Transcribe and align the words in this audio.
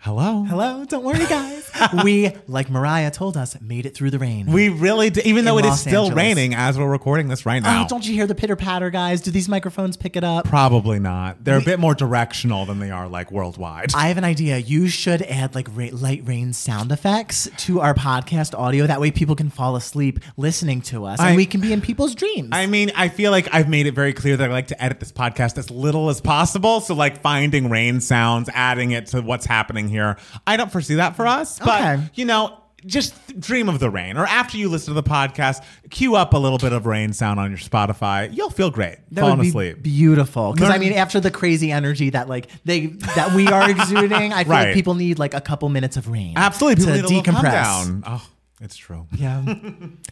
Hello. 0.00 0.44
Hello, 0.44 0.84
don't 0.84 1.02
worry, 1.02 1.26
guys. 1.26 1.68
we, 2.04 2.30
like 2.46 2.70
Mariah 2.70 3.10
told 3.10 3.36
us, 3.36 3.60
made 3.60 3.84
it 3.84 3.96
through 3.96 4.12
the 4.12 4.18
rain. 4.20 4.46
We 4.46 4.68
really 4.68 5.10
did, 5.10 5.26
even 5.26 5.44
though 5.44 5.58
In 5.58 5.64
it 5.64 5.66
is 5.66 5.70
Los 5.72 5.80
still 5.80 6.04
Angeles. 6.04 6.16
raining 6.16 6.54
as 6.54 6.78
we're 6.78 6.88
recording 6.88 7.26
this 7.26 7.44
right 7.44 7.60
oh, 7.60 7.66
now. 7.68 7.84
oh, 7.84 7.88
don't 7.88 8.06
you 8.06 8.14
hear 8.14 8.28
the 8.28 8.34
pitter 8.36 8.54
patter, 8.54 8.90
guys? 8.90 9.20
Do 9.22 9.32
these 9.32 9.48
microphones 9.48 9.96
pick 9.96 10.14
it 10.14 10.22
up? 10.22 10.44
Probably 10.44 11.00
not. 11.00 11.42
They're 11.42 11.58
a 11.58 11.64
bit 11.64 11.80
more 11.80 11.96
directional 11.96 12.64
than 12.64 12.78
they 12.78 12.92
are 12.92 13.08
like 13.08 13.32
worldwide. 13.32 13.92
I 13.92 14.06
have 14.06 14.18
an 14.18 14.24
idea. 14.24 14.58
You 14.58 14.86
should 14.86 15.20
add 15.22 15.56
like 15.56 15.66
ra- 15.74 15.88
light 15.90 16.22
rain 16.24 16.52
sound 16.52 16.92
effects 16.92 17.50
to 17.56 17.80
our 17.80 17.92
podcast 17.92 18.56
audio. 18.56 18.86
That 18.86 19.00
way, 19.00 19.10
people 19.10 19.34
can 19.34 19.50
fall 19.50 19.74
asleep 19.74 20.20
listening 20.36 20.80
to 20.82 21.06
us, 21.06 21.18
and 21.20 21.34
we 21.36 21.44
can 21.44 21.60
be 21.60 21.72
in 21.72 21.80
people's 21.80 22.14
dreams. 22.14 22.50
I 22.52 22.66
mean, 22.66 22.92
I 22.94 23.08
feel 23.08 23.32
like 23.32 23.48
I've 23.52 23.68
made 23.68 23.88
it 23.88 23.94
very 23.94 24.12
clear 24.12 24.36
that 24.36 24.48
I 24.48 24.52
like 24.52 24.68
to 24.68 24.80
edit 24.80 25.00
this 25.00 25.10
podcast 25.10 25.58
as 25.58 25.72
little 25.72 26.08
as 26.08 26.20
possible. 26.20 26.80
So, 26.80 26.94
like 26.94 27.20
finding 27.20 27.68
rain 27.68 28.00
sounds, 28.00 28.48
adding 28.54 28.92
it 28.92 29.06
to 29.08 29.22
what's 29.22 29.44
happening 29.44 29.87
here. 29.88 30.16
I 30.46 30.56
don't 30.56 30.70
foresee 30.72 30.94
that 30.96 31.16
for 31.16 31.26
us, 31.26 31.58
but 31.58 31.80
Okay. 31.80 32.02
you 32.14 32.24
know, 32.24 32.58
just 32.86 33.12
dream 33.40 33.68
of 33.68 33.80
the 33.80 33.90
rain. 33.90 34.16
Or 34.16 34.24
after 34.24 34.56
you 34.56 34.68
listen 34.68 34.94
to 34.94 35.00
the 35.00 35.08
podcast, 35.08 35.64
cue 35.90 36.14
up 36.14 36.32
a 36.32 36.38
little 36.38 36.58
bit 36.58 36.72
of 36.72 36.86
rain 36.86 37.12
sound 37.12 37.40
on 37.40 37.50
your 37.50 37.58
Spotify. 37.58 38.32
You'll 38.32 38.50
feel 38.50 38.70
great. 38.70 38.98
that 39.10 39.20
falling 39.22 39.38
would 39.38 39.42
be 39.42 39.48
asleep. 39.48 39.82
beautiful. 39.82 40.52
Because 40.52 40.70
I 40.70 40.78
mean, 40.78 40.92
after 40.92 41.18
the 41.18 41.30
crazy 41.32 41.72
energy 41.72 42.10
that 42.10 42.28
like 42.28 42.46
they 42.64 42.86
that 43.16 43.32
we 43.34 43.48
are 43.48 43.68
exuding, 43.70 44.32
I 44.32 44.44
feel 44.44 44.52
Right. 44.52 44.64
like 44.66 44.74
people 44.74 44.94
need 44.94 45.18
like 45.18 45.34
a 45.34 45.40
couple 45.40 45.68
minutes 45.70 45.96
of 45.96 46.08
rain. 46.08 46.34
Absolutely, 46.36 46.76
people 46.76 46.92
to 46.94 47.02
need 47.02 47.04
a 47.04 47.08
little 47.18 47.32
calm 47.32 47.42
decompress. 47.44 47.52
down. 47.52 48.04
Oh, 48.06 48.26
it's 48.60 48.76
true. 48.76 49.06
Yeah. 49.18 49.42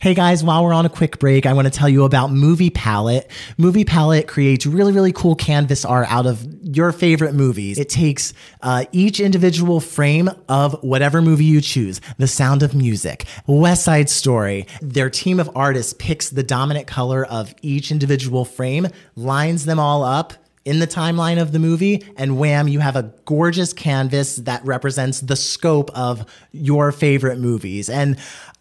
hey 0.00 0.14
guys, 0.14 0.42
while 0.42 0.64
we're 0.64 0.72
on 0.72 0.84
a 0.84 0.88
quick 0.88 1.18
break, 1.20 1.46
I 1.46 1.52
want 1.52 1.66
to 1.66 1.70
tell 1.70 1.88
you 1.88 2.04
about 2.04 2.32
Movie 2.32 2.70
Palette. 2.70 3.30
Movie 3.56 3.84
Palette 3.84 4.26
creates 4.26 4.66
really, 4.66 4.92
really 4.92 5.12
cool 5.12 5.36
canvas 5.36 5.84
art 5.84 6.10
out 6.10 6.26
of 6.26 6.44
your 6.62 6.90
favorite 6.92 7.34
movies. 7.34 7.78
It 7.78 7.88
takes 7.88 8.32
uh, 8.62 8.84
each 8.92 9.20
individual 9.20 9.80
frame 9.80 10.28
of 10.48 10.74
whatever 10.82 11.22
movie 11.22 11.44
you 11.44 11.60
choose 11.60 12.00
The 12.18 12.26
Sound 12.26 12.62
of 12.62 12.74
Music, 12.74 13.26
West 13.46 13.84
Side 13.84 14.10
Story. 14.10 14.66
Their 14.82 15.08
team 15.10 15.38
of 15.38 15.50
artists 15.54 15.94
picks 15.98 16.30
the 16.30 16.42
dominant 16.42 16.86
color 16.88 17.24
of 17.24 17.54
each 17.62 17.90
individual 17.92 18.44
frame, 18.44 18.88
lines 19.14 19.64
them 19.66 19.78
all 19.78 20.02
up 20.02 20.34
in 20.66 20.80
the 20.80 20.86
timeline 20.86 21.40
of 21.40 21.52
the 21.52 21.58
movie, 21.60 22.04
and 22.16 22.38
wham, 22.38 22.66
you 22.66 22.80
have 22.80 22.96
a 22.96 23.14
gorgeous 23.24 23.72
canvas 23.72 24.36
that 24.36 24.62
represents 24.66 25.20
the 25.20 25.36
scope 25.36 25.90
of 25.96 26.26
your 26.50 26.90
favorite 26.90 27.38
movies. 27.38 27.88
And 27.88 28.18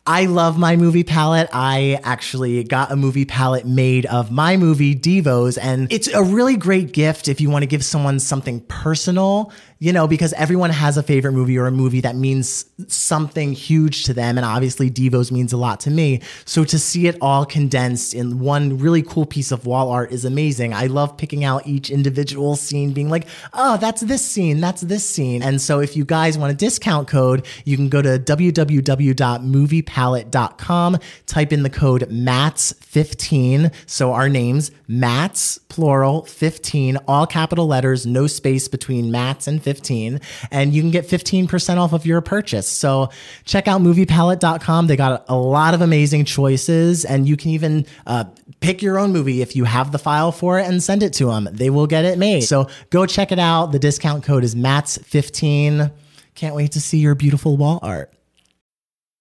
I 0.08 0.28
love 0.28 0.56
my 0.56 0.75
movie 0.75 1.03
palette. 1.03 1.50
I 1.52 2.00
actually 2.03 2.64
got 2.64 2.92
a 2.92 2.95
movie 2.95 3.25
palette 3.25 3.66
made 3.66 4.06
of 4.06 4.30
my 4.30 4.56
movie 4.56 4.94
Devos, 4.94 5.58
and 5.59 5.92
it's 5.92 6.08
a 6.08 6.22
really 6.22 6.56
great 6.56 6.94
gift 6.94 7.28
if 7.28 7.42
you 7.42 7.50
want 7.50 7.64
to 7.64 7.67
give 7.67 7.84
someone 7.84 8.19
something 8.19 8.59
personal, 8.62 9.52
you 9.80 9.92
know, 9.92 10.08
because 10.08 10.31
everyone 10.34 10.70
has 10.70 10.98
a 10.98 11.04
favorite 11.04 11.34
movie 11.34 11.58
or 11.58 11.68
a 11.68 11.72
movie 11.72 12.00
that 12.02 12.16
means 12.16 12.66
something 12.88 13.54
huge 13.54 14.04
to 14.06 14.14
them. 14.14 14.38
And 14.38 14.45
obviously, 14.45 14.90
Devos 14.90 15.30
means 15.31 15.52
a 15.52 15.58
lot 15.58 15.81
to 15.81 15.92
me. 15.92 16.22
So 16.45 16.64
to 16.64 16.80
see 16.80 17.08
it 17.08 17.18
all 17.20 17.45
condensed 17.45 18.14
in 18.14 18.40
one 18.40 18.78
really 18.78 19.02
cool 19.02 19.26
piece 19.26 19.52
of 19.52 19.66
wall 19.66 19.90
art 19.90 20.14
is 20.14 20.23
amazing. 20.23 20.73
I 20.73 20.86
love 20.88 21.18
picking 21.18 21.44
out 21.44 21.68
each 21.68 21.90
individual 21.90 22.56
scene, 22.56 22.94
being 22.94 23.09
like, 23.09 23.28
oh, 23.53 23.76
that's 23.78 24.00
this 24.02 24.26
scene, 24.26 24.62
that's 24.62 24.80
this 24.81 25.08
scene. 25.08 25.44
And 25.44 25.62
so 25.62 25.81
if 25.81 25.98
you 25.98 26.06
guys 26.06 26.38
want 26.38 26.53
a 26.53 26.56
discount 26.56 27.08
code, 27.08 27.46
you 27.66 27.76
can 27.76 27.90
go 27.90 28.02
to 28.02 28.18
www.moviepalette.com, 28.18 30.98
type 31.26 31.52
in 31.52 31.64
the 31.64 31.70
code 31.70 32.02
MATS15. 32.09 33.73
So 33.86 34.14
our 34.14 34.30
names, 34.30 34.72
MATS, 34.88 35.58
plural, 35.68 36.23
15, 36.26 36.98
all 37.08 37.28
capital 37.28 37.68
letters, 37.68 38.06
no 38.06 38.28
space 38.28 38.70
between 38.70 39.12
MATS 39.12 39.48
and 39.48 39.64
15. 39.66 40.21
And 40.52 40.73
you 40.73 40.81
can 40.81 40.91
get 40.91 41.05
15% 41.05 41.77
off 41.77 41.91
of 41.91 42.05
your 42.05 42.21
purchase. 42.21 42.69
So 42.69 43.09
check 43.44 43.67
out 43.67 43.81
moviepalette.com. 43.81 44.88
They 44.88 44.95
got 44.95 45.25
a 45.27 45.35
lot 45.35 45.73
of 45.73 45.81
amazing 45.81 46.25
choices, 46.25 47.03
and 47.03 47.28
you 47.28 47.35
can 47.35 47.51
even 47.51 47.85
uh, 48.06 48.25
pick 48.62 48.81
your 48.81 48.97
own 48.97 49.12
movie 49.12 49.41
if 49.41 49.56
you 49.56 49.66
have 49.66 49.91
the 49.91 50.00
file 50.00 50.31
for 50.31 50.59
it 50.59 50.67
and 50.67 50.81
send 50.81 51.03
it 51.03 51.12
to 51.13 51.25
them. 51.25 51.50
They 51.51 51.69
will 51.69 51.88
get 51.88 52.06
it 52.06 52.17
made. 52.17 52.41
So 52.41 52.69
go 52.91 53.06
check 53.06 53.31
it 53.31 53.40
out. 53.40 53.72
The 53.73 53.79
discount 53.79 54.23
code 54.23 54.44
is 54.44 54.56
MATS15. 54.56 55.91
Can't 56.35 56.56
wait 56.56 56.73
to 56.73 56.81
see 56.81 57.00
your 57.00 57.16
beautiful 57.16 57.57
wall 57.57 57.79
art. 57.81 58.13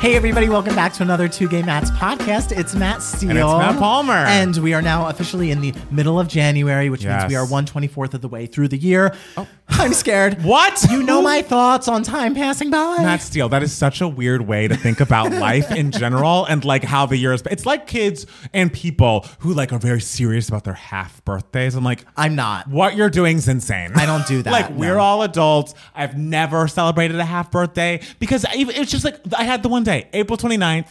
Hey, 0.00 0.16
everybody, 0.16 0.48
welcome 0.48 0.74
back 0.74 0.94
to 0.94 1.02
another 1.02 1.28
Two 1.28 1.46
Gay 1.46 1.60
Mats 1.60 1.90
podcast. 1.90 2.56
It's 2.56 2.74
Matt 2.74 3.02
Steele. 3.02 3.30
And 3.30 3.38
it's 3.38 3.46
Matt 3.46 3.78
Palmer. 3.78 4.14
And 4.14 4.56
we 4.56 4.72
are 4.72 4.80
now 4.80 5.08
officially 5.10 5.50
in 5.50 5.60
the 5.60 5.74
middle 5.90 6.18
of 6.18 6.26
January, 6.26 6.88
which 6.88 7.04
Yes. 7.04 7.20
means 7.24 7.30
we 7.32 7.36
are 7.36 7.44
124th 7.44 8.14
of 8.14 8.22
the 8.22 8.28
way 8.28 8.46
through 8.46 8.68
the 8.68 8.78
year. 8.78 9.14
Oh. 9.36 9.46
I'm 9.72 9.92
scared. 9.92 10.42
What? 10.42 10.84
You 10.90 11.02
know 11.02 11.20
my 11.20 11.42
thoughts 11.42 11.86
on 11.86 12.02
time 12.02 12.34
passing 12.34 12.70
by. 12.70 12.96
Matt 12.98 13.20
Steele, 13.20 13.50
that 13.50 13.62
is 13.62 13.72
such 13.74 14.00
a 14.00 14.08
weird 14.08 14.42
way 14.42 14.68
to 14.68 14.74
think 14.76 15.00
about 15.00 15.32
life 15.38 15.70
in 15.70 15.90
general 15.90 16.46
and 16.46 16.64
like 16.64 16.82
how 16.82 17.04
the 17.06 17.16
years. 17.18 17.42
It's 17.50 17.66
like 17.66 17.86
kids 17.86 18.26
and 18.54 18.72
people 18.72 19.26
who 19.40 19.52
like 19.52 19.70
are 19.72 19.78
very 19.78 20.00
serious 20.00 20.48
about 20.48 20.64
their 20.64 20.74
half 20.74 21.22
birthdays. 21.26 21.74
I'm 21.74 21.84
like, 21.84 22.04
I'm 22.16 22.34
not. 22.34 22.68
what 22.68 22.96
you're 22.96 23.10
doing 23.10 23.36
is 23.36 23.48
insane. 23.48 23.92
I 23.94 24.06
don't 24.06 24.26
do 24.26 24.42
that, 24.42 24.50
like 24.50 24.70
no. 24.70 24.76
we're 24.78 24.98
all 24.98 25.22
adults. 25.22 25.74
I've 25.94 26.16
never 26.16 26.66
celebrated 26.68 27.18
a 27.20 27.24
half 27.24 27.50
birthday 27.50 28.00
because 28.18 28.46
it's 28.50 28.90
just 28.90 29.04
like 29.04 29.20
I 29.36 29.44
had 29.44 29.62
the 29.62 29.68
one 29.68 29.84
day, 29.84 29.89
April 30.12 30.36
29th, 30.38 30.86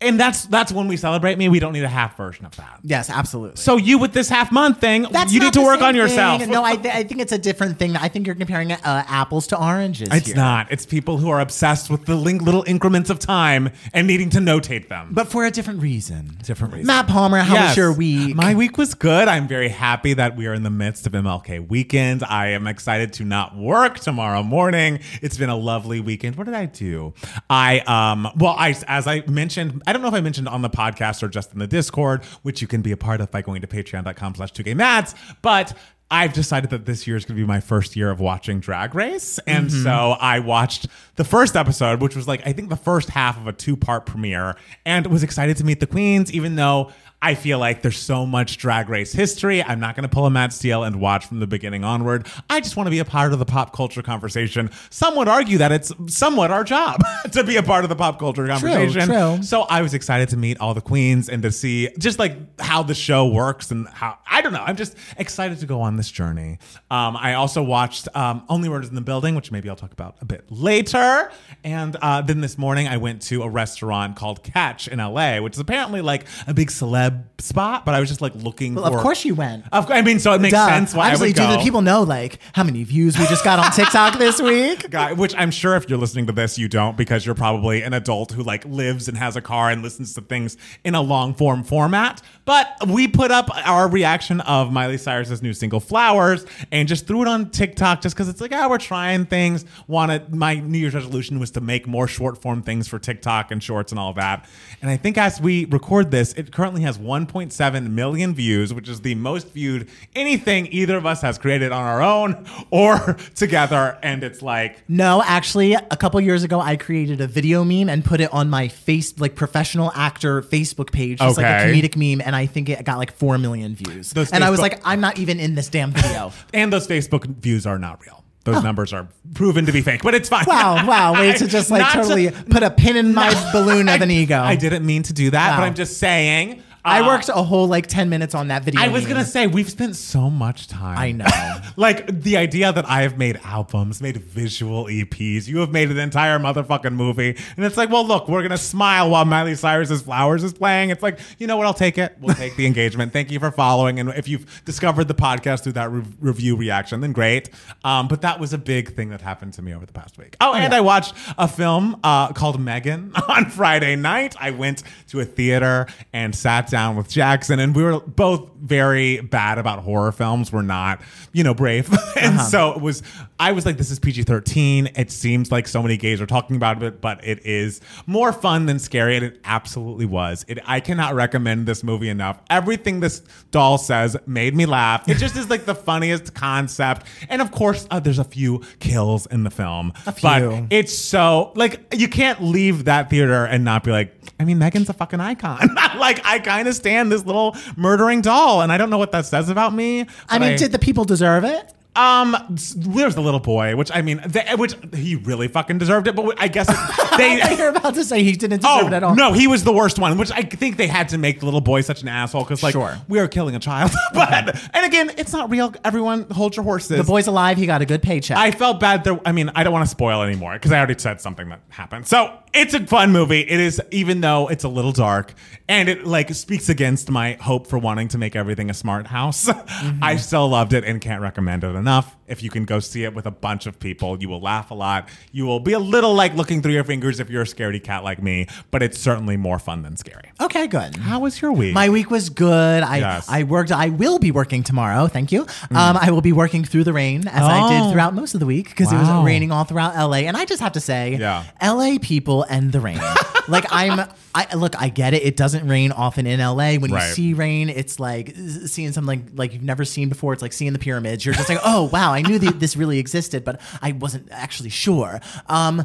and 0.00 0.18
that's 0.18 0.46
that's 0.46 0.72
when 0.72 0.88
we 0.88 0.96
celebrate 0.96 1.36
me. 1.38 1.48
We 1.48 1.60
don't 1.60 1.72
need 1.72 1.84
a 1.84 1.88
half 1.88 2.16
version 2.16 2.46
of 2.46 2.56
that. 2.56 2.80
Yes, 2.82 3.10
absolutely. 3.10 3.56
So 3.56 3.76
you 3.76 3.98
with 3.98 4.12
this 4.12 4.28
half 4.28 4.50
month 4.50 4.80
thing, 4.80 5.06
That's 5.10 5.32
you 5.32 5.40
need 5.40 5.52
to 5.54 5.62
work 5.62 5.82
on 5.82 5.94
yourself. 5.94 6.40
thing. 6.40 6.50
No, 6.50 6.64
I, 6.64 6.76
th- 6.76 6.94
I 6.94 7.02
think 7.04 7.20
it's 7.20 7.32
a 7.32 7.38
different 7.38 7.78
thing. 7.78 7.96
I 7.96 8.08
think 8.08 8.26
you're 8.26 8.34
comparing 8.36 8.72
uh, 8.72 8.78
apples 9.06 9.46
to 9.48 9.60
oranges. 9.62 10.08
It's 10.10 10.28
here. 10.28 10.36
not. 10.36 10.70
It's 10.72 10.86
people 10.86 11.18
who 11.18 11.28
are 11.30 11.40
obsessed 11.40 11.90
with 11.90 12.06
the 12.06 12.14
little 12.14 12.64
increments 12.66 13.10
of 13.10 13.18
time 13.18 13.70
and 13.92 14.06
needing 14.06 14.30
to 14.30 14.38
notate 14.38 14.88
them. 14.88 15.08
but 15.12 15.28
for 15.28 15.44
a 15.44 15.50
different 15.50 15.82
reason. 15.82 16.38
different 16.44 16.72
reason. 16.74 16.86
Matt 16.86 17.06
Palmer, 17.06 17.38
how 17.40 17.54
was 17.54 17.60
Yes. 17.62 17.76
your 17.76 17.92
week? 17.92 18.34
My 18.34 18.54
week 18.54 18.78
was 18.78 18.94
good. 18.94 19.28
I'm 19.28 19.46
very 19.46 19.68
happy 19.68 20.14
that 20.14 20.36
we 20.36 20.46
are 20.46 20.54
in 20.54 20.62
the 20.62 20.70
midst 20.70 21.06
of 21.06 21.12
MLK 21.12 21.68
weekend. 21.68 22.24
I 22.24 22.48
am 22.48 22.66
excited 22.66 23.12
to 23.14 23.24
not 23.24 23.56
work 23.56 23.98
tomorrow 24.00 24.42
morning. 24.42 25.00
It's 25.20 25.36
been 25.36 25.50
a 25.50 25.56
lovely 25.56 26.00
weekend. 26.00 26.36
What 26.36 26.44
did 26.46 26.54
I 26.54 26.66
do? 26.66 27.12
I 27.50 27.80
um 27.80 28.28
well, 28.36 28.54
I 28.58 28.74
as 28.88 29.06
I 29.06 29.22
mentioned, 29.26 29.82
I 29.90 29.92
don't 29.92 30.02
know 30.02 30.08
if 30.08 30.14
I 30.14 30.20
mentioned 30.20 30.46
on 30.48 30.62
the 30.62 30.70
podcast 30.70 31.20
or 31.20 31.28
just 31.28 31.52
in 31.52 31.58
the 31.58 31.66
Discord, 31.66 32.22
which 32.42 32.62
you 32.62 32.68
can 32.68 32.80
be 32.80 32.92
a 32.92 32.96
part 32.96 33.20
of 33.20 33.28
by 33.32 33.42
going 33.42 33.60
to 33.60 33.66
patreon.com 33.66 34.36
slash 34.36 34.52
2gmats, 34.52 35.16
but 35.42 35.76
I've 36.12 36.32
decided 36.32 36.70
that 36.70 36.86
this 36.86 37.08
year 37.08 37.16
is 37.16 37.24
going 37.24 37.36
to 37.36 37.42
be 37.42 37.46
my 37.46 37.58
first 37.60 37.96
year 37.96 38.08
of 38.10 38.20
watching 38.20 38.60
Drag 38.60 38.94
Race. 38.94 39.38
And 39.48 39.68
Mm-hmm. 39.68 39.82
so 39.82 40.16
I 40.20 40.38
watched 40.38 40.86
the 41.16 41.24
first 41.24 41.56
episode, 41.56 42.00
which 42.00 42.14
was 42.14 42.28
like, 42.28 42.44
I 42.46 42.52
think 42.52 42.68
the 42.68 42.76
first 42.76 43.10
half 43.10 43.36
of 43.36 43.48
a 43.48 43.52
two 43.52 43.76
part 43.76 44.06
premiere, 44.06 44.54
and 44.86 45.06
was 45.08 45.22
excited 45.24 45.56
to 45.56 45.64
meet 45.64 45.80
the 45.80 45.86
queens, 45.88 46.32
even 46.32 46.54
though 46.54 46.92
I 47.22 47.34
feel 47.34 47.58
like 47.58 47.82
there's 47.82 47.98
so 47.98 48.24
much 48.24 48.56
Drag 48.56 48.88
Race 48.88 49.12
history. 49.12 49.62
I'm 49.62 49.78
not 49.78 49.94
going 49.94 50.04
to 50.04 50.08
pull 50.08 50.24
a 50.24 50.30
Matt 50.30 50.54
Steele 50.54 50.84
and 50.84 51.00
watch 51.00 51.26
from 51.26 51.38
the 51.38 51.46
beginning 51.46 51.84
onward. 51.84 52.26
I 52.48 52.60
just 52.60 52.76
want 52.76 52.86
to 52.86 52.90
be 52.90 52.98
a 52.98 53.04
part 53.04 53.34
of 53.34 53.38
the 53.38 53.44
pop 53.44 53.74
culture 53.74 54.02
conversation. 54.02 54.70
Some 54.88 55.16
would 55.16 55.28
argue 55.28 55.58
that 55.58 55.70
it's 55.70 55.92
somewhat 56.06 56.50
our 56.50 56.64
job 56.64 57.02
to 57.32 57.44
be 57.44 57.56
a 57.56 57.62
part 57.62 57.84
of 57.84 57.90
the 57.90 57.96
pop 57.96 58.18
culture 58.18 58.46
conversation. 58.46 59.06
true. 59.06 59.36
true. 59.36 59.42
So 59.42 59.62
I 59.62 59.82
was 59.82 59.92
excited 59.92 60.30
to 60.30 60.38
meet 60.38 60.60
all 60.60 60.72
the 60.72 60.80
queens 60.80 61.28
and 61.28 61.42
to 61.42 61.52
see 61.52 61.90
just 61.98 62.18
like 62.18 62.58
how 62.58 62.82
the 62.82 62.94
show 62.94 63.26
works 63.26 63.70
and 63.70 63.86
how 63.88 64.16
I 64.30 64.40
don't 64.40 64.54
know. 64.54 64.64
I'm 64.64 64.76
just 64.76 64.96
excited 65.18 65.58
to 65.58 65.66
go 65.66 65.82
on 65.82 65.96
this 65.98 66.10
journey. 66.10 66.58
Um, 66.90 67.18
I 67.18 67.34
also 67.34 67.62
watched 67.62 68.08
um, 68.14 68.44
Only 68.48 68.70
Murders 68.70 68.88
in 68.88 68.94
the 68.94 69.00
Building, 69.02 69.34
which 69.34 69.52
maybe 69.52 69.68
I'll 69.68 69.76
talk 69.76 69.92
about 69.92 70.16
a 70.22 70.24
bit 70.24 70.50
later. 70.50 71.30
And 71.64 71.96
uh, 71.96 72.22
then 72.22 72.40
this 72.40 72.56
morning, 72.56 72.88
I 72.88 72.96
went 72.96 73.20
to 73.22 73.42
a 73.42 73.48
restaurant 73.48 74.16
called 74.16 74.42
Catch 74.42 74.88
in 74.88 74.98
LA, 74.98 75.40
which 75.40 75.54
is 75.54 75.58
apparently 75.58 76.00
like 76.00 76.24
a 76.46 76.54
big 76.54 76.70
celeb 76.70 77.09
spot. 77.38 77.84
But 77.84 77.94
I 77.94 78.00
was 78.00 78.08
just 78.08 78.20
like 78.20 78.34
looking. 78.34 78.74
Well, 78.74 78.90
for, 78.90 78.96
of 78.96 79.02
course 79.02 79.24
you 79.24 79.34
went. 79.34 79.64
Of 79.72 79.86
course, 79.86 79.98
I 79.98 80.02
mean, 80.02 80.18
so 80.18 80.32
it 80.32 80.40
makes 80.40 80.52
Duh. 80.52 80.66
sense 80.66 80.94
why 80.94 81.12
Obviously, 81.12 81.26
I 81.26 81.28
would 81.28 81.36
do 81.36 81.42
go. 81.42 81.58
the 81.58 81.64
people 81.64 81.82
know 81.82 82.02
like 82.02 82.38
how 82.52 82.64
many 82.64 82.84
views 82.84 83.18
we 83.18 83.26
just 83.26 83.44
got 83.44 83.58
on 83.58 83.70
TikTok 83.72 84.18
this 84.18 84.40
week? 84.40 84.90
guy, 84.90 85.12
which 85.12 85.34
I'm 85.36 85.50
sure 85.50 85.76
if 85.76 85.88
you're 85.88 85.98
listening 85.98 86.26
to 86.26 86.32
this, 86.32 86.58
you 86.58 86.68
don't 86.68 86.96
because 86.96 87.24
you're 87.24 87.34
probably 87.34 87.82
an 87.82 87.92
adult 87.92 88.32
who 88.32 88.42
like 88.42 88.64
lives 88.64 89.08
and 89.08 89.16
has 89.16 89.36
a 89.36 89.40
car 89.40 89.70
and 89.70 89.82
listens 89.82 90.14
to 90.14 90.20
things 90.20 90.56
in 90.84 90.94
a 90.94 91.00
long 91.00 91.34
form 91.34 91.62
format. 91.62 92.22
But 92.44 92.88
we 92.88 93.06
put 93.06 93.30
up 93.30 93.48
our 93.66 93.88
reaction 93.88 94.40
of 94.40 94.72
Miley 94.72 94.98
Cyrus's 94.98 95.42
new 95.42 95.52
single 95.52 95.80
"Flowers" 95.80 96.44
and 96.72 96.88
just 96.88 97.06
threw 97.06 97.22
it 97.22 97.28
on 97.28 97.50
TikTok 97.50 98.00
just 98.02 98.14
because 98.14 98.28
it's 98.28 98.40
like, 98.40 98.52
ah, 98.52 98.68
we're 98.68 98.78
trying 98.78 99.26
things. 99.26 99.64
Wanted 99.86 100.34
my 100.34 100.54
New 100.54 100.78
Year's 100.78 100.94
resolution 100.94 101.38
was 101.38 101.50
to 101.52 101.60
make 101.60 101.86
more 101.86 102.08
short 102.08 102.40
form 102.42 102.62
things 102.62 102.88
for 102.88 102.98
TikTok 102.98 103.50
and 103.50 103.62
shorts 103.62 103.92
and 103.92 103.98
all 103.98 104.12
that. 104.14 104.48
And 104.82 104.90
I 104.90 104.96
think 104.96 105.16
as 105.18 105.40
we 105.40 105.66
record 105.66 106.10
this, 106.10 106.32
it 106.34 106.52
currently 106.52 106.82
has 106.82 106.98
1.7 107.00 107.90
million 107.90 108.34
views, 108.34 108.72
which 108.72 108.88
is 108.88 109.00
the 109.00 109.14
most 109.14 109.50
viewed 109.52 109.88
anything 110.14 110.66
either 110.72 110.96
of 110.96 111.06
us 111.06 111.22
has 111.22 111.38
created 111.38 111.72
on 111.72 111.82
our 111.82 112.02
own 112.02 112.46
or 112.70 113.16
together. 113.34 113.98
And 114.02 114.22
it's 114.22 114.42
like. 114.42 114.82
No, 114.88 115.22
actually, 115.24 115.74
a 115.74 115.96
couple 115.96 116.20
years 116.20 116.44
ago, 116.44 116.60
I 116.60 116.76
created 116.76 117.20
a 117.20 117.26
video 117.26 117.64
meme 117.64 117.88
and 117.88 118.04
put 118.04 118.20
it 118.20 118.32
on 118.32 118.50
my 118.50 118.68
face, 118.68 119.18
like 119.18 119.34
professional 119.34 119.92
actor 119.94 120.42
Facebook 120.42 120.92
page, 120.92 121.18
just 121.18 121.36
like 121.36 121.46
a 121.46 121.66
comedic 121.66 121.96
meme, 121.96 122.24
and 122.24 122.36
I 122.36 122.46
think 122.46 122.68
it 122.68 122.84
got 122.84 122.98
like 122.98 123.12
four 123.12 123.38
million 123.38 123.74
views. 123.74 124.12
Those 124.12 124.30
and 124.32 124.44
I 124.44 124.50
was 124.50 124.60
like, 124.60 124.80
I'm 124.84 125.00
not 125.00 125.18
even 125.18 125.40
in 125.40 125.54
this 125.54 125.68
damn 125.68 125.92
video. 125.92 126.32
And 126.52 126.72
those 126.72 126.86
Facebook 126.86 127.24
views 127.24 127.66
are 127.66 127.78
not 127.78 128.04
real. 128.04 128.24
Those 128.44 128.56
oh. 128.56 128.60
numbers 128.60 128.92
are 128.92 129.08
proven 129.34 129.66
to 129.66 129.72
be 129.72 129.82
fake, 129.82 130.02
but 130.02 130.14
it's 130.14 130.28
fine. 130.28 130.44
wow, 130.46 130.86
wow, 130.88 131.12
way 131.12 131.32
to 131.32 131.46
just 131.46 131.70
like 131.70 131.80
Not 131.80 131.92
to- 131.92 131.98
totally 132.02 132.30
put 132.30 132.62
a 132.62 132.70
pin 132.70 132.96
in 132.96 133.14
my 133.14 133.32
balloon 133.52 133.88
of 133.88 134.00
an 134.00 134.10
ego. 134.10 134.40
I 134.40 134.56
didn't 134.56 134.84
mean 134.84 135.02
to 135.04 135.12
do 135.12 135.30
that, 135.30 135.56
but 135.56 135.64
I'm 135.64 135.74
just 135.74 135.98
saying. 135.98 136.62
I 136.84 137.00
uh, 137.00 137.06
worked 137.06 137.28
a 137.28 137.42
whole 137.42 137.68
like 137.68 137.86
10 137.86 138.08
minutes 138.08 138.34
on 138.34 138.48
that 138.48 138.64
video. 138.64 138.80
I 138.80 138.88
was 138.88 139.06
gonna 139.06 139.24
say 139.24 139.46
we've 139.46 139.70
spent 139.70 139.96
so 139.96 140.30
much 140.30 140.68
time. 140.68 140.98
I 140.98 141.12
know. 141.12 141.26
like 141.76 142.22
the 142.22 142.36
idea 142.36 142.72
that 142.72 142.88
I 142.88 143.02
have 143.02 143.18
made 143.18 143.40
albums, 143.44 144.00
made 144.00 144.16
visual 144.16 144.86
EPs. 144.86 145.46
You 145.46 145.58
have 145.58 145.70
made 145.70 145.90
an 145.90 145.98
entire 145.98 146.38
motherfucking 146.38 146.94
movie, 146.94 147.36
and 147.56 147.64
it's 147.64 147.76
like, 147.76 147.90
well, 147.90 148.06
look, 148.06 148.28
we're 148.28 148.42
gonna 148.42 148.56
smile 148.56 149.10
while 149.10 149.24
Miley 149.24 149.54
Cyrus's 149.54 150.02
"Flowers" 150.02 150.42
is 150.42 150.52
playing. 150.52 150.90
It's 150.90 151.02
like, 151.02 151.18
you 151.38 151.46
know 151.46 151.56
what? 151.56 151.66
I'll 151.66 151.74
take 151.74 151.98
it. 151.98 152.16
We'll 152.20 152.34
take 152.34 152.56
the 152.56 152.66
engagement. 152.66 153.12
Thank 153.12 153.30
you 153.30 153.38
for 153.38 153.50
following, 153.50 154.00
and 154.00 154.08
if 154.10 154.28
you've 154.28 154.64
discovered 154.64 155.08
the 155.08 155.14
podcast 155.14 155.64
through 155.64 155.72
that 155.72 155.90
re- 155.90 156.04
review 156.20 156.56
reaction, 156.56 157.00
then 157.00 157.12
great. 157.12 157.50
Um, 157.84 158.08
but 158.08 158.22
that 158.22 158.40
was 158.40 158.52
a 158.52 158.58
big 158.58 158.94
thing 158.94 159.10
that 159.10 159.20
happened 159.20 159.54
to 159.54 159.62
me 159.62 159.74
over 159.74 159.84
the 159.84 159.92
past 159.92 160.16
week. 160.16 160.36
Oh, 160.40 160.54
and 160.54 160.72
yeah. 160.72 160.78
I 160.78 160.80
watched 160.80 161.14
a 161.36 161.48
film 161.48 162.00
uh, 162.02 162.32
called 162.32 162.60
Megan 162.60 163.12
on 163.28 163.50
Friday 163.50 163.96
night. 163.96 164.34
I 164.40 164.50
went 164.50 164.82
to 165.08 165.20
a 165.20 165.24
theater 165.24 165.86
and 166.12 166.34
sat 166.34 166.69
down 166.70 166.96
with 166.96 167.08
Jackson, 167.08 167.58
and 167.58 167.74
we 167.74 167.82
were 167.82 168.00
both 168.00 168.50
very 168.60 169.20
bad 169.20 169.58
about 169.58 169.80
horror 169.80 170.12
films. 170.12 170.52
We're 170.52 170.62
not, 170.62 171.00
you 171.32 171.44
know, 171.44 171.54
brave. 171.54 171.90
and 172.16 172.36
uh-huh. 172.36 172.44
so 172.44 172.72
it 172.72 172.80
was, 172.80 173.02
I 173.40 173.52
was 173.52 173.64
like, 173.64 173.78
this 173.78 173.90
is 173.90 173.98
PG 173.98 174.24
13. 174.24 174.90
It 174.96 175.10
seems 175.10 175.50
like 175.50 175.66
so 175.66 175.82
many 175.82 175.96
gays 175.96 176.20
are 176.20 176.26
talking 176.26 176.56
about 176.56 176.82
it, 176.82 177.00
but 177.00 177.24
it 177.26 177.46
is 177.46 177.80
more 178.06 178.34
fun 178.34 178.66
than 178.66 178.78
scary. 178.78 179.16
And 179.16 179.24
it 179.24 179.40
absolutely 179.44 180.04
was. 180.04 180.44
It, 180.46 180.58
I 180.66 180.80
cannot 180.80 181.14
recommend 181.14 181.66
this 181.66 181.82
movie 181.82 182.10
enough. 182.10 182.38
Everything 182.50 183.00
this 183.00 183.22
doll 183.50 183.78
says 183.78 184.14
made 184.26 184.54
me 184.54 184.66
laugh. 184.66 185.08
It 185.08 185.16
just 185.16 185.36
is 185.36 185.48
like 185.48 185.64
the 185.64 185.74
funniest 185.74 186.34
concept. 186.34 187.06
And 187.30 187.40
of 187.40 187.50
course, 187.50 187.86
uh, 187.90 187.98
there's 187.98 188.18
a 188.18 188.24
few 188.24 188.62
kills 188.78 189.24
in 189.24 189.42
the 189.44 189.50
film. 189.50 189.94
A 190.06 190.14
But 190.20 190.40
few. 190.40 190.66
it's 190.68 190.96
so 190.96 191.52
like 191.56 191.94
you 191.96 192.08
can't 192.08 192.42
leave 192.42 192.84
that 192.84 193.08
theater 193.08 193.46
and 193.46 193.64
not 193.64 193.84
be 193.84 193.90
like, 193.90 194.14
I 194.38 194.44
mean, 194.44 194.58
Megan's 194.58 194.90
a 194.90 194.92
fucking 194.92 195.20
icon. 195.20 195.60
like 195.98 196.20
I 196.26 196.40
kind 196.40 196.68
of 196.68 196.74
stand 196.74 197.10
this 197.10 197.24
little 197.24 197.56
murdering 197.74 198.20
doll, 198.20 198.60
and 198.60 198.70
I 198.70 198.76
don't 198.76 198.90
know 198.90 198.98
what 198.98 199.12
that 199.12 199.24
says 199.24 199.48
about 199.48 199.72
me. 199.72 200.02
I 200.02 200.06
but 200.28 200.40
mean, 200.40 200.58
did 200.58 200.72
the 200.72 200.78
people 200.78 201.04
deserve 201.06 201.44
it? 201.44 201.72
Um, 201.96 202.36
there's 202.48 203.14
the 203.16 203.20
little 203.20 203.40
boy, 203.40 203.74
which 203.74 203.90
I 203.92 204.02
mean, 204.02 204.20
they, 204.26 204.44
which 204.56 204.74
he 204.94 205.16
really 205.16 205.48
fucking 205.48 205.78
deserved 205.78 206.06
it, 206.06 206.14
but 206.14 206.40
I 206.40 206.46
guess 206.48 206.66
they. 207.16 207.40
You're 207.56 207.70
about 207.70 207.94
to 207.94 208.04
say 208.04 208.22
he 208.22 208.32
didn't 208.32 208.60
deserve 208.60 208.84
Oh 208.84 208.86
it 208.86 208.92
at 208.92 209.02
all. 209.02 209.14
no, 209.16 209.32
he 209.32 209.46
was 209.48 209.64
the 209.64 209.72
worst 209.72 209.98
one. 209.98 210.16
Which 210.16 210.30
I 210.30 210.42
think 210.42 210.76
they 210.76 210.86
had 210.86 211.08
to 211.10 211.18
make 211.18 211.40
the 211.40 211.46
little 211.46 211.60
boy 211.60 211.80
such 211.80 212.02
an 212.02 212.08
asshole 212.08 212.44
because, 212.44 212.62
like, 212.62 212.72
Sure. 212.72 212.96
we 213.08 213.18
are 213.18 213.26
killing 213.28 213.56
a 213.56 213.58
child. 213.58 213.90
but 214.14 214.56
and 214.72 214.86
again, 214.86 215.10
it's 215.18 215.32
not 215.32 215.50
real. 215.50 215.74
Everyone, 215.84 216.28
hold 216.30 216.54
your 216.56 216.64
horses. 216.64 216.96
The 216.96 217.04
boy's 217.04 217.26
alive. 217.26 217.56
He 217.58 217.66
got 217.66 217.82
a 217.82 217.86
good 217.86 218.02
paycheck. 218.02 218.36
I 218.38 218.52
felt 218.52 218.78
bad 218.78 219.02
there. 219.04 219.20
I 219.26 219.32
mean, 219.32 219.50
I 219.54 219.64
don't 219.64 219.72
want 219.72 219.84
to 219.84 219.90
spoil 219.90 220.22
anymore 220.22 220.52
because 220.54 220.70
I 220.72 220.78
already 220.78 220.98
said 220.98 221.20
something 221.20 221.48
that 221.48 221.60
happened. 221.70 222.06
So 222.06 222.32
it's 222.52 222.72
a 222.74 222.86
fun 222.86 223.10
movie. 223.10 223.40
It 223.40 223.58
is, 223.60 223.80
even 223.90 224.20
though 224.20 224.48
it's 224.48 224.64
a 224.64 224.68
little 224.68 224.92
dark 224.92 225.34
and 225.68 225.88
it 225.88 226.06
like 226.06 226.32
speaks 226.34 226.68
against 226.68 227.10
my 227.10 227.32
hope 227.40 227.66
for 227.66 227.78
wanting 227.78 228.08
to 228.08 228.18
make 228.18 228.36
everything 228.36 228.70
a 228.70 228.74
smart 228.74 229.08
house. 229.08 229.48
I 230.02 230.16
still 230.16 230.48
loved 230.48 230.72
it 230.72 230.84
and 230.84 231.00
can't 231.00 231.20
recommend 231.22 231.64
it 231.64 231.79
enough. 231.80 232.16
If 232.28 232.42
you 232.44 232.50
can 232.50 232.64
go 232.64 232.78
see 232.78 233.02
it 233.02 233.12
with 233.12 233.26
a 233.26 233.30
bunch 233.32 233.66
of 233.66 233.80
people, 233.80 234.16
you 234.22 234.28
will 234.28 234.40
laugh 234.40 234.70
a 234.70 234.74
lot. 234.74 235.08
You 235.32 235.46
will 235.46 235.58
be 235.58 235.72
a 235.72 235.80
little 235.80 236.14
like 236.14 236.34
looking 236.36 236.62
through 236.62 236.74
your 236.74 236.84
fingers 236.84 237.18
if 237.18 237.28
you're 237.28 237.42
a 237.42 237.46
scaredy 237.46 237.82
cat 237.82 238.04
like 238.04 238.22
me, 238.22 238.46
but 238.70 238.82
it's 238.84 238.98
certainly 238.98 239.36
more 239.36 239.58
fun 239.58 239.82
than 239.82 239.96
scary. 239.96 240.30
okay, 240.40 240.68
good. 240.68 240.94
How 240.96 241.18
was 241.18 241.40
your 241.42 241.50
week? 241.52 241.74
My 241.74 241.88
week 241.88 242.10
was 242.10 242.30
good. 242.30 242.82
I 242.84 242.98
Yes. 242.98 243.26
I 243.28 243.42
worked. 243.42 243.72
I 243.72 243.88
will 243.88 244.18
be 244.20 244.30
working 244.30 244.62
tomorrow. 244.62 245.08
Thank 245.08 245.32
you. 245.32 245.42
Um, 245.70 245.96
I 246.00 246.10
will 246.12 246.20
be 246.20 246.32
working 246.32 246.64
through 246.64 246.84
the 246.84 246.92
rain 246.92 247.26
as 247.26 247.42
I 247.42 247.60
Oh. 247.62 247.68
did 247.86 247.92
throughout 247.92 248.14
most 248.14 248.34
of 248.34 248.40
the 248.40 248.46
week 248.46 248.68
because 248.68 248.92
it 248.92 248.96
was 248.96 249.24
raining 249.24 249.50
all 249.50 249.64
throughout 249.64 249.96
LA. 249.96 250.18
And 250.28 250.36
I 250.36 250.44
just 250.44 250.60
have 250.62 250.72
to 250.72 250.80
say, 250.80 251.16
Yeah. 251.18 251.44
LA 251.60 251.98
people 251.98 252.44
and 252.44 252.70
the 252.70 252.80
rain. 252.80 253.00
like 253.48 253.64
I'm. 253.72 254.06
I 254.34 254.54
look. 254.54 254.80
I 254.80 254.88
get 254.88 255.14
it. 255.14 255.22
It 255.22 255.36
doesn't 255.36 255.66
rain 255.66 255.92
often 255.92 256.26
in 256.26 256.40
LA. 256.40 256.74
When 256.76 256.90
Right. 256.92 257.08
you 257.08 257.14
see 257.14 257.34
rain, 257.34 257.68
it's 257.68 257.98
like 257.98 258.34
seeing 258.66 258.92
something 258.92 259.06
like, 259.06 259.32
like 259.34 259.52
you've 259.54 259.62
never 259.62 259.84
seen 259.84 260.08
before. 260.08 260.32
It's 260.32 260.42
like 260.42 260.52
seeing 260.52 260.72
the 260.72 260.78
pyramids. 260.78 261.24
You're 261.24 261.34
just 261.34 261.48
like, 261.48 261.58
oh 261.64 261.84
wow, 261.92 262.12
I 262.12 262.22
knew 262.22 262.38
the, 262.38 262.52
this 262.52 262.76
really 262.76 262.98
existed, 262.98 263.44
but 263.44 263.60
I 263.82 263.92
wasn't 263.92 264.28
actually 264.30 264.70
sure. 264.70 265.20
Um, 265.46 265.84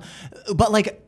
but 0.54 0.72
like 0.72 1.02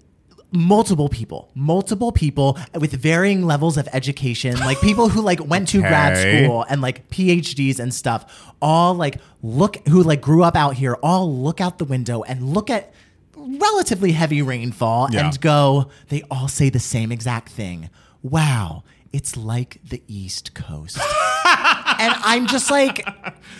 multiple 0.53 1.09
people 1.09 1.51
multiple 1.55 2.09
people 2.13 2.57
with 2.79 2.93
varying 2.93 3.43
levels 3.43 3.75
of 3.77 3.85
education 3.91 4.57
like 4.59 4.79
people 4.79 5.09
who 5.09 5.19
like 5.21 5.45
went 5.45 5.67
to 5.67 5.81
grad 5.81 6.15
school 6.17 6.65
and 6.69 6.81
like 6.81 7.05
phds 7.09 7.81
and 7.81 7.93
stuff 7.93 8.53
all 8.61 8.93
like 8.93 9.17
look 9.43 9.85
who 9.89 10.01
like 10.01 10.21
grew 10.21 10.43
up 10.43 10.55
out 10.55 10.73
here 10.75 10.95
all 11.03 11.29
look 11.35 11.59
out 11.59 11.79
the 11.79 11.83
window 11.85 12.23
and 12.23 12.53
look 12.53 12.69
at 12.69 12.93
relatively 13.47 14.11
heavy 14.11 14.41
rainfall 14.41 15.09
Yeah. 15.11 15.25
and 15.25 15.41
go 15.41 15.89
they 16.09 16.23
all 16.29 16.47
say 16.47 16.69
the 16.69 16.79
same 16.79 17.11
exact 17.11 17.49
thing 17.49 17.89
wow 18.21 18.83
it's 19.13 19.37
like 19.37 19.79
the 19.87 20.01
east 20.07 20.53
coast 20.53 20.97
and 21.99 22.13
I'm 22.23 22.47
just 22.47 22.69
like, 22.69 23.07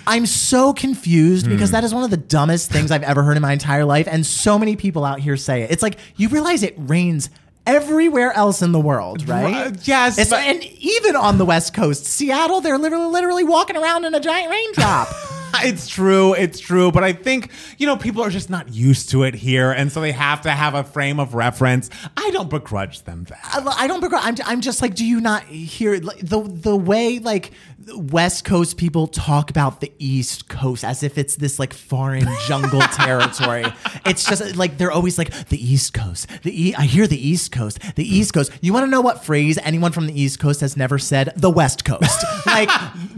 I'm 0.06 0.26
so 0.26 0.74
confused 0.74 1.46
hmm. 1.46 1.54
because 1.54 1.72
that 1.72 1.84
is 1.84 1.94
one 1.94 2.04
of 2.04 2.10
the 2.10 2.18
dumbest 2.18 2.72
things 2.72 2.92
I've 2.92 3.04
ever 3.04 3.24
heard 3.24 3.38
in 3.38 3.42
my 3.42 3.54
entire 3.54 3.86
life. 3.86 4.08
And 4.10 4.26
so 4.26 4.60
many 4.60 4.76
people 4.76 5.06
out 5.06 5.20
here 5.20 5.38
say 5.38 5.64
it. 5.64 5.72
It's 5.72 5.84
like, 5.84 5.98
you 6.16 6.30
realize 6.30 6.64
it 6.64 6.76
rains 6.78 7.30
everywhere 7.68 8.32
else 8.32 8.62
in 8.62 8.72
the 8.72 8.80
world, 8.80 9.28
right? 9.28 9.76
Yes, 9.88 10.18
It's, 10.18 10.32
and 10.32 10.64
even 10.64 11.16
on 11.16 11.38
the 11.38 11.46
West 11.46 11.74
Coast, 11.74 12.06
Seattle, 12.06 12.62
they're 12.62 12.78
literally, 12.78 13.08
literally 13.08 13.44
walking 13.44 13.78
around 13.78 14.06
in 14.06 14.16
a 14.16 14.20
giant 14.20 14.50
raindrop. 14.50 15.10
It's 15.60 15.88
true. 15.88 16.34
It's 16.34 16.60
true. 16.60 16.92
But 16.92 17.04
I 17.04 17.14
think, 17.14 17.52
you 17.78 17.88
know, 17.88 17.98
people 17.98 18.22
are 18.22 18.30
just 18.30 18.50
not 18.50 18.74
used 18.74 19.10
to 19.12 19.24
it 19.24 19.34
here. 19.34 19.72
And 19.72 19.92
so 19.92 20.02
they 20.02 20.12
have 20.12 20.42
to 20.42 20.52
have 20.52 20.76
a 20.76 20.84
frame 20.84 21.20
of 21.20 21.34
reference. 21.34 21.90
I 22.16 22.30
don't 22.32 22.50
begrudge 22.50 23.04
them 23.04 23.24
that. 23.30 23.40
I 23.44 23.86
I 23.86 23.88
don't 23.88 24.02
begrudge. 24.02 24.24
I'm, 24.24 24.36
I'm 24.46 24.62
just 24.62 24.82
like, 24.82 24.94
do 24.94 25.06
you 25.06 25.20
not 25.20 25.44
hear 25.44 25.98
like, 26.00 26.20
the 26.20 26.42
the 26.42 26.76
way 26.76 27.20
like 27.20 27.54
West 27.96 28.44
Coast 28.44 28.78
people 28.78 29.08
talk 29.08 29.50
about 29.50 29.80
the 29.82 29.92
East 29.98 30.50
Coast 30.50 30.84
as 30.84 31.04
if 31.04 31.18
it's 31.18 31.36
this 31.38 31.58
like 31.60 31.74
foreign 31.74 32.28
jungle 32.46 32.82
territory? 32.94 33.66
It's 34.06 34.26
just 34.26 34.56
like 34.56 34.78
they're 34.78 34.92
always 34.92 35.18
like 35.18 35.32
the 35.50 35.58
East 35.64 35.94
Coast. 35.94 36.28
The 36.44 36.68
e- 36.70 36.76
I 36.76 36.84
hear 36.84 37.08
the 37.08 37.18
East 37.28 37.52
Coast. 37.52 37.80
The 37.96 38.04
East 38.04 38.34
Coast. 38.34 38.52
You 38.62 38.74
want 38.74 38.86
to 38.86 38.90
know 38.90 39.02
what 39.02 39.24
phrase 39.24 39.58
anyone 39.64 39.92
from 39.92 40.08
the 40.08 40.20
East 40.20 40.40
Coast 40.40 40.62
has 40.62 40.76
never 40.76 40.98
said? 41.00 41.32
The 41.38 41.50
West 41.50 41.86
Coast. 41.86 42.26
like 42.46 42.70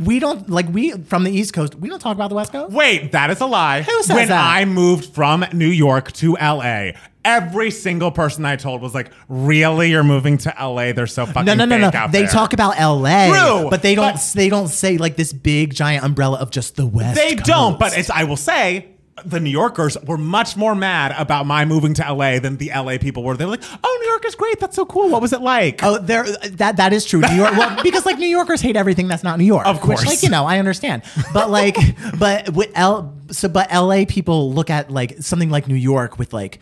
we 0.03 0.19
don't 0.19 0.49
like 0.49 0.67
we 0.69 0.91
from 0.91 1.23
the 1.23 1.31
East 1.31 1.53
Coast. 1.53 1.75
We 1.75 1.89
don't 1.89 1.99
talk 1.99 2.15
about 2.15 2.29
the 2.29 2.35
West 2.35 2.51
Coast. 2.51 2.71
Wait, 2.73 3.11
that 3.11 3.29
is 3.31 3.41
a 3.41 3.45
lie. 3.45 3.81
Who 3.81 4.03
says 4.03 4.15
when 4.15 4.27
that? 4.29 4.55
I 4.55 4.65
moved 4.65 5.13
from 5.13 5.45
New 5.53 5.67
York 5.69 6.11
to 6.13 6.33
LA, 6.33 6.91
every 7.25 7.71
single 7.71 8.11
person 8.11 8.45
I 8.45 8.55
told 8.55 8.81
was 8.81 8.93
like, 8.95 9.11
"Really, 9.27 9.89
you're 9.91 10.03
moving 10.03 10.37
to 10.39 10.53
LA? 10.59 10.93
They're 10.93 11.07
so 11.07 11.25
fucking 11.25 11.45
No, 11.45 11.53
no, 11.53 11.65
no, 11.65 11.77
no. 11.77 11.91
out 11.93 12.11
They 12.11 12.21
there." 12.21 12.29
talk 12.29 12.53
about 12.53 12.79
L.A., 12.79 13.29
True, 13.29 13.69
but 13.69 13.81
they 13.81 13.95
don't. 13.95 14.13
but- 14.13 14.31
they 14.35 14.49
don't 14.49 14.67
say 14.69 14.97
like 14.97 15.15
this 15.15 15.33
big 15.33 15.73
giant 15.73 16.03
umbrella 16.05 16.37
of 16.39 16.51
just 16.51 16.75
the 16.75 16.85
West. 16.85 17.15
They 17.15 17.35
don't. 17.35 17.77
But 17.79 17.97
it's. 17.97 18.09
I 18.09 18.23
will 18.23 18.37
say. 18.37 18.87
the 19.25 19.37
New 19.41 19.49
Yorkers 19.49 19.97
were 20.05 20.17
much 20.17 20.55
more 20.55 20.73
mad 20.73 21.13
about 21.17 21.45
my 21.45 21.65
moving 21.65 21.93
to 21.93 22.01
LA 22.13 22.39
than 22.39 22.55
the 22.55 22.71
LA 22.73 22.97
people 22.97 23.21
were. 23.21 23.35
They 23.35 23.43
were 23.43 23.51
like, 23.51 23.63
"Oh, 23.83 23.97
New 24.01 24.07
York 24.11 24.23
is 24.25 24.33
great. 24.33 24.61
That's 24.61 24.77
so 24.77 24.85
cool. 24.85 25.09
What 25.09 25.21
was 25.21 25.33
it 25.33 25.41
like?" 25.41 25.83
Oh, 25.83 25.97
there 25.97 26.23
that 26.23 26.77
that 26.77 26.93
is 26.93 27.03
true. 27.03 27.19
New 27.19 27.35
York, 27.35 27.51
well, 27.51 27.77
because 27.83 28.05
like 28.05 28.17
New 28.17 28.27
Yorkers 28.29 28.61
hate 28.61 28.77
everything 28.77 29.09
that's 29.09 29.21
not 29.25 29.37
New 29.37 29.43
York. 29.43 29.65
Of 29.67 29.81
course. 29.81 29.99
which, 29.99 30.07
like 30.09 30.23
you 30.23 30.29
know, 30.29 30.45
I 30.45 30.57
understand. 30.59 31.01
But 31.33 31.49
like, 31.49 31.75
but 32.17 32.51
with 32.51 32.71
L, 32.75 33.13
so 33.29 33.49
but 33.49 33.69
LA 33.73 34.05
people 34.07 34.53
look 34.53 34.69
at 34.69 34.89
like 34.89 35.17
something 35.19 35.49
like 35.49 35.67
New 35.67 35.75
York 35.75 36.17
with 36.17 36.31
like 36.31 36.59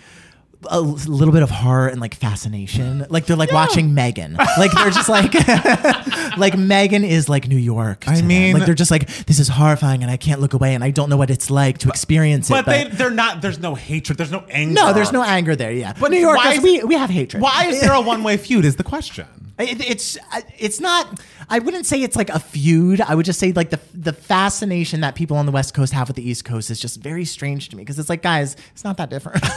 a 0.70 0.82
little 0.82 1.34
bit 1.34 1.44
of 1.44 1.50
horror 1.50 1.88
and 1.88 2.02
like 2.02 2.16
fascination. 2.16 3.06
Like 3.10 3.26
they're 3.26 3.36
like 3.38 3.52
watching 3.52 3.94
Megan. 3.94 4.34
Like 4.58 4.72
they're 4.72 4.90
just 4.90 5.10
like 5.10 5.34
like 6.38 6.58
Megan 6.58 7.04
is 7.04 7.30
like 7.30 7.48
New 7.48 7.58
York. 7.58 8.02
to 8.02 8.12
I 8.12 8.16
them. 8.18 8.28
mean- 8.28 8.54
like 8.54 8.66
they're 8.66 8.76
just 8.76 8.92
like 8.92 9.08
this 9.26 9.40
is 9.40 9.48
horrifying 9.48 10.02
and 10.02 10.12
I 10.12 10.18
can't 10.18 10.42
look 10.42 10.54
away 10.54 10.74
and 10.76 10.84
I 10.84 10.92
don't 10.92 11.10
know 11.10 11.18
what 11.18 11.30
it's 11.30 11.50
like 11.52 11.78
to 11.80 11.90
experience 11.90 12.50
it. 12.50 12.54
but 12.54 12.66
they 12.66 12.86
they're 12.86 13.10
not. 13.12 13.42
There's 13.42 13.60
no 13.60 13.76
hatred. 13.76 14.18
There's 14.18 14.32
no 14.32 14.44
anger. 14.50 14.74
no, 14.74 14.94
there's 14.94 15.12
no 15.12 15.24
anger 15.24 15.56
there. 15.56 15.72
Yeah, 15.72 15.94
but 16.00 16.12
New 16.12 16.26
why 16.26 16.34
Yorkers 16.34 16.58
is- 16.58 16.64
we 16.64 16.84
we 16.84 16.96
have 16.96 17.10
hatred. 17.10 17.42
Why 17.42 17.66
is 17.68 17.82
there 17.82 17.94
a 17.94 18.02
one 18.02 18.24
way 18.24 18.38
feud? 18.48 18.66
Is 18.66 18.76
the 18.78 18.84
question. 18.84 19.28
It, 19.60 19.82
it's 19.82 20.18
it's 20.58 20.80
not. 20.80 21.20
I 21.50 21.60
wouldn't 21.60 21.86
say 21.86 22.02
it's 22.04 22.16
like 22.16 22.30
a 22.30 22.40
feud. 22.40 23.02
I 23.02 23.16
would 23.16 23.26
just 23.26 23.40
say 23.40 23.52
like 23.54 23.72
the 23.72 23.80
the 23.94 24.14
fascination 24.14 25.02
that 25.02 25.16
people 25.16 25.38
on 25.38 25.46
the 25.46 25.52
West 25.52 25.74
Coast 25.74 25.94
have 25.94 26.08
with 26.08 26.16
the 26.16 26.30
East 26.30 26.46
Coast 26.46 26.70
is 26.70 26.80
just 26.80 27.00
very 27.02 27.26
strange 27.26 27.70
to 27.70 27.76
me 27.76 27.82
because 27.84 27.98
it's 27.98 28.10
like 28.10 28.22
guys, 28.22 28.56
it's 28.74 28.84
not 28.84 28.98
that 28.98 29.10
different. 29.10 29.44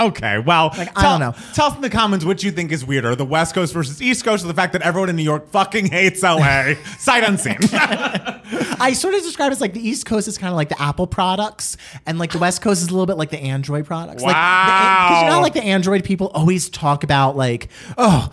Okay, 0.00 0.38
well, 0.38 0.70
I 0.72 0.86
tell- 0.86 1.18
don't 1.18 1.20
know. 1.20 1.34
Tell 1.54 1.66
us 1.68 1.76
in 1.76 1.80
the 1.80 1.88
comments 1.88 2.24
which 2.24 2.42
you 2.42 2.50
think 2.50 2.72
is 2.72 2.84
weirder, 2.84 3.14
the 3.14 3.24
West 3.24 3.54
Coast 3.54 3.72
versus 3.72 4.02
East 4.02 4.24
Coast, 4.24 4.44
or 4.44 4.48
the 4.48 4.54
fact 4.54 4.72
that 4.72 4.82
everyone 4.82 5.08
in 5.08 5.14
New 5.16 5.22
York 5.22 5.48
fucking 5.50 5.86
hates 5.86 6.22
LA. 6.22 6.74
Sight 6.98 7.22
unseen. 7.22 7.58
I 7.70 8.92
sort 8.92 9.14
of 9.14 9.22
describe 9.22 9.50
it 9.50 9.52
as 9.52 9.60
like 9.60 9.72
the 9.72 9.86
East 9.86 10.06
Coast 10.06 10.26
is 10.26 10.36
kind 10.36 10.50
of 10.50 10.56
like 10.56 10.68
the 10.68 10.82
Apple 10.82 11.06
products, 11.06 11.76
and 12.06 12.18
like 12.18 12.32
the 12.32 12.38
West 12.38 12.60
Coast 12.60 12.82
is 12.82 12.88
a 12.88 12.90
little 12.90 13.06
bit 13.06 13.16
like 13.16 13.30
the 13.30 13.38
Android 13.38 13.86
products. 13.86 14.22
Like, 14.22 14.34
because 14.34 15.22
you 15.22 15.28
know, 15.28 15.40
like 15.40 15.54
the 15.54 15.62
Android 15.62 16.02
people 16.04 16.28
always 16.34 16.68
talk 16.68 17.04
about 17.04 17.36
like, 17.36 17.68
oh. 17.96 18.30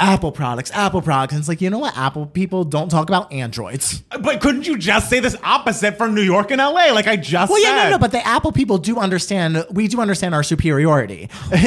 Apple 0.00 0.32
products, 0.32 0.70
Apple 0.72 1.02
products. 1.02 1.32
And 1.34 1.40
it's 1.40 1.48
like, 1.48 1.60
you 1.60 1.70
know 1.70 1.78
what? 1.78 1.96
Apple 1.96 2.26
people 2.26 2.64
don't 2.64 2.88
talk 2.88 3.08
about 3.08 3.32
Androids. 3.32 4.02
but 4.20 4.40
couldn't 4.40 4.66
you 4.66 4.78
just 4.78 5.10
say 5.10 5.20
this 5.20 5.36
opposite 5.44 5.96
from 5.98 6.14
New 6.14 6.22
York 6.22 6.50
and 6.50 6.58
LA? 6.58 6.90
Like 6.92 7.06
I 7.06 7.16
just 7.16 7.50
Well, 7.50 7.60
said. 7.62 7.68
yeah, 7.68 7.84
no, 7.84 7.90
no, 7.90 7.98
but 7.98 8.10
the 8.12 8.26
Apple 8.26 8.52
people 8.52 8.78
do 8.78 8.96
understand. 8.98 9.64
We 9.70 9.88
do 9.88 10.00
understand 10.00 10.34
our 10.34 10.42
superiority 10.42 11.28
in, 11.52 11.60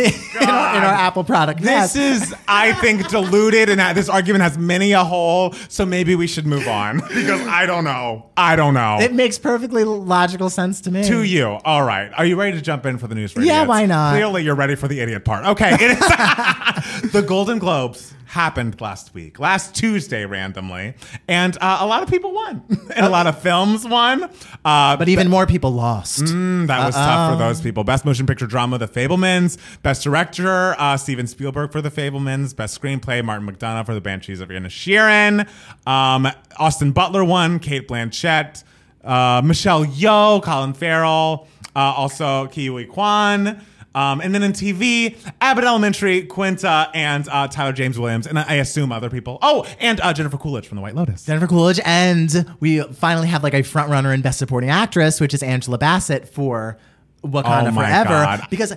our, 0.49 0.77
in 0.77 0.83
our 0.83 0.93
Apple 0.93 1.23
product. 1.23 1.61
This 1.61 1.95
Yes. 1.95 1.95
is, 1.95 2.35
I 2.47 2.73
think, 2.73 3.07
diluted, 3.09 3.69
and 3.69 3.95
this 3.95 4.09
argument 4.09 4.43
has 4.43 4.57
many 4.57 4.91
a 4.93 5.03
hole. 5.03 5.53
So 5.69 5.85
maybe 5.85 6.15
we 6.15 6.27
should 6.27 6.45
move 6.47 6.67
on 6.67 6.97
because 7.09 7.41
I 7.47 7.65
don't 7.65 7.83
know. 7.83 8.25
I 8.35 8.55
don't 8.55 8.73
know. 8.73 8.97
It 8.99 9.13
makes 9.13 9.37
perfectly 9.37 9.83
logical 9.83 10.49
sense 10.49 10.81
to 10.81 10.91
me. 10.91 11.03
to 11.03 11.21
you. 11.23 11.45
All 11.65 11.83
right. 11.83 12.11
Are 12.17 12.25
you 12.25 12.35
ready 12.35 12.57
to 12.57 12.61
jump 12.61 12.85
in 12.85 12.97
for 12.97 13.07
the 13.07 13.15
news 13.15 13.31
for 13.31 13.41
Yeah, 13.41 13.57
idiots? 13.61 13.69
why 13.69 13.85
not? 13.85 14.13
Clearly, 14.13 14.43
you're 14.43 14.55
ready 14.55 14.75
for 14.75 14.87
the 14.87 14.99
idiot 14.99 15.23
part. 15.25 15.45
Okay. 15.45 15.75
It 15.79 15.91
is 15.91 17.11
the 17.11 17.21
Golden 17.21 17.59
Globes 17.59 18.13
happened 18.33 18.81
last 18.81 19.13
week, 19.13 19.39
last 19.39 19.73
Tuesday, 19.75 20.25
randomly, 20.25 20.95
and 21.27 21.57
uh, 21.61 21.77
a 21.81 21.87
lot 21.87 22.03
of 22.03 22.09
people 22.09 22.33
won, 22.33 22.63
and 22.95 23.05
a 23.05 23.09
lot 23.09 23.27
of 23.27 23.39
films 23.41 23.87
won. 23.87 24.23
Uh, 24.65 24.97
But 24.97 25.07
even 25.07 25.29
more 25.29 25.45
people 25.45 25.71
lost. 25.71 26.23
Mm, 26.23 26.67
that 26.67 26.85
was 26.85 26.95
tough 26.95 27.31
for 27.33 27.37
those 27.37 27.61
people. 27.61 27.83
Best 27.83 28.05
motion 28.05 28.25
picture 28.25 28.47
drama, 28.47 28.77
The 28.77 28.87
Fabelmans. 28.87 29.57
Best 29.83 30.03
director, 30.03 30.75
uh, 30.79 30.97
Steven 30.97 31.27
Spielberg 31.27 31.71
for 31.71 31.81
The 31.81 31.91
Fabelmans. 31.91 32.55
Best 32.55 32.79
screenplay, 32.81 33.23
Martin 33.23 33.47
McDonagh 33.47 33.85
for 33.85 33.93
The 33.93 34.01
Banshees 34.01 34.41
of 34.41 34.49
Inisherin. 34.49 35.47
Um, 35.87 36.27
Austin 36.57 36.91
Butler 36.91 37.23
won. 37.23 37.59
Cate 37.59 37.87
Blanchett, 37.87 38.63
uh, 39.03 39.41
Michelle 39.45 39.85
Yeoh, 39.85 40.41
Colin 40.41 40.73
Farrell, 40.73 41.47
uh, 41.75 41.79
also 41.95 42.47
Ke 42.47 42.67
Huy 42.69 42.85
Quan. 42.85 43.61
Um, 43.95 44.21
and 44.21 44.33
then 44.33 44.41
in 44.43 44.53
TV, 44.53 45.15
Abbott 45.39 45.63
Elementary, 45.65 46.23
Quinta, 46.23 46.89
and 46.93 47.27
uh, 47.29 47.47
Tyler 47.47 47.73
James 47.73 47.99
Williams, 47.99 48.25
and 48.25 48.39
I 48.39 48.55
assume 48.55 48.91
other 48.91 49.09
people. 49.09 49.37
Oh, 49.41 49.65
and 49.79 50.01
uh, 50.01 50.13
Jennifer 50.13 50.37
Coolidge 50.37 50.67
from 50.67 50.77
The 50.77 50.81
White 50.81 50.95
Lotus. 50.95 51.25
Jennifer 51.25 51.45
Coolidge, 51.47 51.79
and 51.85 52.55
we 52.59 52.81
finally 52.81 53.27
have 53.27 53.43
like 53.43 53.53
a 53.53 53.61
front 53.61 53.89
runner 53.91 54.11
in 54.11 54.21
Best 54.21 54.39
Supporting 54.39 54.69
Actress, 54.71 55.21
which 55.21 55.33
is 55.33 55.43
Angela 55.43 55.77
Bassett 55.77 56.27
for 56.27 56.77
Wakanda 57.23 57.67
Oh 57.67 57.71
my 57.71 57.85
Forever. 57.85 58.09
God. 58.09 58.47
Because 58.49 58.73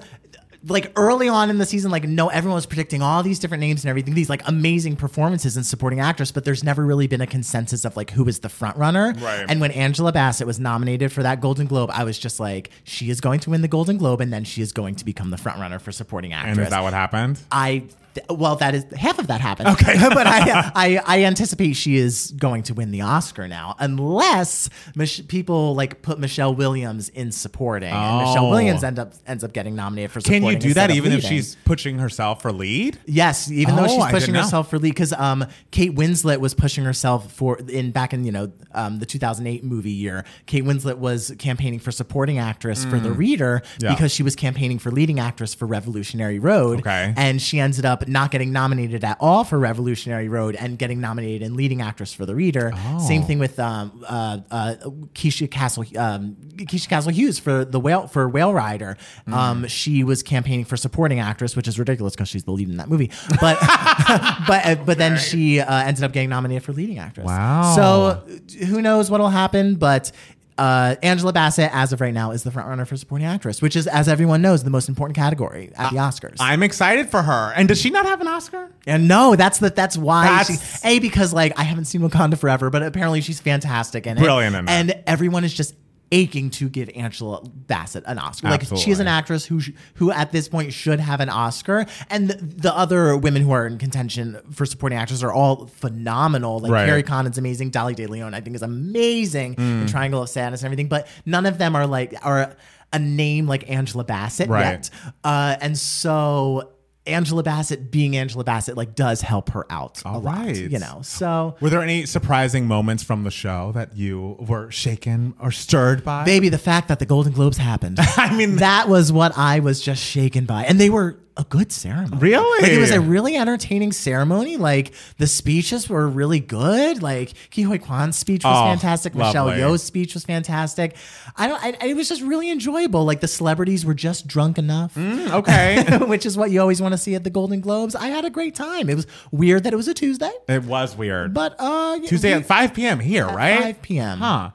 like 0.69 0.93
early 0.97 1.29
on 1.29 1.51
in 1.51 1.59
the 1.59 1.67
season, 1.67 1.91
like 1.91 2.05
no, 2.05 2.29
everyone 2.29 2.57
was 2.57 2.67
predicting 2.67 3.03
all 3.03 3.23
these 3.23 3.39
different 3.39 3.61
names 3.61 3.85
and 3.85 3.91
everything, 3.91 4.15
these 4.15 4.31
like 4.31 4.43
amazing 4.47 4.97
performances 4.97 5.57
and 5.57 5.65
supporting 5.65 6.01
actress, 6.01 6.33
but 6.33 6.45
there's 6.45 6.65
never 6.65 6.85
really 6.85 7.07
been 7.07 7.21
a 7.21 7.27
consensus 7.27 7.85
of 7.85 7.97
like 7.97 8.11
who 8.11 8.27
is 8.27 8.41
the 8.41 8.49
front 8.49 8.77
runner. 8.77 9.15
Right. 9.19 9.47
And 9.49 9.61
when 9.61 9.71
Angela 9.71 10.13
Bassett 10.13 10.47
was 10.47 10.59
nominated 10.59 11.13
for 11.13 11.23
that 11.23 11.41
Golden 11.41 11.67
Globe, 11.67 11.91
I 11.93 12.05
was 12.05 12.19
just 12.19 12.41
like, 12.41 12.71
she 12.85 13.11
is 13.11 13.21
going 13.21 13.41
to 13.41 13.51
win 13.51 13.63
the 13.63 13.69
Golden 13.69 13.97
Globe, 13.97 14.21
and 14.21 14.33
then 14.33 14.45
she 14.45 14.63
is 14.63 14.73
going 14.73 14.97
to 14.97 15.05
become 15.05 15.31
the 15.31 15.39
front 15.39 15.59
runner 15.59 15.79
for 15.79 15.93
supporting 15.93 16.33
actress. 16.33 16.59
And 16.59 16.67
is 16.67 16.71
that 16.71 16.83
what 16.83 16.93
happened? 16.93 17.39
I 17.51 17.85
well, 18.31 18.57
that 18.57 18.75
is 18.75 18.85
half 18.97 19.19
of 19.19 19.27
that 19.29 19.41
happened. 19.41 19.69
Okay, 19.71 19.95
but 20.09 20.27
I, 20.27 20.71
I 20.75 21.01
I 21.07 21.25
anticipate 21.25 21.75
she 21.75 21.97
is 21.97 22.33
going 22.39 22.63
to 22.65 22.75
win 22.75 22.91
the 22.91 23.03
Oscar 23.03 23.49
now, 23.49 23.75
unless 23.79 24.69
Mich- 24.95 25.27
people 25.29 25.75
like 25.75 26.03
put 26.03 26.19
Michelle 26.19 26.55
Williams 26.55 27.09
in 27.11 27.33
supporting, 27.33 27.91
and 27.93 28.19
Michelle 28.27 28.47
Oh. 28.47 28.51
Williams 28.51 28.85
end 28.85 28.99
up 28.99 29.13
ends 29.27 29.43
up 29.45 29.53
getting 29.53 29.75
nominated 29.75 30.11
for. 30.13 30.21
Can 30.21 30.35
supporting 30.41 30.57
you 30.57 30.61
do 30.61 30.69
instead 30.69 30.91
that 30.91 30.91
of 30.91 30.97
even 30.97 31.13
if 31.13 31.23
leading. 31.25 31.31
she's 31.39 31.57
pushing 31.65 31.99
herself 31.99 32.43
for 32.43 32.53
lead? 32.53 32.99
Yes, 33.07 33.51
even 33.51 33.77
though 33.77 33.85
Oh, 33.85 33.89
she's 33.89 34.03
I 34.05 34.11
pushing 34.11 34.35
know. 34.35 34.43
herself 34.43 34.71
for 34.71 34.79
lead, 34.79 34.91
because 34.91 35.13
um, 35.13 35.45
Kate 35.71 35.95
Winslet 35.95 36.39
was 36.39 36.55
pushing 36.55 36.85
herself 36.85 37.33
for 37.33 37.59
in 37.69 37.91
back 37.93 38.13
in 38.13 38.25
you 38.25 38.33
know 38.33 38.53
um, 38.73 38.99
the 38.99 39.07
2008 39.07 39.65
movie 39.65 39.91
year. 39.91 40.25
Kate 40.47 40.65
Winslet 40.65 40.99
was 40.99 41.33
campaigning 41.39 41.79
for 41.81 41.91
supporting 41.93 42.39
actress 42.39 42.85
for 42.85 42.99
The 42.99 43.11
Reader 43.13 43.47
Mm. 43.47 43.83
Yeah. 43.83 43.91
because 43.95 44.13
she 44.13 44.23
was 44.23 44.35
campaigning 44.37 44.79
for 44.79 44.91
leading 44.91 45.21
actress 45.21 45.55
for 45.55 45.67
Revolutionary 45.67 46.39
Road. 46.39 46.81
Okay. 46.81 47.13
and 47.17 47.41
she 47.41 47.59
ended 47.61 47.85
up 47.85 48.06
not 48.09 48.31
getting 48.31 48.53
nominated 48.53 49.05
at 49.05 49.17
all 49.21 49.45
for 49.45 49.59
Revolutionary 49.59 50.29
Road 50.29 50.57
and 50.57 50.79
getting 50.79 51.01
nominated 51.01 51.43
in 51.43 51.55
leading 51.55 51.83
actress 51.83 52.13
for 52.13 52.27
The 52.27 52.35
Reader. 52.35 52.73
Oh. 52.75 52.99
Same 52.99 53.23
thing 53.23 53.39
with 53.39 53.59
um, 53.59 54.05
uh, 54.09 54.39
uh, 54.51 54.75
Keisha 55.15 55.51
Castle 55.51 55.85
um, 55.97 56.37
Keisha 56.57 56.89
Castle 56.89 57.13
Hughes 57.13 57.39
for 57.39 57.65
the 57.65 57.81
whale 57.81 58.07
for 58.07 58.29
Whale 58.29 58.53
Rider. 58.53 58.97
Mm. 59.29 59.33
Um, 59.33 59.67
she 59.67 60.05
was 60.05 60.23
campaigning 60.23 60.65
for 60.65 60.77
supporting 60.77 61.21
actress, 61.21 61.57
which 61.57 61.69
is 61.69 61.79
ridiculous 61.79 62.15
because 62.15 62.29
she's 62.29 62.45
the 62.45 62.53
lead 62.53 62.69
in 62.69 62.77
that 62.77 62.89
movie. 62.89 63.11
But 63.41 63.59
but 64.47 64.67
uh, 64.67 64.77
but 64.85 64.99
then 64.99 65.19
she 65.19 65.61
uh, 65.61 65.85
ended 65.85 66.05
up 66.05 66.13
getting 66.13 66.31
nominated 66.31 66.63
for 66.65 66.73
leading 66.73 66.99
actress. 66.99 67.27
Wow. 67.27 67.75
So 67.75 68.65
who 68.67 68.83
knows 68.83 69.11
what'll 69.11 69.31
happen, 69.31 69.77
but. 69.77 70.13
Uh, 70.59 70.97
Angela 71.03 71.33
Bassett, 71.33 71.71
as 71.75 71.93
of 71.93 72.01
right 72.01 72.15
now, 72.15 72.31
is 72.31 72.43
the 72.43 72.51
front 72.51 72.69
runner 72.69 72.85
for 72.85 72.97
supporting 72.97 73.27
actress, 73.27 73.61
which 73.61 73.77
is, 73.77 73.87
as 73.87 74.09
everyone 74.09 74.41
knows, 74.41 74.65
the 74.65 74.71
most 74.71 74.89
important 74.89 75.15
category 75.17 75.71
at 75.77 75.91
the 75.91 75.97
Oscars. 75.99 76.37
I'm 76.41 76.63
excited 76.63 77.11
for 77.11 77.23
her. 77.23 77.53
And 77.55 77.69
does 77.69 77.81
she 77.81 77.91
not 77.91 78.07
have 78.07 78.21
an 78.21 78.29
Oscar? 78.29 78.71
And 78.87 79.07
no, 79.09 79.37
that's 79.37 79.59
the 79.59 79.71
that's 79.71 79.99
why 79.99 80.25
That's- 80.27 80.81
she 80.83 80.89
a 80.89 80.99
because 80.99 81.33
like 81.33 81.59
I 81.59 81.63
haven't 81.65 81.85
seen 81.87 82.01
Wakanda 82.01 82.39
Forever, 82.39 82.71
but 82.71 82.83
apparently 82.83 83.21
she's 83.21 83.41
fantastic 83.41 84.07
in 84.07 84.17
it. 84.17 84.21
Brilliant 84.21 84.57
in 84.57 84.65
it. 84.67 84.71
and 84.71 85.03
everyone 85.07 85.45
is 85.45 85.53
just 85.53 85.75
aching 86.13 86.51
to 86.51 86.69
give 86.69 86.89
Angela 86.95 87.43
Bassett 87.45 88.05
an 88.07 88.19
Oscar. 88.19 88.49
Like 88.49 88.63
she 88.77 88.91
is 88.91 89.01
an 89.01 89.09
actress 89.09 89.45
who 89.45 89.61
sh- 89.61 89.71
who 89.95 90.11
at 90.13 90.31
this 90.33 90.49
point 90.49 90.73
should 90.73 91.01
have 91.01 91.21
an 91.21 91.29
Oscar, 91.29 91.87
and 92.11 92.29
the, 92.31 92.37
the 92.37 92.75
other 92.77 93.17
women 93.17 93.43
who 93.43 93.51
are 93.51 93.67
in 93.67 93.79
contention 93.79 94.39
for 94.53 94.67
supporting 94.67 94.99
actors 94.99 95.23
are 95.25 95.33
all 95.33 95.67
phenomenal. 95.67 96.61
Like 96.61 96.71
Right. 96.73 96.87
Kerry 96.87 97.03
Condon's 97.03 97.39
amazing, 97.39 97.71
Dolly 97.71 97.95
De 97.95 98.07
Leon 98.07 98.35
I 98.35 98.41
think 98.41 98.55
is 98.57 98.63
amazing 98.63 99.55
Mm. 99.57 99.83
in 99.83 99.87
Triangle 99.89 100.23
of 100.23 100.29
Sadness 100.29 100.61
and 100.63 100.67
everything, 100.67 100.89
but 100.89 101.09
none 101.25 101.47
of 101.47 101.59
them 101.59 101.75
are 101.77 101.87
like 101.87 102.15
are 102.23 102.55
a 102.93 102.99
name 103.01 103.47
like 103.49 103.69
Angela 103.69 104.05
Bassett 104.05 104.49
Right. 104.49 104.63
yet. 104.65 104.91
Uh, 105.25 105.57
and 105.61 105.77
so 105.77 106.71
Angela 107.07 107.43
Bassett 107.43 107.91
being 107.91 108.17
Angela 108.17 108.45
Bassett 108.45 108.77
like 108.77 108.95
does 108.95 109.21
help 109.21 109.51
her 109.51 109.67
out 109.71 110.03
a 110.05 110.09
All 110.09 110.21
lot, 110.21 110.55
you 110.57 110.79
know. 110.79 111.01
So 111.03 111.57
Were 111.61 111.71
there 111.71 111.83
any 111.83 112.07
surprising 112.07 112.67
moments 112.67 113.03
from 113.03 113.25
the 113.25 113.31
show 113.31 113.73
that 113.73 113.97
you 113.97 114.37
were 114.41 114.71
shaken 114.71 115.35
or 115.41 115.51
stirred 115.51 116.05
by? 116.05 116.25
Maybe 116.25 116.49
the 116.49 116.59
fact 116.59 116.89
that 116.89 116.99
the 116.99 117.07
Golden 117.07 117.33
Globes 117.33 117.57
happened, 117.59 117.99
I 118.17 118.35
mean- 118.37 118.57
that 118.57 118.89
was 118.89 119.13
what 119.13 119.37
I 119.37 119.61
was 119.61 119.81
just 119.81 120.03
shaken 120.03 120.45
by, 120.47 120.65
and 120.65 120.81
they 120.81 120.91
were 120.91 121.19
a 121.39 121.45
good 121.45 121.71
ceremony. 121.71 122.17
Really? 122.19 122.63
Like 122.63 122.73
it 122.73 122.79
was 122.79 122.91
a 122.91 123.01
really 123.01 123.37
entertaining 123.37 123.93
ceremony. 123.93 124.57
Like 124.57 124.93
the 125.19 125.27
speeches 125.27 125.89
were 125.89 126.09
really 126.09 126.41
good. 126.41 127.03
Like 127.03 127.33
Ke 127.51 127.57
Huy 127.67 127.79
Quan's 127.79 128.17
speech 128.17 128.43
was 128.45 128.57
Oh, 128.57 128.65
fantastic. 128.65 129.15
Michelle 129.15 129.47
lovely. 129.47 129.61
Yeoh's 129.63 129.83
speech 129.83 130.15
was 130.15 130.25
fantastic. 130.25 130.97
I 131.37 131.47
don't. 131.49 131.63
I, 131.63 131.87
it 131.87 131.95
was 131.95 132.09
just 132.09 132.23
really 132.23 132.51
enjoyable. 132.51 133.05
Like 133.05 133.21
the 133.21 133.29
celebrities 133.29 133.85
were 133.85 133.93
just 133.95 134.27
drunk 134.27 134.57
enough. 134.59 134.95
Mm, 134.95 135.31
okay. 135.33 135.99
which 136.07 136.25
is 136.25 136.37
what 136.39 136.51
you 136.51 136.61
always 136.61 136.81
want 136.81 136.93
to 136.93 136.99
see 136.99 137.15
at 137.15 137.25
the 137.25 137.31
Golden 137.31 137.61
Globes. 137.61 137.95
I 137.95 138.07
had 138.09 138.25
a 138.25 138.31
great 138.31 138.55
time. 138.55 138.89
It 138.89 138.95
was 138.95 139.07
weird 139.31 139.65
that 139.65 139.73
it 139.73 139.77
was 139.77 139.89
a 139.89 139.95
Tuesday, 139.95 140.33
it 140.49 140.65
was 140.65 140.97
weird. 140.97 141.35
but 141.35 141.55
uh, 141.59 141.99
Tuesday 142.01 142.29
we- 142.31 142.41
at 142.41 142.47
5 142.47 142.73
p.m. 142.75 142.99
here, 143.01 143.27
right? 143.27 143.61
5 143.63 143.83
p.m.. 143.83 144.19
Huh. 144.19 144.51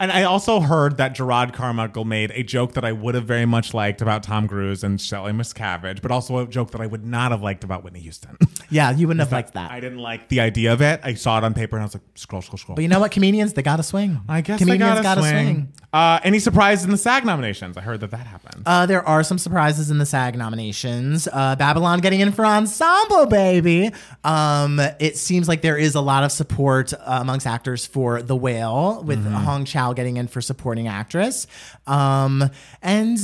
And 0.00 0.10
I 0.10 0.24
also 0.24 0.60
heard 0.60 0.96
that 0.96 1.14
Jerrod 1.16 1.52
Carmichael 1.52 2.04
made 2.04 2.32
a 2.32 2.42
joke 2.42 2.72
that 2.74 2.84
I 2.84 2.92
would 2.92 3.14
have 3.14 3.24
very 3.26 3.46
much 3.46 3.72
liked 3.72 4.02
about 4.02 4.22
Tom 4.24 4.48
Cruise 4.48 4.82
and 4.82 5.00
Shelley 5.00 5.32
Miscavige, 5.32 6.02
but 6.02 6.10
also 6.10 6.38
a 6.38 6.46
joke 6.46 6.72
that 6.72 6.80
I 6.80 6.86
would 6.86 7.06
not 7.06 7.30
have 7.30 7.42
liked 7.42 7.62
about 7.64 7.84
Whitney 7.84 8.00
Houston. 8.00 8.36
Yeah, 8.70 8.90
you 8.90 9.06
wouldn't 9.06 9.20
have 9.20 9.30
liked 9.30 9.54
that. 9.54 9.70
I 9.70 9.78
didn't 9.78 9.98
like 9.98 10.28
the 10.30 10.40
idea 10.40 10.72
of 10.72 10.80
it. 10.80 10.98
I 11.04 11.14
saw 11.14 11.38
it 11.38 11.44
on 11.44 11.54
paper 11.54 11.76
and 11.76 11.82
I 11.82 11.86
was 11.86 11.94
like, 11.94 12.02
scroll, 12.16 12.42
scroll, 12.42 12.58
scroll. 12.58 12.74
but 12.74 12.82
you 12.82 12.88
know 12.88 12.98
what? 12.98 13.12
Comedians, 13.12 13.52
they 13.52 13.62
got 13.62 13.76
to 13.76 13.82
swing. 13.84 14.20
I 14.28 14.40
guess 14.40 14.58
comedians 14.58 14.98
I 14.98 15.02
gotta, 15.02 15.20
gotta 15.20 15.20
swing. 15.20 15.72
Uh, 15.94 16.18
any 16.24 16.40
surprises 16.40 16.84
in 16.84 16.90
the 16.90 16.96
SAG 16.96 17.24
nominations? 17.24 17.76
I 17.76 17.80
heard 17.80 18.00
that 18.00 18.10
that 18.10 18.26
happened. 18.26 18.64
Uh, 18.66 18.84
there 18.84 19.06
are 19.06 19.22
some 19.22 19.38
surprises 19.38 19.92
in 19.92 19.98
the 19.98 20.06
SAG 20.06 20.36
nominations. 20.36 21.28
Uh, 21.32 21.54
Babylon 21.54 22.00
getting 22.00 22.18
in 22.18 22.32
for 22.32 22.44
ensemble, 22.44 23.26
baby. 23.26 23.92
Um, 24.24 24.80
it 24.98 25.16
seems 25.16 25.46
like 25.46 25.62
there 25.62 25.76
is 25.78 25.94
a 25.94 26.00
lot 26.00 26.24
of 26.24 26.32
support 26.32 26.92
uh, 26.92 26.98
amongst 27.20 27.46
actors 27.46 27.86
for 27.86 28.22
The 28.22 28.34
Whale, 28.34 29.04
with 29.04 29.24
Hong 29.24 29.64
Chau 29.64 29.92
getting 29.92 30.16
in 30.16 30.26
for 30.26 30.40
supporting 30.40 30.88
actress. 30.88 31.46
Um, 31.86 32.50
and 32.82 33.16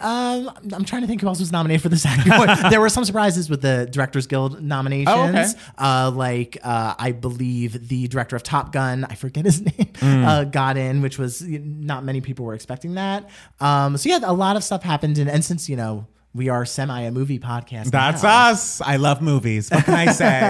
uh, 0.00 0.50
I'm 0.72 0.84
trying 0.86 1.02
to 1.02 1.08
think 1.08 1.20
who 1.20 1.26
else 1.26 1.40
was 1.40 1.52
nominated 1.52 1.82
for 1.82 1.90
the 1.90 1.98
SAG 1.98 2.24
there 2.70 2.80
were 2.80 2.88
some 2.88 3.04
surprises 3.04 3.50
with 3.50 3.60
the 3.60 3.86
Directors 3.90 4.26
Guild 4.26 4.62
nominations. 4.62 5.08
Oh, 5.08 5.28
okay. 5.28 5.46
Uh, 5.76 6.10
like 6.10 6.56
uh, 6.62 6.94
I 6.98 7.12
believe 7.12 7.88
the 7.88 8.08
director 8.08 8.34
of 8.34 8.42
Top 8.42 8.72
Gun, 8.72 9.04
I 9.04 9.14
forget 9.14 9.44
his 9.44 9.60
name, 9.78 9.90
uh, 10.00 10.44
got 10.44 10.78
in, 10.78 11.02
which 11.02 11.18
was 11.18 11.42
not 11.42 12.04
many 12.14 12.20
people 12.20 12.44
were 12.46 12.54
expecting 12.54 12.94
that. 12.94 13.28
Um, 13.60 13.96
so 13.96 14.08
yeah, 14.08 14.20
a 14.22 14.32
lot 14.32 14.54
of 14.56 14.62
stuff 14.62 14.82
happened, 14.82 15.18
and, 15.18 15.28
and 15.28 15.44
since 15.44 15.68
you 15.68 15.76
know 15.76 16.06
we 16.32 16.48
are 16.48 16.64
semi 16.64 17.00
a 17.02 17.10
movie 17.10 17.38
podcast, 17.40 17.90
That's 17.90 18.22
now, 18.22 18.50
us. 18.50 18.80
I 18.80 18.96
love 18.96 19.20
movies. 19.20 19.70
What 19.70 19.84
can 19.84 19.94
I 19.94 20.06
say? 20.12 20.40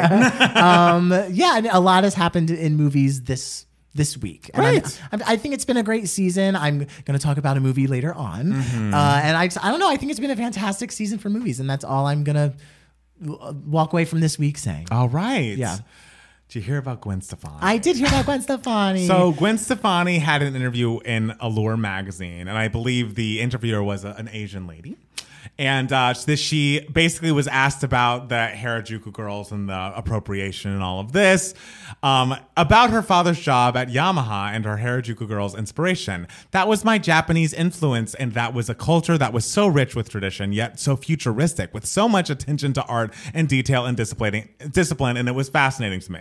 Um, 0.55 1.11
yeah, 1.31 1.57
and 1.57 1.67
a 1.67 1.81
lot 1.81 2.05
has 2.05 2.15
happened 2.15 2.51
in 2.51 2.77
movies 2.77 3.23
this 3.23 3.67
this 3.95 4.17
week. 4.19 4.51
I'm- 4.55 4.83
i 5.27 5.37
think 5.37 5.55
it's 5.55 5.65
been 5.65 5.77
a 5.77 5.83
great 5.83 6.09
season. 6.09 6.57
I'm 6.57 6.79
going 6.79 7.19
to 7.19 7.25
talk 7.29 7.37
about 7.39 7.57
a 7.57 7.61
movie 7.61 7.87
later 7.87 8.13
on, 8.15 8.53
uh, 8.53 9.21
and 9.25 9.37
I 9.37 9.45
I 9.45 9.71
don't 9.71 9.81
know. 9.81 9.89
I 9.91 9.97
think 9.97 10.11
it's 10.11 10.21
been 10.21 10.31
a 10.31 10.37
fantastic 10.37 10.93
season 10.93 11.19
for 11.19 11.29
movies, 11.31 11.61
and 11.61 11.69
that's 11.71 11.85
all 11.85 12.07
I'm 12.07 12.25
gonna 12.25 12.55
w- 13.25 13.63
walk 13.67 13.93
away 13.93 14.05
from 14.05 14.21
this 14.21 14.39
week 14.39 14.59
saying. 14.59 14.89
All 14.91 15.09
right. 15.09 15.57
Yeah. 15.57 15.79
Did 16.55 16.61
you 16.61 16.67
hear 16.67 16.79
about 16.79 17.01
Gwen 17.01 17.21
Stefani? 17.21 17.59
I 17.61 17.79
did 17.79 17.97
hear 17.97 18.07
about 18.07 18.27
Gwen 18.27 18.41
Stefani. 18.41 19.09
So 19.09 19.33
Gwen 19.33 19.59
Stefani 19.59 20.21
had 20.21 20.41
an 20.41 20.55
interview 20.55 21.01
in 21.01 21.35
Allure 21.41 21.77
magazine, 21.77 22.47
and 22.47 22.57
I 22.57 22.69
believe 22.69 23.17
the 23.17 23.41
interviewer 23.41 23.83
was 23.83 24.05
a, 24.05 24.11
an 24.11 24.29
Asian 24.29 24.69
lady. 24.69 24.97
And 25.59 25.93
uh, 25.93 26.15
this, 26.25 26.39
she 26.39 26.87
basically 26.93 27.33
was 27.33 27.49
asked 27.49 27.83
about 27.83 28.29
the 28.29 28.53
Harajuku 28.55 29.13
girls 29.13 29.51
and 29.51 29.69
the 29.69 29.93
appropriation 29.97 30.71
and 30.71 30.81
all 30.81 31.01
of 31.01 31.11
this, 31.11 31.55
um, 32.05 32.37
about 32.57 32.91
her 32.91 33.03
father's 33.03 33.41
job 33.41 33.77
at 33.77 33.89
Yamaha 33.89 34.53
and 34.53 34.65
her 34.65 34.77
Harajuku 34.77 35.27
girls 35.27 35.57
inspiration. 35.57 36.29
That 36.53 36.69
was 36.69 36.85
my 36.85 36.99
Japanese 36.99 37.53
influence, 37.53 38.15
and 38.15 38.33
that 38.35 38.55
was 38.55 38.71
a 38.71 38.77
culture 38.77 39.19
that 39.19 39.33
was 39.33 39.45
so 39.45 39.67
rich 39.67 39.97
with 39.97 40.09
tradition, 40.09 40.53
yet 40.53 40.79
so 40.79 40.95
futuristic, 40.95 41.75
with 41.75 41.85
so 41.85 42.09
much 42.09 42.31
attention 42.31 42.73
to 42.75 42.85
art 42.85 43.13
and 43.33 43.49
detail 43.49 43.87
and 43.87 43.97
disciplining, 43.97 44.51
discipline, 44.71 45.17
and 45.17 45.29
it 45.29 45.35
was 45.35 45.49
fascinating 45.49 45.99
to 45.99 46.13
me. 46.13 46.21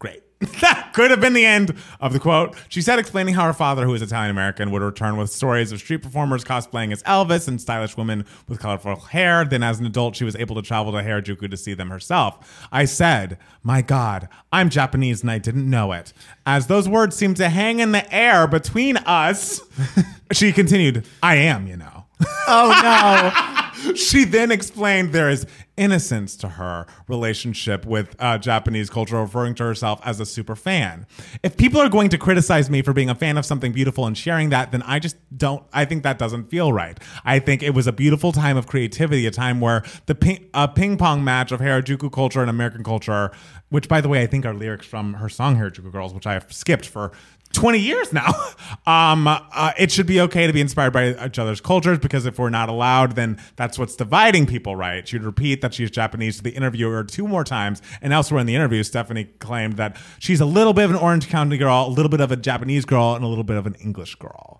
Great. 0.00 0.22
that 0.62 0.92
could 0.94 1.10
have 1.10 1.20
been 1.20 1.34
the 1.34 1.44
end 1.44 1.74
of 2.00 2.14
the 2.14 2.18
quote. 2.18 2.56
She 2.70 2.80
said, 2.80 2.98
explaining 2.98 3.34
how 3.34 3.44
her 3.44 3.52
father, 3.52 3.84
who 3.84 3.92
is 3.92 4.00
Italian 4.00 4.30
American, 4.30 4.70
would 4.70 4.80
return 4.80 5.18
with 5.18 5.28
stories 5.28 5.70
of 5.70 5.80
street 5.80 5.98
performers 5.98 6.42
cosplaying 6.42 6.92
as 6.92 7.02
Elvis 7.02 7.46
and 7.46 7.60
stylish 7.60 7.94
women 7.98 8.24
with 8.48 8.58
colorful 8.58 8.96
hair. 8.96 9.44
Then, 9.44 9.62
as 9.62 9.78
an 9.78 9.84
adult, 9.84 10.16
she 10.16 10.24
was 10.24 10.34
able 10.36 10.56
to 10.56 10.62
travel 10.62 10.92
to 10.92 10.98
Harajuku 10.98 11.50
to 11.50 11.56
see 11.58 11.74
them 11.74 11.90
herself. 11.90 12.66
I 12.72 12.86
said, 12.86 13.36
My 13.62 13.82
God, 13.82 14.30
I'm 14.50 14.70
Japanese 14.70 15.20
and 15.20 15.30
I 15.30 15.36
didn't 15.36 15.68
know 15.68 15.92
it. 15.92 16.14
As 16.46 16.68
those 16.68 16.88
words 16.88 17.14
seemed 17.14 17.36
to 17.36 17.50
hang 17.50 17.80
in 17.80 17.92
the 17.92 18.10
air 18.12 18.46
between 18.46 18.96
us, 18.96 19.60
she 20.32 20.52
continued, 20.52 21.06
I 21.22 21.34
am, 21.36 21.66
you 21.66 21.76
know. 21.76 21.99
oh 22.48 22.80
no. 22.82 23.94
She 23.94 24.24
then 24.24 24.50
explained 24.50 25.12
there 25.12 25.30
is 25.30 25.46
innocence 25.76 26.36
to 26.36 26.48
her 26.48 26.86
relationship 27.08 27.86
with 27.86 28.14
uh, 28.18 28.36
Japanese 28.36 28.90
culture, 28.90 29.16
referring 29.16 29.54
to 29.54 29.64
herself 29.64 29.98
as 30.04 30.20
a 30.20 30.26
super 30.26 30.54
fan. 30.54 31.06
If 31.42 31.56
people 31.56 31.80
are 31.80 31.88
going 31.88 32.10
to 32.10 32.18
criticize 32.18 32.68
me 32.68 32.82
for 32.82 32.92
being 32.92 33.08
a 33.08 33.14
fan 33.14 33.38
of 33.38 33.46
something 33.46 33.72
beautiful 33.72 34.06
and 34.06 34.16
sharing 34.16 34.50
that, 34.50 34.72
then 34.72 34.82
I 34.82 34.98
just 34.98 35.16
don't, 35.34 35.64
I 35.72 35.86
think 35.86 36.02
that 36.02 36.18
doesn't 36.18 36.50
feel 36.50 36.72
right. 36.72 36.98
I 37.24 37.38
think 37.38 37.62
it 37.62 37.70
was 37.70 37.86
a 37.86 37.92
beautiful 37.92 38.32
time 38.32 38.58
of 38.58 38.66
creativity, 38.66 39.26
a 39.26 39.30
time 39.30 39.60
where 39.60 39.82
the 40.04 40.14
ping, 40.14 40.50
uh, 40.52 40.66
ping 40.66 40.98
pong 40.98 41.24
match 41.24 41.50
of 41.50 41.60
Harajuku 41.60 42.12
culture 42.12 42.42
and 42.42 42.50
American 42.50 42.84
culture, 42.84 43.30
which 43.70 43.88
by 43.88 44.02
the 44.02 44.08
way, 44.08 44.22
I 44.22 44.26
think 44.26 44.44
are 44.44 44.54
lyrics 44.54 44.86
from 44.86 45.14
her 45.14 45.30
song 45.30 45.56
Harajuku 45.56 45.90
Girls, 45.90 46.12
which 46.12 46.26
I 46.26 46.34
have 46.34 46.52
skipped 46.52 46.86
for 46.86 47.12
20 47.52 47.78
years 47.78 48.12
now. 48.12 48.32
Um, 48.86 49.26
uh, 49.28 49.72
it 49.78 49.90
should 49.90 50.06
be 50.06 50.20
okay 50.22 50.46
to 50.46 50.52
be 50.52 50.60
inspired 50.60 50.92
by 50.92 51.26
each 51.26 51.38
other's 51.38 51.60
cultures 51.60 51.98
because 51.98 52.24
if 52.24 52.38
we're 52.38 52.50
not 52.50 52.68
allowed, 52.68 53.14
then 53.14 53.38
that's 53.56 53.78
what's 53.78 53.94
dividing 53.94 54.46
people, 54.46 54.74
right? 54.74 55.06
She'd 55.06 55.22
repeat 55.22 55.60
that 55.60 55.74
she's 55.74 55.90
Japanese 55.90 56.38
to 56.38 56.42
the 56.42 56.50
interviewer 56.50 57.04
two 57.04 57.28
more 57.28 57.44
times. 57.44 57.82
And 58.00 58.12
elsewhere 58.12 58.40
in 58.40 58.46
the 58.46 58.54
interview, 58.54 58.82
Stefani 58.82 59.24
claimed 59.24 59.76
that 59.76 59.96
she's 60.18 60.40
a 60.40 60.46
little 60.46 60.72
bit 60.72 60.84
of 60.84 60.92
an 60.92 60.96
Orange 60.96 61.28
County 61.28 61.58
girl, 61.58 61.86
a 61.86 61.90
little 61.90 62.08
bit 62.08 62.20
of 62.20 62.32
a 62.32 62.36
Japanese 62.36 62.84
girl, 62.84 63.14
and 63.14 63.24
a 63.24 63.28
little 63.28 63.44
bit 63.44 63.56
of 63.56 63.66
an 63.66 63.74
English 63.74 64.14
girl. 64.14 64.59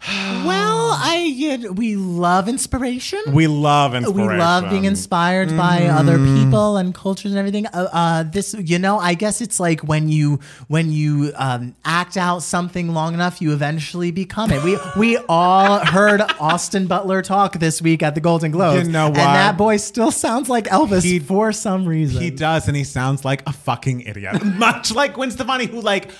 Well, 0.40 0.92
I 0.92 1.58
we 1.74 1.96
love 1.96 2.48
inspiration. 2.48 3.20
We 3.32 3.46
love 3.46 3.94
inspiration. 3.94 4.30
We 4.32 4.38
love 4.38 4.70
being 4.70 4.84
inspired 4.84 5.54
by 5.56 5.86
other 5.86 6.16
people 6.16 6.78
and 6.78 6.94
cultures 6.94 7.32
and 7.32 7.38
everything. 7.38 7.66
Uh, 7.66 7.88
uh, 7.92 8.22
this, 8.22 8.54
you 8.58 8.78
know, 8.78 8.98
I 8.98 9.14
guess 9.14 9.40
it's 9.40 9.60
like 9.60 9.80
when 9.82 10.08
you 10.08 10.40
when 10.68 10.92
you 10.92 11.32
um, 11.36 11.76
act 11.84 12.16
out 12.16 12.42
something 12.42 12.94
long 12.94 13.14
enough, 13.14 13.42
you 13.42 13.52
eventually 13.52 14.10
become 14.10 14.50
it. 14.50 14.64
We 14.64 14.78
we 14.96 15.18
all 15.28 15.84
heard 15.84 16.22
Austin 16.40 16.86
Butler 16.86 17.22
talk 17.22 17.58
this 17.58 17.82
week 17.82 18.02
at 18.02 18.14
the 18.14 18.20
Golden 18.20 18.50
Globes. 18.50 18.86
You 18.86 18.92
know 18.92 19.06
And 19.06 19.16
that 19.16 19.56
boy 19.56 19.76
still 19.76 20.10
sounds 20.10 20.48
like 20.48 20.64
Elvis 20.66 21.02
He- 21.02 21.18
for 21.18 21.52
some 21.52 21.84
reason. 21.86 22.22
He 22.22 22.30
does, 22.30 22.66
and 22.66 22.76
he 22.76 22.84
sounds 22.84 23.24
like 23.24 23.46
a 23.46 23.52
fucking 23.52 24.02
idiot. 24.02 24.42
Much 24.44 24.92
like 24.94 25.14
Gwen 25.14 25.30
Stefani, 25.30 25.66
who 25.66 25.80
like 25.80 26.10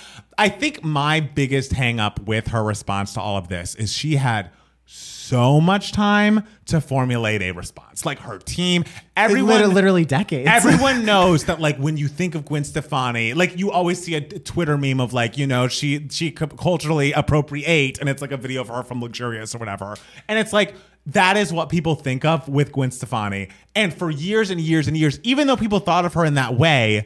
I 0.41 0.49
think 0.49 0.83
my 0.83 1.21
biggest 1.21 1.73
hang 1.73 2.01
up 2.01 2.19
with 2.21 2.49
her 2.49 2.65
response 2.65 3.13
to 3.13 3.21
all 3.21 3.37
of 3.37 3.49
this 3.49 3.75
is 3.75 3.93
she 3.93 4.17
had 4.17 4.51
so 4.87 5.61
much 5.61 5.93
time 5.93 6.45
to 6.65 6.81
formulate 6.81 7.43
a 7.43 7.53
response. 7.53 8.07
Like 8.07 8.21
her 8.21 8.39
team, 8.39 8.85
everyone 9.19 9.57
Liter- 9.57 9.69
literally 9.69 10.07
decades. 10.07 10.49
Everyone 10.51 11.05
knows 11.05 11.45
that 11.45 11.61
like 11.61 11.77
when 11.77 11.99
you 11.99 12.09
think 12.09 12.35
of 12.35 12.47
Gwen 12.47 12.65
Stefani, 12.65 13.35
like 13.35 13.59
you 13.59 13.71
always 13.71 14.03
see 14.03 14.15
a 14.15 14.23
Twitter 14.23 14.79
meme 14.79 14.99
of 14.99 15.13
like, 15.13 15.37
you 15.37 15.47
know, 15.47 15.69
she 15.69 16.09
she 16.09 16.31
culturally 16.31 17.13
appropriate 17.13 17.99
and 18.01 18.09
it's 18.09 18.23
like 18.23 18.33
a 18.33 18.39
video 18.39 18.63
of 18.63 18.69
her 18.69 18.83
from 18.83 19.03
Luxurious 19.03 19.55
or 19.55 19.59
whatever. 19.59 19.95
And 20.27 20.39
it's 20.39 20.55
like 20.55 20.75
that 21.07 21.37
is 21.37 21.53
what 21.53 21.69
people 21.69 21.97
think 21.97 22.25
of 22.25 22.49
with 22.49 22.73
Gwen 22.73 22.91
Stefani. 22.91 23.49
And 23.75 23.93
for 23.93 24.11
years 24.11 24.49
and 24.49 24.59
years 24.59 24.89
and 24.89 24.97
years, 24.97 25.21
even 25.23 25.47
though 25.47 25.57
people 25.57 25.81
thought 25.81 26.07
of 26.07 26.15
her 26.15 26.25
in 26.25 26.35
that 26.35 26.55
way, 26.55 27.05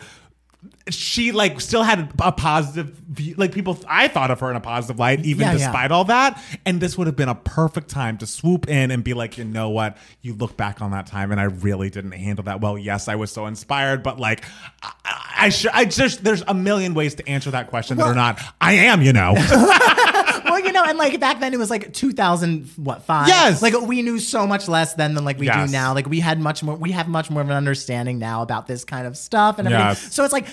she 0.90 1.32
like 1.32 1.60
still 1.62 1.82
had 1.82 2.12
a 2.20 2.32
positive 2.32 2.88
view. 3.08 3.34
Like 3.36 3.52
people, 3.52 3.78
I 3.88 4.08
thought 4.08 4.30
of 4.30 4.40
her 4.40 4.50
in 4.50 4.56
a 4.56 4.60
positive 4.60 4.98
light, 4.98 5.24
even 5.24 5.42
Yeah, 5.46 5.52
yeah. 5.52 5.58
despite 5.58 5.90
all 5.90 6.04
that. 6.04 6.42
And 6.66 6.80
this 6.80 6.98
would 6.98 7.06
have 7.06 7.16
been 7.16 7.28
a 7.30 7.34
perfect 7.34 7.88
time 7.88 8.18
to 8.18 8.26
swoop 8.26 8.68
in 8.68 8.90
and 8.90 9.02
be 9.02 9.14
like, 9.14 9.38
you 9.38 9.44
know 9.44 9.70
what? 9.70 9.96
You 10.20 10.34
look 10.34 10.56
back 10.56 10.82
on 10.82 10.90
that 10.90 11.06
time, 11.06 11.30
and 11.32 11.40
I 11.40 11.44
really 11.44 11.88
didn't 11.88 12.12
handle 12.12 12.44
that 12.44 12.60
well. 12.60 12.76
Yes, 12.76 13.08
I 13.08 13.14
was 13.14 13.30
so 13.32 13.46
inspired, 13.46 14.02
but 14.02 14.20
like, 14.20 14.44
I, 14.82 14.92
I, 15.04 15.34
I, 15.46 15.48
sh- 15.48 15.66
I 15.72 15.84
just 15.86 16.22
there's 16.22 16.42
a 16.46 16.54
million 16.54 16.92
ways 16.94 17.14
to 17.16 17.28
answer 17.28 17.50
that 17.52 17.68
question 17.70 17.96
that 17.96 18.06
are 18.06 18.14
not. 18.14 18.40
I 18.60 18.74
am, 18.74 19.00
you 19.02 19.12
know. 19.12 19.34
well, 20.54 20.64
you 20.64 20.72
know, 20.72 20.84
and 20.84 20.96
like 20.98 21.18
back 21.18 21.40
then 21.40 21.52
it 21.52 21.58
was 21.58 21.70
like 21.70 21.92
2000, 21.92 22.66
what, 22.76 23.02
five? 23.02 23.28
Yes. 23.28 23.60
Like 23.60 23.78
we 23.80 24.02
knew 24.02 24.18
so 24.18 24.46
much 24.46 24.68
less 24.68 24.94
then 24.94 25.14
than 25.14 25.24
like 25.24 25.38
we 25.38 25.46
Yes. 25.46 25.68
do 25.68 25.72
now. 25.72 25.94
Like 25.94 26.06
we 26.08 26.20
had 26.20 26.38
much 26.40 26.62
more, 26.62 26.76
we 26.76 26.92
have 26.92 27.08
much 27.08 27.30
more 27.30 27.42
of 27.42 27.50
an 27.50 27.56
understanding 27.56 28.18
now 28.18 28.42
about 28.42 28.66
this 28.66 28.84
kind 28.84 29.06
of 29.06 29.16
stuff 29.16 29.58
and 29.58 29.66
everything. 29.66 29.86
Yes. 29.88 30.14
So 30.14 30.22
it's 30.24 30.32
like, 30.32 30.46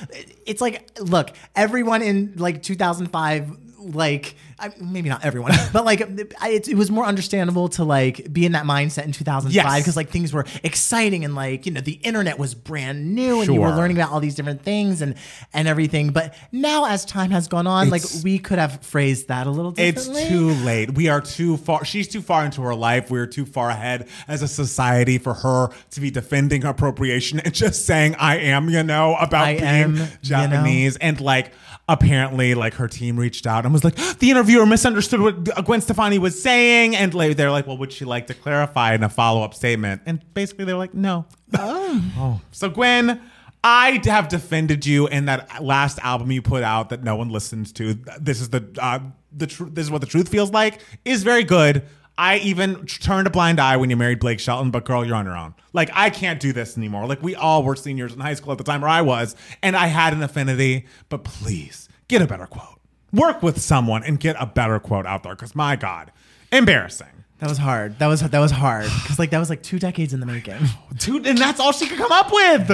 it's 0.45 0.61
like, 0.61 0.89
look, 0.99 1.31
everyone 1.55 2.01
in 2.01 2.33
like 2.37 2.63
2005, 2.63 3.57
like, 3.81 4.35
I, 4.59 4.71
maybe 4.79 5.09
not 5.09 5.25
everyone, 5.25 5.53
but 5.73 5.85
like 5.85 6.01
I- 6.41 6.49
it, 6.49 6.67
it 6.67 6.75
was 6.75 6.91
more 6.91 7.05
understandable 7.05 7.67
to 7.69 7.83
like 7.83 8.31
be 8.31 8.45
in 8.45 8.51
that 8.53 8.65
mindset 8.65 9.05
in 9.05 9.11
2005 9.11 9.53
Yes. 9.53 9.79
because 9.81 9.95
like 9.95 10.09
things 10.09 10.33
were 10.33 10.45
exciting 10.63 11.25
and 11.25 11.35
like, 11.35 11.65
you 11.65 11.71
know, 11.71 11.81
the 11.81 11.99
internet 12.03 12.37
was 12.39 12.53
brand 12.53 13.15
new 13.15 13.41
and 13.41 13.51
you 13.53 13.59
were 13.61 13.69
learning 13.71 13.97
about 13.97 14.11
all 14.11 14.19
these 14.19 14.35
different 14.35 14.61
things 14.63 15.01
and, 15.01 15.15
and 15.53 15.67
everything. 15.67 16.11
But 16.11 16.35
now 16.51 16.85
as 16.85 17.05
time 17.05 17.31
has 17.31 17.47
gone 17.47 17.67
on, 17.67 17.89
like 17.89 18.03
we 18.23 18.37
could 18.39 18.59
have 18.59 18.81
phrased 18.83 19.27
that 19.29 19.47
a 19.47 19.51
little 19.51 19.71
differently. 19.71 20.21
It's 20.21 20.29
too 20.29 20.51
late. 20.65 20.93
We 20.93 21.09
are 21.09 21.21
too 21.21 21.57
far. 21.57 21.83
She's 21.85 22.07
too 22.07 22.21
far 22.21 22.45
into 22.45 22.61
her 22.61 22.75
life. 22.75 23.09
We're 23.09 23.25
too 23.27 23.45
far 23.45 23.69
ahead 23.69 24.07
as 24.27 24.41
a 24.41 24.47
society 24.47 25.17
for 25.17 25.33
her 25.33 25.69
to 25.91 26.01
be 26.01 26.11
defending 26.11 26.63
appropriation 26.63 27.39
and 27.39 27.53
just 27.53 27.85
saying, 27.85 28.15
I 28.15 28.37
am, 28.37 28.69
you 28.69 28.83
know, 28.83 29.15
about 29.15 29.47
I 29.47 29.53
being 29.53 29.63
am, 29.65 29.93
you 29.95 29.99
know. 30.01 30.07
Japanese. 30.21 30.97
And 30.97 31.19
like, 31.19 31.51
apparently, 31.91 32.56
like 32.56 32.75
her 32.75 32.88
team 32.88 33.17
reached 33.17 33.45
out 33.45 33.65
and 33.65 33.73
was 33.73 33.84
like, 33.84 33.95
the 34.19 34.32
interviewer 34.32 34.65
misunderstood 34.65 35.19
what 35.21 35.65
Gwen 35.65 35.82
Stefani 35.82 36.19
was 36.19 36.41
saying. 36.41 36.95
And 36.95 37.13
like, 37.13 37.38
they're 37.38 37.51
like, 37.51 37.67
well, 37.67 37.77
would 37.77 37.91
she 37.91 38.06
like 38.06 38.27
to 38.27 38.34
clarify 38.34 38.93
in 38.93 39.04
a 39.04 39.10
follow 39.10 39.43
up 39.43 39.54
statement? 39.54 40.01
And 40.06 40.21
basically, 40.34 40.65
they're 40.65 40.77
like, 40.77 40.93
no. 40.93 41.25
Oh. 41.58 42.41
So, 42.51 42.69
Gwen, 42.69 43.21
I 43.63 43.99
have 44.06 44.27
defended 44.27 44.86
you 44.86 45.08
in 45.08 45.25
that 45.25 45.63
last 45.63 45.99
album 45.99 46.32
you 46.32 46.41
put 46.41 46.63
out 46.63 46.89
that 46.89 47.04
no 47.04 47.15
one 47.15 47.30
listens 47.30 47.71
to. 47.73 47.93
This 48.19 48.41
is 48.41 48.49
the 48.49 48.67
uh, 48.80 48.99
the 49.32 49.47
tr- 49.47 49.65
this 49.65 49.86
is 49.86 49.91
what 49.91 50.01
the 50.01 50.08
truth 50.08 50.30
feels 50.30 50.51
like. 50.51 50.80
Is 51.06 51.23
very 51.23 51.43
good. 51.43 51.84
I 52.17 52.38
even 52.38 52.86
turned 52.86 53.26
a 53.28 53.30
blind 53.30 53.60
eye 53.60 53.78
when 53.78 53.89
you 53.89 53.95
married 53.95 54.19
Blake 54.19 54.39
Shelton, 54.39 54.69
but 54.69 54.86
girl, 54.86 55.06
you're 55.06 55.15
on 55.15 55.26
your 55.26 55.36
own. 55.36 55.56
Like 55.74 55.89
I 55.93 56.10
can't 56.10 56.39
do 56.39 56.54
this 56.54 56.78
anymore. 56.78 57.08
Like 57.08 57.24
we 57.24 57.36
all 57.36 57.63
were 57.63 57.76
seniors 57.76 58.13
in 58.13 58.19
high 58.19 58.34
school 58.36 58.52
at 58.52 58.58
the 58.58 58.63
time, 58.63 58.84
or 58.84 58.88
I 58.88 59.02
was, 59.02 59.36
and 59.63 59.76
I 59.76 59.88
had 59.88 60.13
an 60.13 60.21
affinity. 60.21 60.86
But 61.10 61.24
please 61.24 61.89
get 62.08 62.21
a 62.21 62.28
better 62.28 62.45
quote. 62.45 62.80
work 63.13 63.41
with 63.41 63.60
someone 63.60 64.04
and 64.04 64.19
get 64.19 64.36
a 64.39 64.45
better 64.45 64.80
quote 64.80 65.06
out 65.06 65.24
there. 65.24 65.36
Because 65.36 65.56
my 65.56 65.76
God, 65.76 66.12
embarrassing. 66.52 67.08
That 67.39 67.50
was 67.50 67.58
hard. 67.58 67.97
That 67.97 68.06
was 68.06 68.21
that 68.21 68.39
was 68.39 68.52
hard 68.52 68.86
because 69.02 69.17
like 69.17 69.32
that 69.32 69.39
was 69.39 69.50
like 69.50 69.63
two 69.63 69.80
decades 69.80 70.13
in 70.13 70.19
the 70.19 70.28
making. 70.28 70.60
Dude, 70.97 71.26
and 71.26 71.38
that's 71.39 71.60
all 71.60 71.71
she 71.71 71.88
could 71.88 71.97
come 71.97 72.12
up 72.12 72.32
with. 72.32 72.69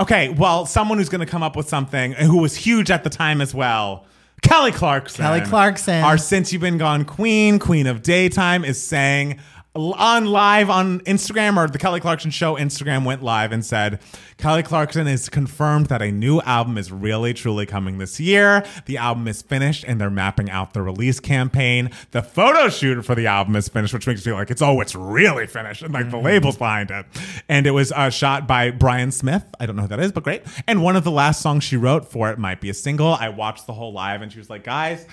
Okay, 0.00 0.30
well, 0.30 0.64
someone 0.64 0.96
who's 0.96 1.10
going 1.10 1.20
to 1.20 1.26
come 1.26 1.42
up 1.42 1.56
with 1.56 1.68
something 1.68 2.12
who 2.12 2.38
was 2.38 2.56
huge 2.56 2.90
at 2.90 3.04
the 3.04 3.10
time 3.10 3.40
as 3.42 3.52
well. 3.52 4.06
Kelly 4.42 4.72
Clarkson. 4.72 5.24
Kelly 5.24 5.40
Clarkson. 5.40 6.02
Our 6.02 6.18
Since 6.18 6.52
You've 6.52 6.62
Been 6.62 6.78
Gone 6.78 7.04
Queen, 7.04 7.58
Queen 7.58 7.86
of 7.86 8.02
Daytime, 8.02 8.64
is 8.64 8.82
saying 8.82 9.40
on 9.78 10.26
live 10.26 10.70
on 10.70 11.00
Instagram 11.00 11.56
or 11.56 11.68
the 11.68 11.78
Kelly 11.78 12.00
Clarkson 12.00 12.30
show 12.30 12.56
Instagram 12.56 13.04
went 13.04 13.22
live 13.22 13.52
and 13.52 13.64
said 13.64 14.00
Kelly 14.36 14.62
Clarkson 14.62 15.06
is 15.06 15.28
confirmed 15.28 15.86
that 15.86 16.02
a 16.02 16.10
new 16.10 16.40
album 16.40 16.76
is 16.76 16.90
really 16.90 17.32
truly 17.32 17.64
coming 17.64 17.98
this 17.98 18.18
year. 18.18 18.64
The 18.86 18.96
album 18.96 19.28
is 19.28 19.42
finished 19.42 19.84
and 19.86 20.00
they're 20.00 20.10
mapping 20.10 20.50
out 20.50 20.74
the 20.74 20.82
release 20.82 21.20
campaign. 21.20 21.90
The 22.10 22.22
photo 22.22 22.68
shoot 22.68 23.04
for 23.04 23.14
the 23.14 23.28
album 23.28 23.54
is 23.54 23.68
finished, 23.68 23.94
which 23.94 24.06
makes 24.06 24.20
me 24.20 24.30
feel 24.30 24.34
like 24.34 24.50
it's 24.50 24.62
oh, 24.62 24.80
it's 24.80 24.96
really 24.96 25.46
finished 25.46 25.82
and 25.82 25.94
like 25.94 26.10
the 26.10 26.18
labels 26.18 26.56
behind 26.56 26.90
it. 26.90 27.06
And 27.48 27.66
it 27.66 27.72
was 27.72 27.92
uh, 27.92 28.10
shot 28.10 28.48
by 28.48 28.72
Brian 28.72 29.12
Smith. 29.12 29.44
I 29.60 29.66
don't 29.66 29.76
know 29.76 29.82
who 29.82 29.88
that 29.88 30.00
is, 30.00 30.10
but 30.10 30.24
great. 30.24 30.42
And 30.66 30.82
one 30.82 30.96
of 30.96 31.04
the 31.04 31.12
last 31.12 31.40
songs 31.40 31.62
she 31.62 31.76
wrote 31.76 32.10
for 32.10 32.30
it 32.30 32.38
might 32.38 32.60
be 32.60 32.70
a 32.70 32.74
single. 32.74 33.14
I 33.14 33.28
watched 33.28 33.66
the 33.66 33.74
whole 33.74 33.92
live 33.92 34.22
and 34.22 34.32
she 34.32 34.38
was 34.38 34.50
like, 34.50 34.64
guys. 34.64 35.06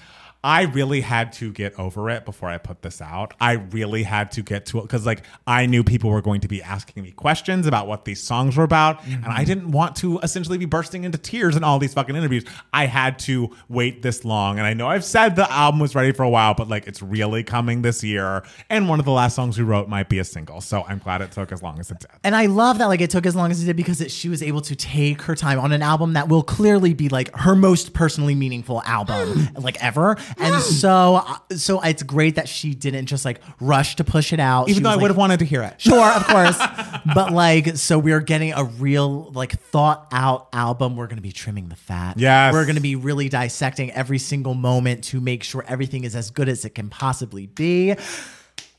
I 0.46 0.66
really 0.66 1.02
had 1.02 1.34
to 1.34 1.52
get 1.52 1.80
over 1.80 2.08
it 2.12 2.24
before 2.24 2.50
I 2.50 2.60
put 2.60 2.84
this 2.84 3.02
out. 3.02 3.34
I 3.42 3.54
really 3.54 4.04
had 4.04 4.32
to 4.34 4.44
get 4.44 4.68
to 4.68 4.78
it 4.78 4.84
because, 4.84 5.04
like, 5.04 5.24
I 5.48 5.66
knew 5.66 5.84
people 5.84 6.12
were 6.12 6.22
going 6.22 6.42
to 6.42 6.48
be 6.48 6.62
asking 6.62 7.02
me 7.02 7.10
questions 7.10 7.66
about 7.66 7.88
what 7.88 8.06
these 8.06 8.22
songs 8.22 8.56
were 8.56 8.64
about, 8.64 9.04
and 9.06 9.26
I 9.26 9.38
mm-hmm. 9.38 9.44
didn't 9.46 9.72
want 9.72 9.96
to 9.98 10.20
essentially 10.20 10.60
be 10.60 10.66
bursting 10.66 11.04
into 11.04 11.18
tears 11.18 11.56
in 11.56 11.64
all 11.64 11.80
these 11.80 11.96
fucking 11.96 12.16
interviews. 12.16 12.46
I 12.72 12.86
had 12.86 13.18
to 13.20 13.56
wait 13.70 14.04
this 14.04 14.24
long, 14.24 14.60
and 14.60 14.68
I 14.68 14.76
know 14.76 14.88
I've 14.88 15.04
said 15.04 15.36
the 15.36 15.52
album 15.52 15.80
was 15.80 15.96
ready 15.96 16.12
for 16.12 16.22
a 16.22 16.30
while, 16.30 16.54
but 16.54 16.70
like, 16.70 16.86
it's 16.86 17.02
really 17.02 17.44
coming 17.44 17.82
this 17.82 18.04
year. 18.04 18.44
And 18.70 18.88
one 18.88 19.00
of 19.00 19.06
the 19.06 19.12
last 19.12 19.36
songs 19.36 19.58
we 19.58 19.64
wrote 19.64 19.90
might 19.90 20.10
be 20.10 20.20
a 20.20 20.24
single, 20.24 20.62
so 20.62 20.84
I'm 20.88 21.00
glad 21.00 21.24
it 21.24 21.32
took 21.32 21.52
as 21.54 21.64
long 21.64 21.80
as 21.80 21.90
it 21.90 22.02
did. 22.02 22.12
And 22.24 22.36
I 22.36 22.46
love 22.46 22.78
that 22.78 22.86
like 22.86 23.02
it 23.02 23.10
took 23.10 23.26
as 23.26 23.36
long 23.36 23.50
as 23.50 23.64
it 23.64 23.66
did 23.66 23.78
because 23.78 24.00
it, 24.00 24.12
she 24.12 24.30
was 24.30 24.44
able 24.44 24.62
to 24.62 24.76
take 24.76 25.24
her 25.24 25.34
time 25.34 25.60
on 25.60 25.72
an 25.72 25.82
album 25.82 26.14
that 26.14 26.30
will 26.30 26.44
clearly 26.44 26.94
be 26.94 27.10
like 27.10 27.36
her 27.36 27.56
most 27.56 27.94
personally 27.94 28.36
meaningful 28.36 28.84
album 28.84 29.50
like 29.60 29.84
ever. 29.84 30.18
And 30.38 30.62
so 30.62 31.16
uh, 31.16 31.38
so 31.56 31.82
it's 31.82 32.04
great 32.04 32.36
that 32.36 32.48
she 32.48 32.74
didn't 32.74 33.06
just 33.08 33.26
like 33.26 33.42
rush 33.60 33.96
to 33.98 34.04
push 34.04 34.34
it 34.34 34.40
out. 34.40 34.70
Even 34.70 34.76
She 34.76 34.84
though 34.84 34.90
I 34.90 34.96
was, 34.96 35.02
would 35.04 35.12
have 35.12 35.18
wanted 35.18 35.40
to 35.40 35.46
hear 35.46 35.64
it. 35.64 35.80
Sure, 35.80 36.06
of 36.06 36.26
course. 36.28 36.58
but 37.16 37.32
like, 37.32 37.78
so 37.78 37.98
we're 38.00 38.20
getting 38.22 38.54
a 38.54 38.64
real, 38.64 39.32
like, 39.32 39.60
thought 39.60 40.08
out 40.12 40.50
album. 40.54 40.96
We're 40.96 41.08
going 41.08 41.18
to 41.18 41.22
be 41.22 41.32
trimming 41.32 41.70
the 41.70 41.76
fat. 41.76 42.18
Yes. 42.18 42.54
We're 42.54 42.66
going 42.66 42.76
to 42.76 42.82
be 42.82 42.96
really 42.96 43.30
dissecting 43.30 43.92
every 43.92 44.20
single 44.20 44.54
moment 44.54 45.04
to 45.06 45.22
make 45.22 45.44
sure 45.44 45.64
everything 45.68 46.04
is 46.04 46.16
as 46.16 46.32
good 46.32 46.50
as 46.50 46.66
it 46.66 46.72
can 46.72 46.90
possibly 46.90 47.48
be. 47.48 47.96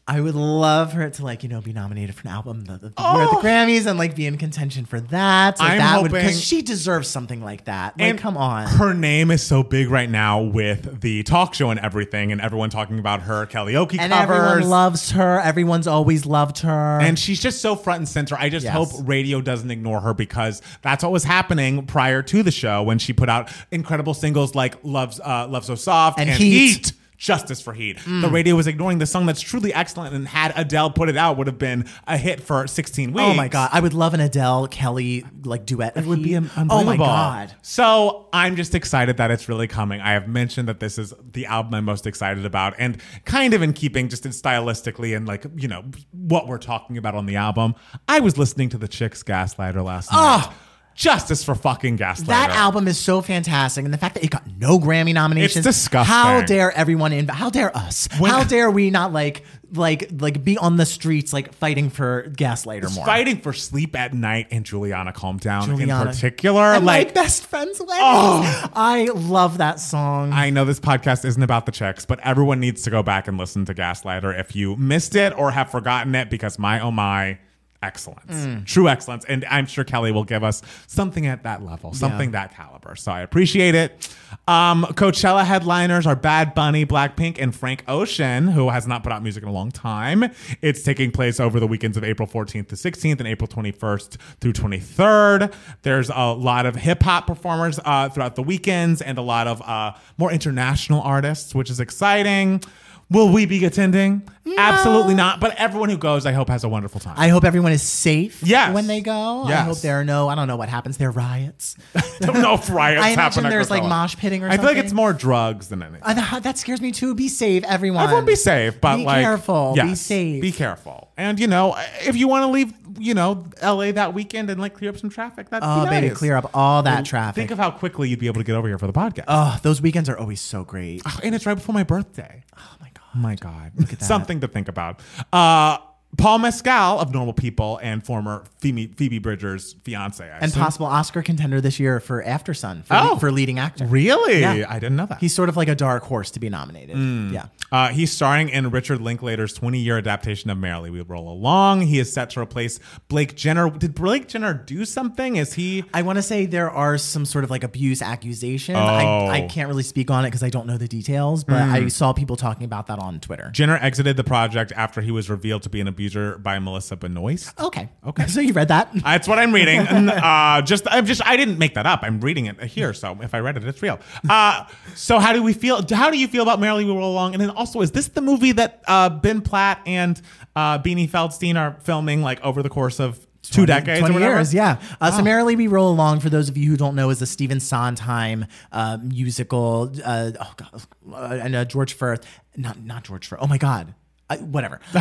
I 0.08 0.20
would 0.20 0.36
love 0.36 0.92
for 0.92 1.02
it 1.02 1.14
to 1.14 1.24
like 1.24 1.42
you 1.42 1.48
know 1.48 1.60
be 1.60 1.72
nominated 1.72 2.14
for 2.14 2.28
an 2.28 2.34
album 2.34 2.64
the, 2.64 2.74
the, 2.78 2.86
year 2.86 3.22
at 3.22 3.30
the 3.30 3.38
Grammys 3.42 3.86
and 3.86 3.98
like 3.98 4.14
be 4.14 4.26
in 4.26 4.38
contention 4.38 4.84
for 4.84 5.00
that. 5.00 5.56
Oh. 5.58 5.64
I'm 5.64 5.78
that 5.78 5.94
hoping- 5.96 6.12
because 6.12 6.40
she 6.40 6.62
deserves 6.62 7.08
something 7.08 7.42
like 7.42 7.64
that. 7.64 7.98
Like, 7.98 8.16
come 8.18 8.36
on. 8.36 8.68
Her 8.68 8.94
name 8.94 9.32
is 9.32 9.42
so 9.42 9.64
big 9.64 9.90
right 9.90 10.08
now 10.08 10.42
with 10.42 11.00
the 11.00 11.24
talk 11.24 11.54
show 11.54 11.70
and 11.70 11.80
everything, 11.80 12.30
and 12.30 12.40
everyone 12.40 12.70
talking 12.70 13.00
about 13.00 13.22
her 13.22 13.46
karaoke 13.46 13.98
and 13.98 14.12
covers. 14.12 14.36
everyone 14.36 14.70
loves 14.70 15.10
her. 15.10 15.40
Everyone's 15.40 15.88
always 15.88 16.24
loved 16.24 16.60
her. 16.60 17.00
and 17.00 17.18
she's 17.18 17.40
just 17.42 17.60
so 17.60 17.74
front 17.74 17.98
and 17.98 18.08
center. 18.08 18.36
I 18.38 18.48
just 18.48 18.62
Yes. 18.64 18.74
hope 18.74 18.88
radio 19.08 19.40
doesn't 19.40 19.70
ignore 19.72 20.00
her 20.02 20.14
because 20.14 20.62
that's 20.82 21.02
what 21.02 21.10
was 21.10 21.24
happening 21.24 21.84
prior 21.84 22.22
to 22.22 22.42
the 22.44 22.52
show 22.52 22.82
when 22.84 22.98
she 23.00 23.12
put 23.12 23.28
out 23.28 23.50
incredible 23.72 24.14
singles 24.14 24.54
like 24.54 24.76
"Love's 24.84 25.18
uh, 25.18 25.48
Love 25.48 25.64
So 25.64 25.74
Soft" 25.74 26.20
And 26.20 26.30
and, 26.30 26.38
Heat. 26.38 26.68
Heat. 26.76 26.92
Justice 27.16 27.60
for 27.60 27.72
Heat. 27.72 27.96
The 27.98 28.02
mm. 28.28 28.32
radio 28.32 28.54
was 28.54 28.66
ignoring 28.66 28.98
the 28.98 29.06
song 29.06 29.26
that's 29.26 29.40
truly 29.40 29.72
excellent, 29.72 30.14
and 30.14 30.28
had 30.28 30.52
Adele 30.56 30.90
put 30.90 31.08
it 31.08 31.16
out, 31.16 31.38
would 31.38 31.46
have 31.46 31.58
been 31.58 31.86
a 32.06 32.16
hit 32.16 32.40
for 32.40 32.66
16 32.66 33.12
weeks. 33.12 33.22
oh 33.22 33.34
my 33.34 33.48
god, 33.48 33.70
I 33.72 33.80
would 33.80 33.94
love 33.94 34.14
an 34.14 34.20
Adele 34.20 34.68
Kelly 34.68 35.24
like 35.44 35.64
duet. 35.66 35.96
It 35.96 36.04
would 36.04 36.22
be 36.22 36.36
un- 36.36 36.50
Oh 36.56 36.60
unbelievable. 36.60 36.96
my 36.96 36.96
god. 36.96 37.54
So 37.62 38.28
I'm 38.32 38.56
just 38.56 38.74
excited 38.74 39.16
that 39.16 39.30
it's 39.30 39.48
really 39.48 39.66
coming. 39.66 40.00
I 40.00 40.12
have 40.12 40.28
mentioned 40.28 40.68
that 40.68 40.80
this 40.80 40.98
is 40.98 41.14
the 41.32 41.46
album 41.46 41.74
I'm 41.74 41.84
most 41.84 42.06
excited 42.06 42.44
about, 42.44 42.74
and 42.78 42.98
kind 43.24 43.54
of 43.54 43.62
in 43.62 43.72
keeping 43.72 44.08
just 44.08 44.26
in 44.26 44.32
stylistically 44.32 45.16
and 45.16 45.26
like 45.26 45.46
you 45.56 45.68
know 45.68 45.84
what 46.12 46.46
we're 46.46 46.58
talking 46.58 46.98
about 46.98 47.14
on 47.14 47.26
the 47.26 47.36
album. 47.36 47.74
I 48.08 48.20
was 48.20 48.36
listening 48.36 48.68
to 48.70 48.78
the 48.78 48.88
Chicks 48.88 49.22
Gaslighter 49.22 49.82
last 49.84 50.12
night. 50.12 50.48
Justice 50.96 51.44
for 51.44 51.54
fucking 51.54 51.98
Gaslighter. 51.98 52.26
That 52.26 52.50
album 52.50 52.88
is 52.88 52.98
so 52.98 53.20
fantastic, 53.20 53.84
and 53.84 53.92
the 53.92 53.98
fact 53.98 54.14
that 54.14 54.24
it 54.24 54.30
got 54.30 54.46
no 54.58 54.78
Grammy 54.78 55.12
nominations. 55.12 55.66
It's 55.66 55.76
disgusting. 55.76 56.12
How 56.12 56.40
dare 56.40 56.72
everyone 56.72 57.12
in? 57.12 57.28
How 57.28 57.50
dare 57.50 57.76
us? 57.76 58.08
When- 58.18 58.30
how 58.30 58.44
dare 58.44 58.70
we 58.70 58.90
not 58.90 59.12
like 59.12 59.44
like 59.74 60.08
like 60.20 60.42
be 60.42 60.56
on 60.56 60.76
the 60.76 60.86
streets 60.86 61.32
like 61.34 61.52
fighting 61.52 61.90
for 61.90 62.30
Gaslighter 62.30 62.94
more? 62.94 63.04
Fighting 63.04 63.40
for 63.42 63.52
Sleep 63.52 63.94
at 63.94 64.14
Night 64.14 64.46
and 64.50 64.64
Juliana 64.64 65.12
Calm 65.12 65.36
Down 65.36 65.78
in 65.78 65.88
particular. 65.88 66.62
And 66.62 66.86
like 66.86 67.08
my 67.08 67.12
best 67.12 67.44
friend's 67.46 67.78
wedding. 67.78 67.96
Oh. 68.00 68.70
I 68.74 69.10
love 69.14 69.58
that 69.58 69.80
song. 69.80 70.32
I 70.32 70.48
know 70.48 70.64
this 70.64 70.80
podcast 70.80 71.26
isn't 71.26 71.42
about 71.42 71.66
the 71.66 71.72
chicks, 71.72 72.06
but 72.06 72.20
everyone 72.20 72.58
needs 72.58 72.82
to 72.82 72.90
go 72.90 73.02
back 73.02 73.28
and 73.28 73.36
listen 73.36 73.66
to 73.66 73.74
Gaslighter 73.74 74.38
if 74.38 74.56
you 74.56 74.76
missed 74.76 75.14
it 75.14 75.36
or 75.36 75.50
have 75.50 75.70
forgotten 75.70 76.14
it 76.14 76.30
because 76.30 76.58
my 76.58 76.80
oh 76.80 76.90
my 76.90 77.38
excellence. 77.86 78.34
Mm. 78.34 78.66
True 78.66 78.88
excellence. 78.88 79.24
And 79.24 79.44
I'm 79.46 79.66
sure 79.66 79.84
Kelly 79.84 80.10
will 80.10 80.24
give 80.24 80.42
us 80.42 80.60
something 80.86 81.26
at 81.26 81.44
that 81.44 81.62
level, 81.62 81.94
something 81.94 82.32
that 82.32 82.54
caliber. 82.54 82.96
So 82.96 83.12
I 83.12 83.20
appreciate 83.20 83.74
it. 83.74 84.08
Um, 84.48 84.84
Coachella 84.90 85.44
headliners 85.44 86.06
are 86.06 86.16
Bad 86.16 86.54
Bunny, 86.54 86.84
Blackpink, 86.84 87.40
and 87.40 87.54
Frank 87.54 87.84
Ocean, 87.88 88.48
who 88.48 88.70
has 88.70 88.86
not 88.86 89.02
put 89.02 89.12
out 89.12 89.22
music 89.22 89.42
in 89.42 89.48
a 89.48 89.52
long 89.52 89.70
time. 89.70 90.30
It's 90.60 90.82
taking 90.82 91.12
place 91.12 91.38
over 91.40 91.60
the 91.60 91.66
weekends 91.66 91.96
of 91.96 92.04
April 92.04 92.28
14th 92.28 92.68
to 92.68 92.74
16th 92.74 93.18
and 93.18 93.28
April 93.28 93.48
21st 93.48 94.16
through 94.40 94.52
23rd. 94.52 95.52
There's 95.82 96.10
a 96.10 96.32
lot 96.32 96.66
of 96.66 96.74
hip 96.76 97.02
hop 97.02 97.26
performers 97.26 97.78
uh, 97.84 98.08
throughout 98.08 98.34
the 98.34 98.42
weekends 98.42 99.00
and 99.00 99.16
a 99.18 99.22
lot 99.22 99.46
of 99.46 99.62
uh, 99.62 99.92
more 100.18 100.32
international 100.32 101.00
artists, 101.02 101.54
which 101.54 101.70
is 101.70 101.80
exciting. 101.80 102.62
Will 103.08 103.32
we 103.32 103.46
be 103.46 103.64
attending? 103.64 104.28
Absolutely 104.56 105.14
not. 105.14 105.40
But 105.40 105.56
everyone 105.56 105.88
who 105.88 105.98
goes, 105.98 106.26
I 106.26 106.32
hope, 106.32 106.48
has 106.48 106.64
a 106.64 106.68
wonderful 106.68 107.00
time. 107.00 107.14
I 107.16 107.28
hope 107.28 107.44
everyone 107.44 107.72
is 107.72 107.82
safe 107.82 108.42
Yes. 108.42 108.72
when 108.74 108.86
they 108.86 109.00
go. 109.00 109.44
I 109.44 109.54
hope 109.56 109.78
there 109.80 110.00
are 110.00 110.04
no, 110.04 110.28
I 110.28 110.34
don't 110.34 110.46
know 110.48 110.56
what 110.56 110.68
happens. 110.68 110.96
There 110.98 111.08
are 111.08 111.12
riots. 111.12 111.76
don't 112.20 112.40
know 112.40 112.54
if 112.54 112.70
riots 112.70 113.02
I 113.04 113.10
imagine 113.10 113.44
there's 113.44 113.70
like 113.70 113.82
mosh 113.82 114.16
pitting 114.16 114.42
or 114.42 114.46
something. 114.46 114.60
I 114.60 114.62
feel 114.62 114.76
like 114.76 114.84
it's 114.84 114.92
more 114.94 115.12
drugs 115.12 115.68
than 115.68 115.82
anything. 115.82 116.02
Uh, 116.04 116.40
that, 116.40 116.58
scares 116.58 116.80
me 116.80 116.92
too. 116.92 117.14
Be 117.14 117.28
safe, 117.28 117.64
everyone. 117.64 118.04
Everyone 118.04 118.24
be 118.24 118.36
safe, 118.36 118.80
but 118.80 118.96
be 118.98 119.04
like 119.04 119.22
careful. 119.24 119.74
be 119.74 119.94
safe. 119.94 120.40
Be 120.42 120.52
careful. 120.52 121.10
And 121.16 121.40
you 121.40 121.46
know, 121.46 121.74
if 122.00 122.14
you 122.16 122.28
want 122.28 122.42
to 122.44 122.48
leave, 122.48 122.72
you 122.98 123.14
know, 123.14 123.44
LA 123.62 123.92
that 123.92 124.14
weekend 124.14 124.48
and 124.50 124.60
like 124.60 124.74
clear 124.74 124.90
up 124.90 124.98
some 124.98 125.10
traffic, 125.10 125.48
that'd 125.50 125.66
Oh, 125.68 125.84
be 125.84 125.90
baby, 125.90 126.10
clear 126.14 126.36
up 126.36 126.50
all 126.54 126.82
that 126.84 127.04
traffic. 127.04 127.36
Think 127.36 127.50
of 127.50 127.58
how 127.58 127.70
quickly 127.70 128.08
you'd 128.08 128.18
be 128.18 128.26
able 128.26 128.40
to 128.40 128.44
get 128.44 128.54
over 128.54 128.68
here 128.68 128.78
for 128.78 128.86
the 128.86 128.92
podcast. 128.92 129.24
oh, 129.28 129.58
those 129.62 129.80
weekends 129.82 130.08
are 130.08 130.16
always 130.18 130.40
so 130.40 130.64
great. 130.64 131.02
Oh, 131.06 131.18
and 131.22 131.34
it's 131.34 131.46
right 131.46 131.54
before 131.54 131.74
my 131.74 131.82
birthday. 131.84 132.44
Oh 132.56 132.60
my 132.80 132.88
god. 132.94 133.02
Oh 133.16 133.18
my 133.18 133.34
God. 133.34 133.72
Something 134.02 134.40
to 134.40 134.48
think 134.48 134.68
about. 134.68 135.00
Uh, 135.32 135.78
Paul 136.18 136.38
Mescal 136.38 136.98
of 137.00 137.12
Normal 137.12 137.34
People 137.34 137.78
and 137.82 138.04
former 138.04 138.44
Phoebe, 138.58 138.86
Phoebe 138.96 139.18
Bridgers' 139.18 139.74
fiance. 139.84 140.24
I 140.24 140.36
And 140.36 140.44
assume. 140.46 140.62
possible 140.62 140.86
Oscar 140.86 141.22
contender 141.22 141.60
this 141.60 141.78
year 141.78 142.00
for 142.00 142.22
Aftersun 142.22 142.84
for, 142.84 142.94
Oh. 142.96 143.16
for 143.16 143.30
leading 143.30 143.58
actor. 143.58 143.86
Really? 143.86 144.40
Yeah. 144.40 144.66
I 144.68 144.74
didn't 144.78 144.96
know 144.96 145.06
that. 145.06 145.18
He's 145.20 145.34
sort 145.34 145.48
of 145.48 145.56
like 145.56 145.68
a 145.68 145.74
dark 145.74 146.04
horse 146.04 146.30
to 146.32 146.40
be 146.40 146.48
nominated. 146.48 146.96
Mm. 146.96 147.32
Yeah. 147.32 147.46
Uh, 147.72 147.88
he's 147.88 148.12
starring 148.12 148.48
in 148.48 148.70
Richard 148.70 149.00
Linklater's 149.00 149.52
20 149.52 149.78
year 149.78 149.98
adaptation 149.98 150.50
of 150.50 150.58
Merrily 150.58 150.90
We 150.90 151.00
Roll 151.02 151.28
Along. 151.30 151.82
He 151.82 151.98
is 151.98 152.12
set 152.12 152.30
to 152.30 152.40
replace 152.40 152.78
Blake 153.08 153.34
Jenner. 153.36 153.68
Did 153.70 153.94
Blake 153.94 154.28
Jenner 154.28 154.54
do 154.54 154.84
something? 154.84 155.36
Is 155.36 155.54
he. 155.54 155.84
I 155.92 156.02
want 156.02 156.16
to 156.16 156.22
say 156.22 156.46
there 156.46 156.70
are 156.70 156.96
some 156.98 157.24
sort 157.24 157.44
of 157.44 157.50
like 157.50 157.64
abuse 157.64 158.00
accusation. 158.02 158.76
Oh. 158.76 158.78
I, 158.80 159.30
I 159.38 159.40
can't 159.48 159.68
really 159.68 159.82
speak 159.82 160.10
on 160.10 160.24
it 160.24 160.28
because 160.28 160.42
I 160.42 160.48
don't 160.50 160.66
know 160.66 160.78
the 160.78 160.88
details, 160.88 161.44
but 161.44 161.56
Mm. 161.56 161.72
I 161.72 161.88
saw 161.88 162.12
people 162.12 162.36
talking 162.36 162.64
about 162.64 162.86
that 162.86 162.98
on 162.98 163.18
Twitter. 163.20 163.50
Jenner 163.52 163.76
exited 163.82 164.16
the 164.16 164.24
project 164.24 164.72
after 164.76 165.00
he 165.00 165.10
was 165.10 165.28
revealed 165.28 165.62
to 165.64 165.68
be 165.70 165.80
an 165.80 165.88
abuser 166.06 166.38
by 166.38 166.58
Melissa 166.58 166.96
Benoist. 166.96 167.58
Okay. 167.60 167.88
Okay. 168.06 168.26
So 168.36 168.40
you 168.42 168.52
read 168.52 168.68
that? 168.68 168.90
That's 168.92 169.26
what 169.28 169.38
I'm 169.38 169.52
reading. 169.52 169.80
And, 169.96 170.10
uh, 170.10 170.60
just, 170.62 170.86
I'm 170.90 171.06
just, 171.06 171.24
I 171.26 171.36
didn't 171.36 171.58
make 171.58 171.74
that 171.74 171.86
up. 171.86 172.00
I'm 172.02 172.20
reading 172.20 172.46
it 172.46 172.62
here. 172.64 172.92
So 172.92 173.16
if 173.22 173.34
I 173.34 173.40
read 173.40 173.56
it, 173.56 173.64
it's 173.64 173.82
real. 173.82 173.98
Uh, 174.28 174.66
so 174.94 175.18
how 175.18 175.32
do 175.32 175.42
we 175.42 175.52
feel? 175.52 175.84
How 175.90 176.10
do 176.10 176.18
you 176.18 176.26
feel 176.28 176.42
about 176.42 176.60
Merrily 176.60 176.84
We 176.84 176.90
Roll 176.90 177.12
Along? 177.12 177.32
And 177.32 177.40
then 177.40 177.50
also, 177.50 177.80
is 177.80 177.92
this 177.92 178.08
the 178.08 178.20
movie 178.20 178.52
that 178.52 178.82
uh, 178.88 179.08
Ben 179.08 179.40
Platt 179.40 179.80
and 179.86 180.20
uh, 180.54 180.78
Beanie 180.80 181.08
Feldstein 181.08 181.56
are 181.56 181.78
filming 181.82 182.22
like 182.22 182.40
over 182.42 182.62
the 182.62 182.68
course 182.68 182.98
of 183.00 183.24
two 183.42 183.64
decades? 183.66 184.00
20 184.00 184.16
or 184.16 184.20
years, 184.20 184.52
yeah. 184.52 184.80
Uh, 185.00 185.10
So 185.12 185.22
Merrily 185.22 185.54
We 185.56 185.68
Roll 185.68 185.90
Along, 185.92 186.20
for 186.20 186.28
those 186.28 186.48
of 186.48 186.56
you 186.56 186.70
who 186.70 186.76
don't 186.76 186.96
know, 186.96 187.10
is 187.10 187.22
a 187.22 187.26
Stephen 187.26 187.60
Sondheim 187.60 188.46
uh, 188.72 188.98
musical. 189.00 189.92
Uh, 190.04 190.32
oh 190.40 190.54
God, 190.56 190.82
uh, 191.12 191.38
and 191.42 191.54
uh, 191.54 191.64
George 191.64 191.94
Furth, 191.94 192.26
not 192.56 192.80
not 192.82 193.04
George 193.04 193.26
Furth. 193.28 193.38
Oh 193.40 193.46
my 193.46 193.58
God. 193.58 193.94
Uh, 194.28 194.36
whatever. 194.38 194.80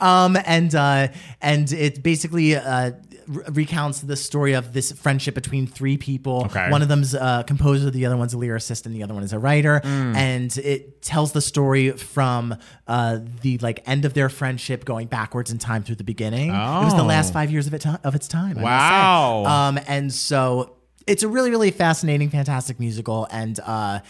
um, 0.00 0.36
and 0.46 0.74
uh, 0.74 1.08
and 1.40 1.70
it 1.72 2.02
basically 2.02 2.56
uh, 2.56 2.92
re- 3.26 3.44
recounts 3.50 4.00
the 4.00 4.16
story 4.16 4.54
of 4.54 4.72
this 4.72 4.92
friendship 4.92 5.34
between 5.34 5.66
three 5.66 5.96
people. 5.98 6.44
Okay. 6.46 6.70
One 6.70 6.82
of 6.82 6.88
them's 6.88 7.14
a 7.14 7.44
composer, 7.46 7.90
the 7.90 8.06
other 8.06 8.16
one's 8.16 8.34
a 8.34 8.36
lyricist, 8.38 8.86
and 8.86 8.94
the 8.94 9.02
other 9.02 9.14
one 9.14 9.22
is 9.22 9.32
a 9.32 9.38
writer. 9.38 9.80
Mm. 9.84 10.16
And 10.16 10.56
it 10.58 11.02
tells 11.02 11.32
the 11.32 11.42
story 11.42 11.90
from 11.92 12.56
uh, 12.86 13.18
the 13.42 13.58
like 13.58 13.82
end 13.86 14.04
of 14.04 14.14
their 14.14 14.28
friendship 14.28 14.84
going 14.84 15.06
backwards 15.08 15.50
in 15.50 15.58
time 15.58 15.82
through 15.82 15.96
the 15.96 16.04
beginning. 16.04 16.50
Oh. 16.50 16.80
It 16.82 16.84
was 16.84 16.94
the 16.94 17.02
Oh. 17.02 17.06
last 17.06 17.32
five 17.32 17.50
years 17.50 17.66
of 17.66 17.74
it 17.74 17.84
of 18.04 18.14
its 18.14 18.26
time. 18.28 18.56
I 18.58 18.62
must 18.62 18.62
say. 18.62 18.64
Wow. 18.64 19.44
Um, 19.44 19.78
and 19.86 20.12
so 20.12 20.76
it's 21.06 21.22
a 21.22 21.28
really, 21.28 21.50
really 21.50 21.70
fascinating, 21.72 22.30
fantastic 22.30 22.78
musical, 22.80 23.26
and 23.30 23.58
uh, 23.66 24.00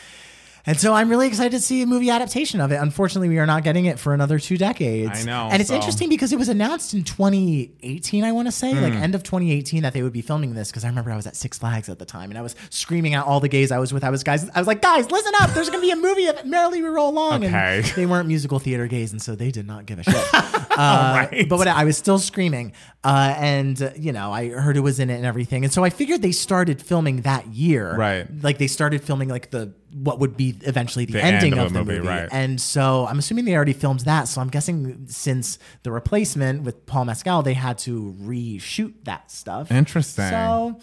and 0.66 0.78
so 0.78 0.94
I'm 0.94 1.08
really 1.08 1.26
excited 1.28 1.52
to 1.52 1.60
see 1.60 1.82
a 1.82 1.86
movie 1.86 2.10
adaptation 2.10 2.60
of 2.60 2.70
it. 2.72 2.76
Unfortunately, 2.76 3.28
we 3.28 3.38
are 3.38 3.46
not 3.46 3.64
getting 3.64 3.86
it 3.86 3.98
for 3.98 4.14
another 4.14 4.38
two 4.38 4.56
decades. 4.56 5.22
I 5.22 5.24
know, 5.24 5.48
and 5.50 5.60
it's 5.60 5.70
so- 5.70 5.74
interesting 5.74 6.08
because 6.08 6.32
it 6.32 6.38
was 6.38 6.48
announced 6.48 6.94
in 6.94 7.02
2018. 7.04 8.24
I 8.24 8.32
want 8.32 8.48
to 8.48 8.52
say, 8.52 8.72
Hmm. 8.72 8.82
like 8.82 8.92
end 8.94 9.14
of 9.14 9.22
2018, 9.22 9.82
that 9.82 9.92
they 9.92 10.02
would 10.02 10.12
be 10.12 10.22
filming 10.22 10.54
this. 10.54 10.70
Because 10.70 10.84
I 10.84 10.88
remember 10.88 11.10
I 11.10 11.16
was 11.16 11.26
at 11.26 11.36
Six 11.36 11.58
Flags 11.58 11.88
at 11.88 11.98
the 11.98 12.04
time, 12.04 12.30
and 12.30 12.38
I 12.38 12.42
was 12.42 12.54
screaming 12.70 13.14
at 13.14 13.24
all 13.24 13.40
the 13.40 13.48
gays 13.48 13.70
I 13.72 13.78
was 13.78 13.92
with. 13.92 14.04
I 14.04 14.10
was 14.10 14.22
guys, 14.22 14.48
I 14.54 14.58
was 14.58 14.66
like, 14.66 14.82
guys, 14.82 15.10
listen 15.10 15.32
up! 15.40 15.50
There's 15.50 15.68
going 15.68 15.80
to 15.80 15.86
be 15.86 15.90
a 15.92 15.96
movie 15.96 16.26
of 16.26 16.44
Merrily 16.44 16.82
We 16.82 16.88
Roll 16.88 17.10
Along, 17.10 17.44
Okay. 17.44 17.76
and 17.78 17.84
they 17.96 18.06
weren't 18.06 18.28
musical 18.28 18.58
theater 18.58 18.86
gays, 18.86 19.12
and 19.12 19.20
so 19.20 19.34
they 19.34 19.50
did 19.50 19.66
not 19.66 19.86
give 19.86 19.98
a 19.98 20.02
shit. 20.04 20.14
Uh, 20.72 21.28
right. 21.30 21.48
But 21.50 21.58
what 21.58 21.68
I 21.68 21.84
was 21.84 21.98
still 21.98 22.18
screaming, 22.18 22.72
uh, 23.04 23.34
and 23.36 23.80
uh, 23.82 23.90
you 23.94 24.10
know, 24.10 24.32
I 24.32 24.48
heard 24.48 24.78
it 24.78 24.80
was 24.80 25.00
in 25.00 25.10
it 25.10 25.16
and 25.16 25.26
everything, 25.26 25.64
and 25.64 25.72
so 25.72 25.84
I 25.84 25.90
figured 25.90 26.22
they 26.22 26.32
started 26.32 26.80
filming 26.80 27.22
that 27.22 27.46
year, 27.48 27.94
Right. 27.94 28.26
Like 28.42 28.56
they 28.56 28.68
started 28.68 29.02
filming 29.04 29.28
like 29.28 29.50
the 29.50 29.74
what 29.92 30.18
would 30.18 30.36
be 30.36 30.56
eventually 30.62 31.04
the, 31.04 31.14
The 31.14 31.24
end 31.24 31.36
ending 31.36 31.52
of 31.54 31.66
of, 31.66 31.72
the 31.72 31.78
the 31.80 31.84
movie, 31.84 31.98
movie, 31.98 32.08
right. 32.08 32.28
And 32.32 32.60
so 32.60 33.06
I'm 33.06 33.18
assuming 33.18 33.44
they 33.44 33.54
already 33.54 33.72
filmed 33.72 34.00
that. 34.00 34.24
So 34.28 34.40
I'm 34.40 34.48
guessing 34.48 35.06
since 35.06 35.58
the 35.82 35.92
replacement 35.92 36.62
with 36.62 36.86
Paul 36.86 37.04
Mescal, 37.06 37.42
they 37.42 37.54
had 37.54 37.78
to 37.78 38.14
reshoot 38.20 38.94
that 39.04 39.30
stuff. 39.30 39.70
Interesting. 39.70 40.28
So. 40.28 40.80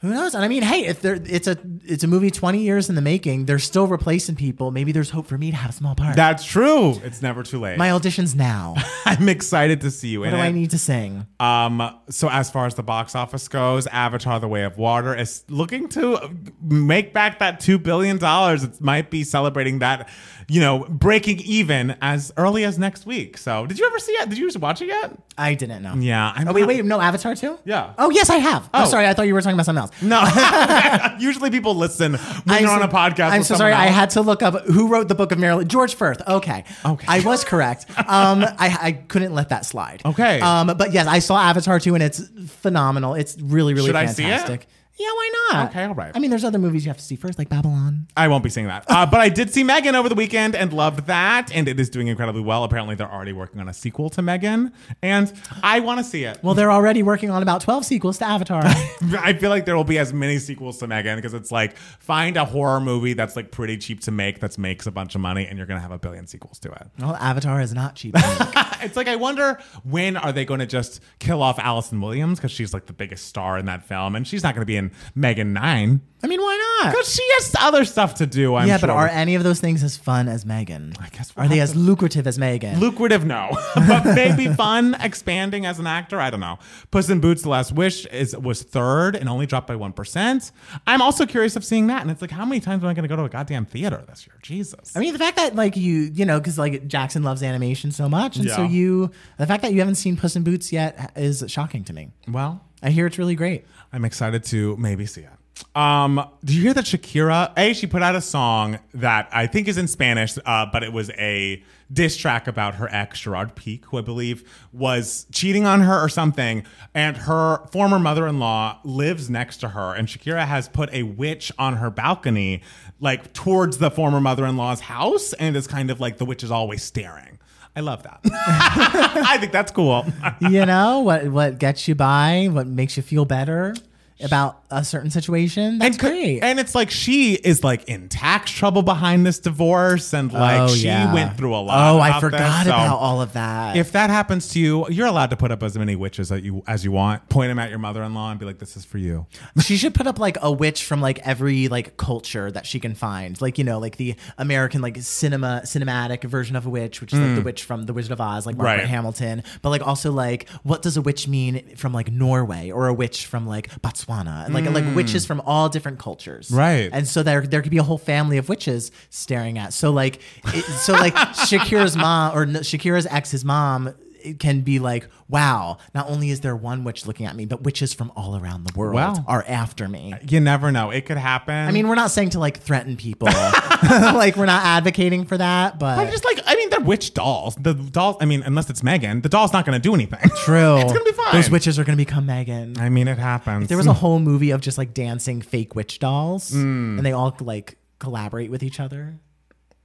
Who 0.00 0.10
knows? 0.10 0.34
And 0.36 0.44
I 0.44 0.48
mean, 0.48 0.62
hey, 0.62 0.86
if 0.86 1.00
there, 1.02 1.18
it's 1.24 1.48
a 1.48 1.56
it's 1.84 2.04
a 2.04 2.06
movie 2.06 2.30
20 2.30 2.60
years 2.60 2.88
in 2.88 2.94
the 2.94 3.00
making. 3.02 3.46
They're 3.46 3.58
still 3.58 3.88
replacing 3.88 4.36
people. 4.36 4.70
Maybe 4.70 4.92
there's 4.92 5.10
hope 5.10 5.26
for 5.26 5.36
me 5.36 5.50
to 5.50 5.56
have 5.56 5.70
a 5.70 5.72
small 5.72 5.96
part. 5.96 6.14
That's 6.14 6.44
true. 6.44 6.92
It's 7.02 7.20
never 7.20 7.42
too 7.42 7.58
late. 7.58 7.78
My 7.78 7.90
audition's 7.90 8.36
now. 8.36 8.76
I'm 9.04 9.28
excited 9.28 9.80
to 9.80 9.90
see 9.90 10.08
you 10.08 10.20
What 10.20 10.30
do 10.30 10.36
it. 10.36 10.40
I 10.40 10.52
need 10.52 10.70
to 10.70 10.78
sing? 10.78 11.26
Um, 11.40 11.82
so 12.10 12.28
as 12.30 12.48
far 12.48 12.66
as 12.66 12.76
the 12.76 12.84
box 12.84 13.16
office 13.16 13.48
goes, 13.48 13.88
Avatar: 13.88 14.38
The 14.38 14.46
Way 14.46 14.62
of 14.62 14.78
Water 14.78 15.16
is 15.16 15.42
looking 15.48 15.88
to 15.90 16.30
make 16.62 17.12
back 17.12 17.40
that 17.40 17.58
two 17.58 17.78
billion 17.78 18.18
dollars. 18.18 18.62
It 18.62 18.80
might 18.80 19.10
be 19.10 19.24
celebrating 19.24 19.80
that, 19.80 20.08
you 20.46 20.60
know, 20.60 20.86
breaking 20.88 21.40
even 21.40 21.96
as 22.00 22.32
early 22.36 22.64
as 22.64 22.78
next 22.78 23.04
week. 23.04 23.36
So, 23.36 23.66
did 23.66 23.80
you 23.80 23.86
ever 23.86 23.98
see 23.98 24.12
it? 24.12 24.28
Did 24.28 24.38
you 24.38 24.48
watch 24.60 24.80
it 24.80 24.86
yet? 24.86 25.18
I 25.36 25.54
didn't 25.54 25.82
know. 25.82 25.94
Yeah. 25.94 26.32
I'm 26.36 26.46
Oh 26.48 26.52
wait, 26.52 26.60
not- 26.62 26.68
wait, 26.68 26.84
no 26.84 27.00
Avatar 27.00 27.34
too? 27.34 27.58
Yeah. 27.64 27.94
Oh 27.98 28.10
yes, 28.10 28.30
I 28.30 28.36
have. 28.36 28.68
Oh. 28.72 28.82
I'm 28.82 28.86
sorry, 28.86 29.06
I 29.08 29.14
thought 29.14 29.26
you 29.26 29.34
were 29.34 29.40
talking 29.40 29.54
about 29.54 29.66
something 29.66 29.80
else. 29.80 29.87
No. 30.02 30.24
Usually 31.18 31.50
people 31.50 31.74
listen 31.74 32.12
when 32.12 32.20
I'm 32.46 32.62
you're 32.62 32.70
on 32.70 32.80
so- 32.80 32.84
a 32.86 32.88
podcast. 32.88 33.30
I'm 33.30 33.38
with 33.38 33.46
so 33.46 33.54
sorry. 33.56 33.72
I 33.72 33.86
had 33.86 34.10
to 34.10 34.20
look 34.22 34.42
up 34.42 34.64
who 34.66 34.88
wrote 34.88 35.08
the 35.08 35.14
Book 35.14 35.32
of 35.32 35.38
Merrily. 35.38 35.64
George 35.64 35.94
Furth. 35.94 36.20
Okay. 36.26 36.64
Okay. 36.84 37.06
I 37.08 37.20
was 37.20 37.44
correct. 37.44 37.86
Um, 38.08 38.42
I, 38.42 38.78
I 38.80 38.92
couldn't 38.92 39.34
let 39.34 39.50
that 39.50 39.66
slide. 39.66 40.00
Okay. 40.04 40.40
Um, 40.40 40.68
but 40.78 40.92
yes, 40.92 41.06
I 41.06 41.18
saw 41.18 41.38
Avatar 41.38 41.78
2 41.78 41.94
and 41.94 42.02
it's 42.02 42.22
phenomenal. 42.46 43.14
It's 43.14 43.36
really, 43.38 43.74
really 43.74 43.92
fantastic. 43.92 44.24
I 44.24 44.46
see 44.46 44.52
it? 44.54 44.66
Fantastic. 44.98 45.04
Yeah, 45.04 45.12
why 45.12 45.30
not? 45.52 45.70
Okay, 45.70 45.84
all 45.84 45.94
right. 45.94 46.12
I 46.14 46.18
mean, 46.18 46.30
there's 46.30 46.44
other 46.44 46.58
movies 46.58 46.84
you 46.84 46.90
have 46.90 46.98
to 46.98 47.04
see 47.04 47.16
first, 47.16 47.38
like 47.38 47.48
Babylon. 47.48 48.06
I 48.16 48.28
won't 48.28 48.42
be 48.44 48.50
seeing 48.50 48.66
that. 48.66 48.84
Uh, 48.88 49.06
but 49.06 49.20
I 49.20 49.28
did 49.28 49.52
see 49.52 49.62
Megan 49.62 49.94
over 49.94 50.08
the 50.08 50.14
weekend 50.14 50.54
and 50.54 50.72
loved 50.72 51.06
that. 51.06 51.54
And 51.54 51.68
it 51.68 51.78
is 51.78 51.88
doing 51.88 52.08
incredibly 52.08 52.42
well. 52.42 52.64
Apparently, 52.64 52.94
they're 52.94 53.10
already 53.10 53.32
working 53.32 53.60
on 53.60 53.68
a 53.68 53.74
sequel 53.74 54.10
to 54.10 54.22
Megan. 54.22 54.72
And 55.02 55.32
I 55.62 55.80
want 55.80 55.98
to 55.98 56.04
see 56.04 56.24
it. 56.24 56.38
Well, 56.42 56.54
they're 56.54 56.72
already 56.72 57.02
working 57.02 57.30
on 57.30 57.42
about 57.42 57.60
12 57.60 57.84
sequels 57.84 58.18
to 58.18 58.26
Avatar. 58.26 58.62
I 58.64 59.34
feel 59.34 59.50
like 59.50 59.64
there 59.64 59.76
will 59.76 59.84
be 59.84 59.98
as 59.98 60.12
many 60.12 60.38
sequels 60.38 60.78
to 60.78 60.86
Megan 60.86 61.16
because 61.16 61.34
it's 61.34 61.52
like 61.52 61.76
find 61.76 62.36
a 62.36 62.44
horror 62.44 62.80
movie 62.80 63.12
that's 63.12 63.36
like 63.36 63.50
pretty 63.50 63.76
cheap 63.76 64.00
to 64.00 64.10
make 64.10 64.40
that 64.40 64.58
makes 64.58 64.86
a 64.86 64.90
bunch 64.90 65.14
of 65.14 65.20
money 65.20 65.46
and 65.46 65.58
you're 65.58 65.66
gonna 65.66 65.80
have 65.80 65.92
a 65.92 65.98
billion 65.98 66.26
sequels 66.26 66.58
to 66.58 66.70
it. 66.70 66.86
well, 66.98 67.14
Avatar 67.16 67.60
is 67.60 67.72
not 67.72 67.94
cheap. 67.94 68.14
it's 68.80 68.96
like 68.96 69.08
I 69.08 69.16
wonder 69.16 69.58
when 69.84 70.16
are 70.16 70.32
they 70.32 70.44
going 70.44 70.60
to 70.60 70.66
just 70.66 71.00
kill 71.18 71.42
off 71.42 71.58
Allison 71.58 72.00
Williams 72.00 72.38
because 72.38 72.50
she's 72.50 72.72
like 72.74 72.86
the 72.86 72.92
biggest 72.92 73.26
star 73.26 73.58
in 73.58 73.66
that 73.66 73.84
film 73.86 74.16
and 74.16 74.26
she's 74.26 74.42
not 74.42 74.54
going 74.54 74.62
to 74.62 74.66
be 74.66 74.76
in 74.76 74.87
Megan 75.14 75.52
Nine 75.52 76.00
I 76.20 76.26
mean, 76.26 76.40
why 76.40 76.80
not? 76.82 76.92
because 76.92 77.14
she 77.14 77.22
has 77.34 77.54
other 77.60 77.84
stuff 77.84 78.16
to 78.16 78.26
do. 78.26 78.56
I'm 78.56 78.66
yeah, 78.66 78.78
sure. 78.78 78.88
but 78.88 78.92
are 78.92 79.06
any 79.06 79.36
of 79.36 79.44
those 79.44 79.60
things 79.60 79.84
as 79.84 79.96
fun 79.96 80.26
as 80.26 80.44
Megan? 80.44 80.94
I 81.00 81.08
guess 81.10 81.34
we'll 81.36 81.46
are 81.46 81.48
they 81.48 81.60
as 81.60 81.72
to- 81.72 81.78
lucrative 81.78 82.26
as 82.26 82.40
Megan? 82.40 82.80
Lucrative, 82.80 83.24
no, 83.24 83.50
but 83.74 84.04
maybe 84.04 84.48
fun 84.48 84.96
expanding 85.00 85.64
as 85.64 85.78
an 85.78 85.86
actor. 85.86 86.20
I 86.20 86.30
don't 86.30 86.40
know. 86.40 86.58
Puss 86.90 87.08
in 87.08 87.20
Boots: 87.20 87.42
The 87.42 87.50
Last 87.50 87.72
Wish 87.72 88.04
is 88.06 88.36
was 88.36 88.62
third 88.62 89.14
and 89.14 89.28
only 89.28 89.46
dropped 89.46 89.68
by 89.68 89.76
one 89.76 89.92
percent. 89.92 90.50
I'm 90.88 91.00
also 91.00 91.24
curious 91.24 91.54
of 91.54 91.64
seeing 91.64 91.86
that, 91.86 92.02
and 92.02 92.10
it's 92.10 92.20
like, 92.20 92.32
how 92.32 92.44
many 92.44 92.60
times 92.60 92.82
am 92.82 92.88
I 92.88 92.94
going 92.94 93.04
to 93.04 93.08
go 93.08 93.16
to 93.16 93.24
a 93.24 93.28
goddamn 93.28 93.66
theater 93.66 94.04
this 94.08 94.26
year? 94.26 94.34
Jesus. 94.42 94.96
I 94.96 95.00
mean, 95.00 95.12
the 95.12 95.20
fact 95.20 95.36
that 95.36 95.54
like 95.54 95.76
you, 95.76 96.10
you 96.12 96.24
know, 96.24 96.40
because 96.40 96.58
like 96.58 96.88
Jackson 96.88 97.22
loves 97.22 97.44
animation 97.44 97.92
so 97.92 98.08
much, 98.08 98.36
and 98.36 98.50
so 98.50 98.64
you, 98.64 99.12
the 99.38 99.46
fact 99.46 99.62
that 99.62 99.72
you 99.72 99.78
haven't 99.78 99.94
seen 99.94 100.16
Puss 100.16 100.34
in 100.34 100.42
Boots 100.42 100.72
yet 100.72 101.12
is 101.14 101.44
shocking 101.46 101.84
to 101.84 101.92
me. 101.92 102.10
well, 102.26 102.64
I 102.82 102.90
hear 102.90 103.06
it's 103.06 103.18
really 103.18 103.34
great. 103.34 103.66
I'm 103.92 104.04
excited 104.04 104.44
to 104.44 104.76
maybe 104.76 105.06
see 105.06 105.22
it. 105.22 105.30
Um, 105.74 106.24
do 106.44 106.54
you 106.54 106.62
hear 106.62 106.74
that 106.74 106.84
Shakira? 106.84 107.52
A, 107.56 107.72
she 107.72 107.86
put 107.86 108.02
out 108.02 108.14
a 108.14 108.20
song 108.20 108.78
that 108.94 109.28
I 109.32 109.46
think 109.46 109.68
is 109.68 109.78
in 109.78 109.88
Spanish, 109.88 110.38
uh, 110.44 110.66
but 110.72 110.82
it 110.82 110.92
was 110.92 111.10
a 111.10 111.62
diss 111.92 112.16
track 112.16 112.46
about 112.46 112.76
her 112.76 112.88
ex 112.92 113.20
Gerard 113.20 113.54
Pique, 113.54 113.84
who 113.86 113.98
I 113.98 114.02
believe 114.02 114.48
was 114.72 115.26
cheating 115.32 115.66
on 115.66 115.80
her 115.80 115.98
or 115.98 116.08
something. 116.08 116.64
And 116.94 117.16
her 117.16 117.66
former 117.72 117.98
mother-in-law 117.98 118.80
lives 118.84 119.30
next 119.30 119.58
to 119.58 119.70
her, 119.70 119.94
and 119.94 120.06
Shakira 120.06 120.46
has 120.46 120.68
put 120.68 120.92
a 120.92 121.02
witch 121.02 121.50
on 121.58 121.76
her 121.76 121.90
balcony, 121.90 122.62
like 123.00 123.32
towards 123.32 123.78
the 123.78 123.90
former 123.90 124.20
mother-in-law's 124.20 124.80
house, 124.80 125.32
and 125.34 125.56
it's 125.56 125.66
kind 125.66 125.90
of 125.90 126.00
like 126.00 126.18
the 126.18 126.24
witch 126.24 126.42
is 126.44 126.50
always 126.50 126.82
staring. 126.82 127.37
I 127.78 127.80
love 127.80 128.02
that. 128.02 128.18
I 129.24 129.38
think 129.38 129.52
that's 129.52 129.70
cool. 129.70 130.04
you 130.40 130.66
know 130.66 130.98
what? 130.98 131.28
What 131.28 131.60
gets 131.60 131.86
you 131.86 131.94
by? 131.94 132.48
What 132.50 132.66
makes 132.66 132.96
you 132.96 133.04
feel 133.04 133.24
better 133.24 133.72
about 134.20 134.62
a 134.70 134.84
certain 134.84 135.10
situation? 135.10 135.78
That's 135.78 135.96
and 135.96 135.98
great. 135.98 136.40
And 136.40 136.58
it's 136.58 136.74
like 136.74 136.90
she 136.90 137.34
is 137.34 137.62
like 137.62 137.88
in 137.88 138.08
tax 138.08 138.50
trouble 138.50 138.82
behind 138.82 139.24
this 139.24 139.38
divorce, 139.38 140.12
and 140.12 140.32
like 140.32 140.60
Oh, 140.60 140.68
she 140.68 140.86
yeah. 140.86 141.12
went 141.12 141.36
through 141.36 141.54
a 141.54 141.58
lot. 141.58 141.94
Oh, 141.94 142.00
I 142.00 142.20
forgot 142.20 142.64
this, 142.64 142.72
so 142.72 142.78
about 142.78 142.98
all 142.98 143.22
of 143.22 143.32
that. 143.34 143.76
If 143.76 143.92
that 143.92 144.10
happens 144.10 144.48
to 144.48 144.60
you, 144.60 144.86
you're 144.88 145.06
allowed 145.06 145.30
to 145.30 145.36
put 145.36 145.50
up 145.50 145.62
as 145.62 145.78
many 145.78 145.96
witches 145.96 146.32
as 146.32 146.42
you 146.42 146.62
as 146.66 146.84
you 146.84 146.92
want. 146.92 147.28
Point 147.28 147.50
them 147.50 147.58
at 147.58 147.70
your 147.70 147.78
mother-in-law 147.78 148.30
and 148.30 148.40
be 148.40 148.46
like, 148.46 148.58
"This 148.58 148.76
is 148.76 148.84
for 148.84 148.98
you." 148.98 149.26
she 149.60 149.76
should 149.76 149.94
put 149.94 150.06
up 150.06 150.18
like 150.18 150.36
a 150.42 150.50
witch 150.50 150.84
from 150.84 151.00
like 151.00 151.18
every 151.20 151.68
like 151.68 151.96
culture 151.96 152.50
that 152.50 152.66
she 152.66 152.80
can 152.80 152.94
find 152.94 153.40
like 153.40 153.58
you 153.58 153.64
know 153.64 153.78
like 153.78 153.96
the 153.96 154.14
american 154.38 154.80
like 154.80 154.96
cinema 154.98 155.60
cinematic 155.64 156.24
version 156.24 156.56
of 156.56 156.66
a 156.66 156.70
witch 156.70 157.00
which 157.00 157.12
is 157.12 157.18
like 157.18 157.34
the 157.34 157.40
mm. 157.40 157.44
witch 157.44 157.64
from 157.64 157.84
the 157.84 157.92
wizard 157.92 158.12
of 158.12 158.20
oz 158.20 158.46
like 158.46 158.56
margaret. 158.56 158.82
Right. 158.82 158.88
hamilton 158.88 159.42
but 159.62 159.70
like 159.70 159.86
also 159.86 160.10
like 160.10 160.48
what 160.62 160.82
does 160.82 160.96
a 160.96 161.02
witch 161.02 161.28
mean 161.28 161.76
from 161.76 161.92
like 161.92 162.10
norway 162.10 162.70
or 162.70 162.88
a 162.88 162.94
witch 162.94 163.26
from 163.26 163.46
like 163.46 163.68
botswana 163.80 164.07
and 164.08 164.54
like 164.54 164.64
like 164.70 164.94
witches 164.94 165.24
mm. 165.24 165.28
from 165.28 165.42
all 165.44 165.68
different 165.68 165.98
cultures. 165.98 166.50
Right. 166.50 166.90
and 166.92 167.06
so 167.06 167.22
there 167.22 167.42
there 167.42 167.62
could 167.62 167.70
be 167.70 167.78
a 167.78 167.82
whole 167.82 167.98
family 167.98 168.38
of 168.38 168.48
witches 168.48 168.90
staring 169.10 169.58
at 169.58 169.72
so 169.72 169.90
like 169.90 170.20
it, 170.46 170.64
so 170.64 170.92
like 170.94 171.14
shakira's 171.48 171.96
mom 171.96 172.36
or 172.36 172.46
shakira's 172.46 173.06
ex's 173.06 173.44
mom 173.44 173.94
it 174.22 174.38
can 174.38 174.60
be 174.62 174.78
like, 174.78 175.08
wow, 175.28 175.78
not 175.94 176.08
only 176.10 176.30
is 176.30 176.40
there 176.40 176.56
one 176.56 176.84
witch 176.84 177.06
looking 177.06 177.26
at 177.26 177.36
me, 177.36 177.44
but 177.46 177.62
witches 177.62 177.92
from 177.94 178.12
all 178.16 178.36
around 178.36 178.64
the 178.64 178.78
world 178.78 178.94
Wow. 178.94 179.24
are 179.26 179.44
after 179.46 179.88
me. 179.88 180.14
You 180.28 180.40
never 180.40 180.70
know; 180.72 180.90
it 180.90 181.06
could 181.06 181.18
happen. 181.18 181.54
I 181.54 181.70
mean, 181.70 181.88
we're 181.88 181.94
not 181.94 182.10
saying 182.10 182.30
to 182.30 182.38
like 182.38 182.58
threaten 182.60 182.96
people. 182.96 183.28
like 183.82 184.36
we're 184.36 184.46
not 184.46 184.64
advocating 184.64 185.24
for 185.24 185.36
that, 185.38 185.78
but 185.78 185.98
I'm 185.98 186.10
just 186.10 186.24
like 186.24 186.40
I 186.46 186.54
mean, 186.56 186.70
they're 186.70 186.80
witch 186.80 187.14
dolls. 187.14 187.54
The 187.56 187.74
dolls. 187.74 188.16
I 188.20 188.24
mean, 188.24 188.42
unless 188.44 188.68
it's 188.70 188.82
Megan, 188.82 189.20
the 189.20 189.28
doll's 189.28 189.52
not 189.52 189.64
going 189.64 189.80
to 189.80 189.82
do 189.82 189.94
anything. 189.94 190.18
true. 190.44 190.78
it's 190.78 190.92
gonna 190.92 191.04
be 191.04 191.12
fine. 191.12 191.32
Those 191.34 191.50
witches 191.50 191.78
are 191.78 191.84
gonna 191.84 191.96
become 191.96 192.26
Megan. 192.26 192.78
I 192.78 192.88
mean, 192.88 193.06
it 193.08 193.18
happens. 193.18 193.68
There 193.68 193.76
was 193.78 193.86
a 193.86 193.92
whole 193.92 194.18
movie 194.18 194.50
of 194.50 194.60
just 194.60 194.78
like 194.78 194.94
dancing 194.94 195.40
fake 195.42 195.74
witch 195.74 195.98
dolls, 195.98 196.50
Hmm. 196.50 196.96
and 196.98 197.06
they 197.06 197.12
all 197.12 197.36
like 197.40 197.76
collaborate 197.98 198.50
with 198.50 198.62
each 198.62 198.80
other. 198.80 199.18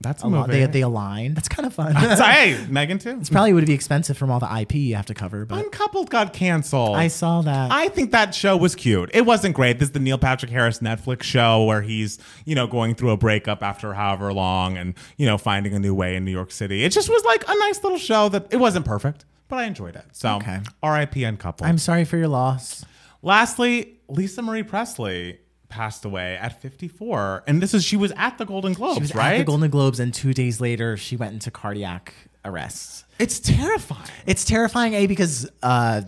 That's 0.04 0.24
a 0.24 0.28
A 0.28 0.30
lot, 0.30 0.50
they 0.50 0.66
they 0.68 0.82
align. 0.82 1.34
That's 1.34 1.48
kind 1.50 1.66
of 1.66 1.74
fun. 1.74 1.94
Hey, 2.34 2.64
Megan 2.70 3.00
too. 3.00 3.18
It's 3.20 3.30
probably 3.30 3.54
would 3.54 3.66
be 3.66 3.74
expensive 3.74 4.18
from 4.18 4.30
all 4.30 4.40
the 4.40 4.60
IP 4.62 4.76
you 4.76 4.96
have 4.96 5.06
to 5.08 5.14
cover, 5.14 5.46
but 5.46 5.64
Uncoupled 5.64 6.10
got 6.10 6.34
canceled. 6.34 6.96
I 6.96 7.08
saw 7.08 7.42
that. 7.42 7.72
I 7.72 7.88
think 7.90 8.12
that 8.12 8.36
show 8.36 8.56
was 8.58 8.76
cute. 8.76 9.10
It 9.14 9.26
wasn't 9.26 9.56
great. 9.56 9.80
This 9.80 9.88
is 9.90 9.94
the 9.94 10.00
Neil 10.00 10.18
Patrick 10.18 10.52
Harris 10.52 10.80
Netflix 10.80 11.24
show 11.24 11.64
where 11.64 11.82
he's, 11.82 12.20
you 12.46 12.54
know, 12.56 12.68
going 12.68 12.96
through 12.96 13.12
a 13.12 13.18
breakup 13.18 13.64
after 13.64 13.94
however 13.94 14.34
long 14.34 14.78
and, 14.78 14.94
you 15.18 15.26
know, 15.26 15.38
finding 15.38 15.74
a 15.74 15.80
new 15.80 15.96
way 15.96 16.16
in 16.16 16.26
New 16.26 16.32
York 16.32 16.52
City. 16.52 16.84
It 16.84 16.90
just 16.90 17.10
was 17.10 17.24
like 17.24 17.44
a 17.48 17.56
nice 17.60 17.82
little 17.84 17.98
show 17.98 18.30
that 18.30 18.48
it 18.52 18.58
wasn't 18.58 18.86
perfect, 18.86 19.26
but 19.48 19.60
I 19.60 19.64
enjoyed 19.64 19.96
it. 19.96 20.06
So, 20.12 20.36
Okay. 20.36 20.60
RIP 20.84 21.16
Uncoupled. 21.18 21.68
I'm 21.68 21.78
sorry 21.78 22.06
for 22.06 22.18
your 22.18 22.28
loss. 22.28 22.84
Lastly, 23.22 24.00
Lisa 24.10 24.42
Marie 24.42 24.64
Presley 24.64 25.40
passed 25.74 26.06
away 26.06 26.38
at 26.38 26.62
54. 26.62 27.44
And 27.48 27.62
this 27.62 27.74
is, 27.74 27.84
she 27.84 27.98
was 27.98 28.12
at 28.16 28.38
the 28.38 28.46
Golden 28.46 28.74
Globes, 28.74 28.96
She 28.98 29.02
was 29.02 29.16
right? 29.16 29.34
at 29.34 29.38
the 29.40 29.44
Golden 29.44 29.70
Globes, 29.70 30.00
and 30.00 30.14
two 30.14 30.34
days 30.34 30.62
later, 30.62 30.96
she 30.98 31.16
went 31.18 31.34
into 31.34 31.50
cardiac 31.52 32.14
arrest. 32.46 33.06
it's 33.20 33.40
terrifying. 33.40 34.10
It's 34.26 34.46
terrifying, 34.46 34.94
A, 34.94 35.08
because 35.08 35.50
uh, 35.64 36.02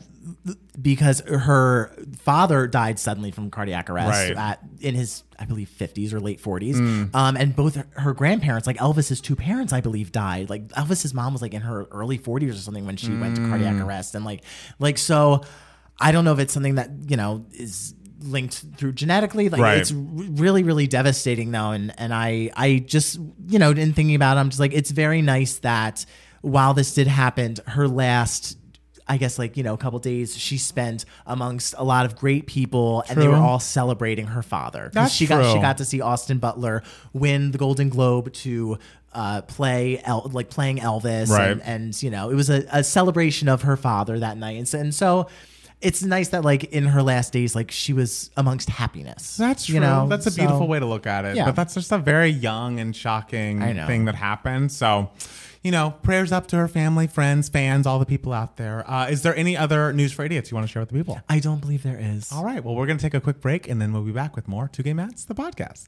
because 0.81 1.21
her 1.21 1.91
father 2.19 2.67
died 2.67 2.99
suddenly 2.99 3.31
from 3.31 3.49
cardiac 3.51 3.89
arrest 3.89 4.09
Right. 4.29 4.37
at, 4.37 4.59
in 4.81 4.95
his, 4.95 5.23
I 5.39 5.45
believe, 5.45 5.69
50s 5.69 6.13
or 6.13 6.19
late 6.19 6.41
40s. 6.41 7.13
Um, 7.15 7.37
and 7.37 7.55
both 7.55 7.81
her 7.97 8.13
grandparents, 8.13 8.65
like 8.67 8.77
Elvis's 8.77 9.21
two 9.21 9.35
parents, 9.35 9.71
I 9.71 9.81
believe, 9.81 10.11
died. 10.11 10.49
Like 10.49 10.67
Elvis's 10.69 11.13
mom 11.13 11.33
was 11.33 11.41
like 11.41 11.53
in 11.53 11.61
her 11.61 11.85
early 11.91 12.17
40s 12.17 12.51
or 12.51 12.55
something 12.55 12.85
when 12.85 12.97
she 12.97 13.15
went 13.15 13.35
to 13.37 13.47
cardiac 13.47 13.79
arrest. 13.81 14.15
And 14.15 14.25
like, 14.25 14.43
like, 14.79 14.97
so 14.97 15.43
I 15.99 16.11
don't 16.11 16.25
know 16.25 16.33
if 16.33 16.39
it's 16.39 16.53
something 16.53 16.75
that, 16.75 16.89
you 17.07 17.17
know, 17.17 17.45
is 17.53 17.93
linked 18.25 18.63
through 18.77 18.91
genetically 18.93 19.49
like 19.49 19.61
Right. 19.61 19.77
it's 19.79 19.91
really 19.91 20.63
really 20.63 20.87
devastating 20.87 21.51
though 21.51 21.71
and 21.71 21.93
and 21.97 22.13
i 22.13 22.49
i 22.55 22.79
just 22.85 23.19
you 23.47 23.59
know 23.59 23.71
in 23.71 23.93
thinking 23.93 24.15
about 24.15 24.37
it 24.37 24.39
i'm 24.41 24.49
just 24.49 24.59
like 24.59 24.73
it's 24.73 24.91
very 24.91 25.21
nice 25.21 25.59
that 25.59 26.05
while 26.41 26.73
this 26.73 26.93
did 26.93 27.07
happen 27.07 27.55
her 27.67 27.87
last 27.87 28.57
I 29.07 29.17
guess 29.17 29.37
like 29.37 29.55
you 29.55 29.61
know 29.61 29.75
a 29.75 29.77
couple 29.77 29.99
days 29.99 30.35
she 30.35 30.57
spent 30.57 31.05
amongst 31.27 31.75
a 31.77 31.83
lot 31.83 32.07
of 32.07 32.15
great 32.15 32.47
people 32.47 33.03
and 33.07 33.21
they 33.21 33.27
were 33.27 33.35
all 33.35 33.59
celebrating 33.59 34.25
her 34.25 34.41
father. 34.41 34.89
That's 34.91 35.13
she 35.13 35.27
got 35.27 35.53
she 35.53 35.59
got 35.61 35.77
to 35.77 35.85
see 35.85 36.01
Austin 36.01 36.39
Butler 36.39 36.81
win 37.13 37.51
the 37.51 37.59
Golden 37.59 37.89
Globe 37.89 38.33
to 38.33 38.79
uh, 39.13 39.43
play 39.43 40.01
El- 40.03 40.31
like 40.33 40.49
playing 40.49 40.77
Elvis 40.79 41.29
Right. 41.29 41.51
and, 41.51 41.61
and 41.61 42.01
you 42.01 42.09
know 42.09 42.31
it 42.31 42.33
was 42.35 42.49
a, 42.49 42.65
a 42.71 42.83
celebration 42.83 43.47
of 43.47 43.61
her 43.61 43.77
father 43.77 44.17
that 44.17 44.37
night 44.39 44.57
and 44.57 44.67
so, 44.67 44.79
and 44.79 44.95
so 44.95 45.27
it's 45.85 46.01
nice 46.03 46.29
that 46.29 46.43
like 46.43 46.63
in 46.65 46.85
her 46.85 47.03
last 47.03 47.31
days 47.31 47.55
like 47.55 47.69
she 47.71 47.93
was 47.93 48.31
amongst 48.35 48.69
happiness. 48.69 49.37
That's 49.37 49.65
true. 49.67 49.75
You 49.75 49.79
know, 49.81 50.07
that's 50.07 50.25
a 50.25 50.31
So- 50.31 50.37
beautiful 50.41 50.67
way 50.67 50.79
to 50.79 50.85
look 50.85 51.05
at 51.05 51.25
it. 51.25 51.35
Yeah. 51.35 51.45
But 51.45 51.55
that's 51.55 51.73
just 51.75 51.91
a 51.91 51.97
very 51.97 52.29
young 52.29 52.79
and 52.79 52.95
shocking 52.95 53.61
thing 53.61 54.05
that 54.05 54.15
happened. 54.15 54.71
So, 54.71 55.11
you 55.63 55.71
know, 55.71 55.91
prayers 56.03 56.31
up 56.31 56.47
to 56.47 56.57
her 56.57 56.67
family, 56.67 57.07
friends, 57.07 57.49
fans, 57.49 57.85
all 57.87 57.99
the 57.99 58.05
people 58.05 58.33
out 58.33 58.57
there. 58.57 58.89
Uh, 58.89 59.07
is 59.09 59.21
there 59.21 59.35
any 59.35 59.55
other 59.55 59.93
news 59.93 60.11
for 60.11 60.25
idiots 60.25 60.49
you 60.51 60.55
want 60.55 60.67
to 60.67 60.71
share 60.71 60.81
with 60.81 60.89
the 60.89 60.95
people? 60.95 61.19
I 61.29 61.39
don't 61.39 61.61
believe 61.61 61.83
there 61.83 61.99
is. 61.99 62.31
All 62.31 62.43
right. 62.43 62.63
Well, 62.63 62.75
we're 62.75 62.85
going 62.87 62.97
to 62.97 63.01
take 63.03 63.13
a 63.13 63.21
quick 63.21 63.39
break 63.39 63.67
and 63.69 63.81
then 63.81 63.93
we'll 63.93 64.03
be 64.03 64.11
back 64.11 64.35
with 64.35 64.47
more 64.47 64.67
Two 64.67 64.83
Gay 64.83 64.93
Mats, 64.93 65.25
the 65.25 65.35
podcast. 65.35 65.87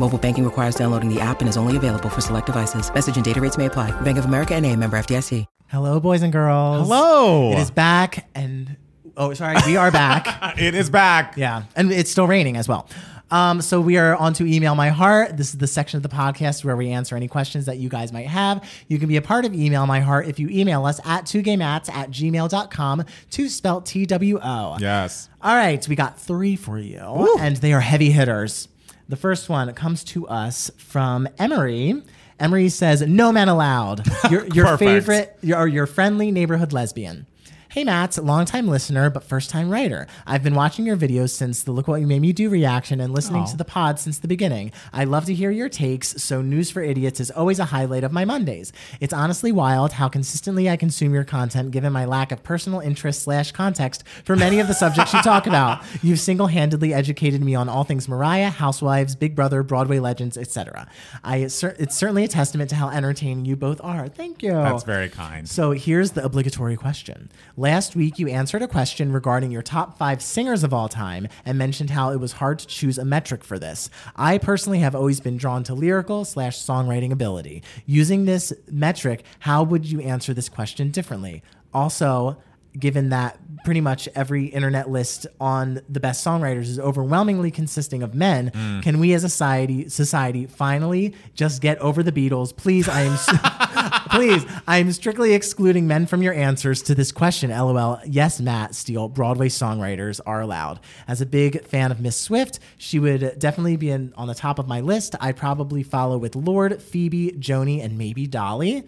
Mobile 0.00 0.18
banking 0.18 0.44
requires 0.44 0.74
downloading 0.74 1.08
the 1.08 1.20
app 1.20 1.40
and 1.40 1.48
is 1.48 1.56
only 1.56 1.76
available 1.76 2.08
for 2.08 2.20
select 2.20 2.46
devices. 2.46 2.92
Message 2.92 3.16
and 3.16 3.24
data 3.24 3.40
rates 3.40 3.56
may 3.56 3.66
apply. 3.66 3.98
Bank 4.02 4.18
of 4.18 4.24
America 4.24 4.54
and 4.54 4.66
a 4.66 4.76
member 4.76 4.98
FDIC. 4.98 5.46
Hello, 5.68 5.98
boys 6.00 6.22
and 6.22 6.32
girls. 6.32 6.82
Hello. 6.86 7.52
It 7.52 7.58
is 7.58 7.70
back, 7.70 8.28
and 8.34 8.76
oh, 9.16 9.32
sorry, 9.34 9.56
we 9.66 9.76
are 9.76 9.90
back. 9.90 10.56
It 10.58 10.74
is 10.74 10.90
back. 10.90 11.36
yeah, 11.36 11.64
and 11.74 11.90
it's 11.92 12.10
still 12.10 12.26
raining 12.26 12.56
as 12.56 12.68
well. 12.68 12.88
Um, 13.30 13.60
so 13.62 13.80
we 13.80 13.96
are 13.96 14.14
on 14.16 14.34
to 14.34 14.46
email 14.46 14.74
my 14.74 14.90
heart. 14.90 15.36
This 15.36 15.48
is 15.48 15.58
the 15.58 15.66
section 15.66 15.96
of 15.96 16.02
the 16.02 16.08
podcast 16.10 16.64
where 16.64 16.76
we 16.76 16.90
answer 16.90 17.16
any 17.16 17.26
questions 17.26 17.64
that 17.66 17.78
you 17.78 17.88
guys 17.88 18.12
might 18.12 18.26
have. 18.28 18.62
You 18.88 18.98
can 18.98 19.08
be 19.08 19.16
a 19.16 19.22
part 19.22 19.44
of 19.46 19.54
email 19.54 19.86
my 19.86 20.00
heart 20.00 20.28
if 20.28 20.38
you 20.38 20.48
email 20.50 20.84
us 20.84 21.00
at 21.04 21.26
two 21.26 21.42
gaymats 21.42 21.88
at 21.90 22.10
gmail.com 22.10 23.04
to 23.30 23.48
spell 23.48 23.80
T 23.80 24.06
W 24.06 24.38
O. 24.40 24.76
Yes. 24.78 25.28
All 25.42 25.54
right, 25.56 25.86
we 25.88 25.96
got 25.96 26.20
three 26.20 26.54
for 26.56 26.78
you, 26.78 27.36
and 27.40 27.56
they 27.56 27.72
are 27.72 27.80
heavy 27.80 28.10
hitters. 28.10 28.68
The 29.08 29.16
first 29.16 29.48
one 29.48 29.72
comes 29.74 30.02
to 30.04 30.26
us 30.28 30.70
from 30.78 31.28
Emery. 31.38 32.02
Emery 32.40 32.68
says, 32.68 33.02
"No 33.02 33.32
man 33.32 33.48
allowed." 33.48 34.06
Your, 34.30 34.46
your 34.48 34.76
favorite, 34.78 35.36
your, 35.42 35.66
your 35.68 35.86
friendly 35.86 36.30
neighborhood 36.30 36.72
lesbian. 36.72 37.26
Hey 37.74 37.82
Matt, 37.82 38.16
longtime 38.18 38.68
listener 38.68 39.10
but 39.10 39.24
first 39.24 39.50
time 39.50 39.68
writer. 39.68 40.06
I've 40.28 40.44
been 40.44 40.54
watching 40.54 40.86
your 40.86 40.96
videos 40.96 41.30
since 41.30 41.64
the 41.64 41.72
Look 41.72 41.88
What 41.88 42.00
You 42.00 42.06
Made 42.06 42.20
Me 42.20 42.32
Do 42.32 42.48
reaction 42.48 43.00
and 43.00 43.12
listening 43.12 43.46
to 43.46 43.54
oh. 43.54 43.56
the 43.56 43.64
pod 43.64 43.98
since 43.98 44.20
the 44.20 44.28
beginning. 44.28 44.70
I 44.92 45.02
love 45.02 45.24
to 45.24 45.34
hear 45.34 45.50
your 45.50 45.68
takes, 45.68 46.22
so 46.22 46.40
News 46.40 46.70
for 46.70 46.82
Idiots 46.82 47.18
is 47.18 47.32
always 47.32 47.58
a 47.58 47.64
highlight 47.64 48.04
of 48.04 48.12
my 48.12 48.24
Mondays. 48.24 48.72
It's 49.00 49.12
honestly 49.12 49.50
wild 49.50 49.90
how 49.90 50.08
consistently 50.08 50.70
I 50.70 50.76
consume 50.76 51.12
your 51.12 51.24
content 51.24 51.72
given 51.72 51.92
my 51.92 52.04
lack 52.04 52.30
of 52.30 52.44
personal 52.44 52.78
interest 52.78 53.22
slash 53.22 53.50
context 53.50 54.04
for 54.24 54.36
many 54.36 54.60
of 54.60 54.68
the 54.68 54.74
subjects 54.74 55.12
you 55.12 55.20
talk 55.22 55.48
about. 55.48 55.82
You've 56.00 56.20
single-handedly 56.20 56.94
educated 56.94 57.42
me 57.42 57.56
on 57.56 57.68
all 57.68 57.82
things 57.82 58.06
Mariah, 58.06 58.50
Housewives, 58.50 59.16
Big 59.16 59.34
Brother, 59.34 59.64
Broadway 59.64 59.98
legends, 59.98 60.38
etc. 60.38 60.86
I 61.24 61.38
it's 61.38 61.56
certainly 61.56 62.22
a 62.22 62.28
testament 62.28 62.70
to 62.70 62.76
how 62.76 62.90
entertaining 62.90 63.46
you 63.46 63.56
both 63.56 63.80
are. 63.82 64.06
Thank 64.06 64.44
you. 64.44 64.52
That's 64.52 64.84
very 64.84 65.08
kind. 65.08 65.48
So 65.48 65.72
here's 65.72 66.12
the 66.12 66.24
obligatory 66.24 66.76
question. 66.76 67.30
Last 67.64 67.96
week, 67.96 68.18
you 68.18 68.28
answered 68.28 68.60
a 68.60 68.68
question 68.68 69.10
regarding 69.10 69.50
your 69.50 69.62
top 69.62 69.96
five 69.96 70.20
singers 70.20 70.64
of 70.64 70.74
all 70.74 70.86
time 70.86 71.28
and 71.46 71.56
mentioned 71.56 71.88
how 71.88 72.10
it 72.10 72.20
was 72.20 72.32
hard 72.32 72.58
to 72.58 72.66
choose 72.66 72.98
a 72.98 73.06
metric 73.06 73.42
for 73.42 73.58
this. 73.58 73.88
I 74.14 74.36
personally 74.36 74.80
have 74.80 74.94
always 74.94 75.18
been 75.18 75.38
drawn 75.38 75.64
to 75.64 75.74
lyrical 75.74 76.26
slash 76.26 76.58
songwriting 76.58 77.10
ability. 77.10 77.62
Using 77.86 78.26
this 78.26 78.52
metric, 78.70 79.24
how 79.38 79.62
would 79.62 79.90
you 79.90 80.02
answer 80.02 80.34
this 80.34 80.50
question 80.50 80.90
differently? 80.90 81.42
Also, 81.72 82.36
given 82.78 83.08
that 83.08 83.38
pretty 83.64 83.80
much 83.80 84.10
every 84.14 84.46
internet 84.46 84.90
list 84.90 85.26
on 85.40 85.80
the 85.88 86.00
best 86.00 86.22
songwriters 86.22 86.62
is 86.62 86.78
overwhelmingly 86.78 87.50
consisting 87.50 88.02
of 88.02 88.14
men, 88.14 88.50
mm. 88.50 88.82
can 88.82 88.98
we 88.98 89.14
as 89.14 89.24
a 89.24 89.28
society 89.28 89.88
society 89.88 90.46
finally 90.46 91.14
just 91.34 91.62
get 91.62 91.78
over 91.78 92.02
the 92.02 92.12
Beatles? 92.12 92.54
Please, 92.54 92.88
I 92.88 93.02
am 93.02 93.16
please, 94.10 94.44
I 94.66 94.78
am 94.78 94.92
strictly 94.92 95.34
excluding 95.34 95.86
men 95.86 96.06
from 96.06 96.22
your 96.22 96.34
answers 96.34 96.82
to 96.82 96.94
this 96.94 97.12
question. 97.12 97.50
LOL. 97.50 98.00
Yes, 98.06 98.40
Matt 98.40 98.74
Steele, 98.74 99.08
Broadway 99.08 99.48
songwriters 99.48 100.20
are 100.26 100.40
allowed. 100.40 100.80
As 101.06 101.20
a 101.20 101.26
big 101.26 101.64
fan 101.64 101.90
of 101.90 102.00
Miss 102.00 102.16
Swift, 102.16 102.58
she 102.78 102.98
would 102.98 103.38
definitely 103.38 103.76
be 103.76 103.90
in, 103.90 104.12
on 104.16 104.28
the 104.28 104.34
top 104.34 104.58
of 104.58 104.68
my 104.68 104.80
list. 104.80 105.14
I'd 105.20 105.36
probably 105.36 105.82
follow 105.82 106.18
with 106.18 106.36
Lorde, 106.36 106.80
Phoebe, 106.82 107.32
Joni, 107.32 107.82
and 107.84 107.98
maybe 107.98 108.26
Dolly. 108.26 108.84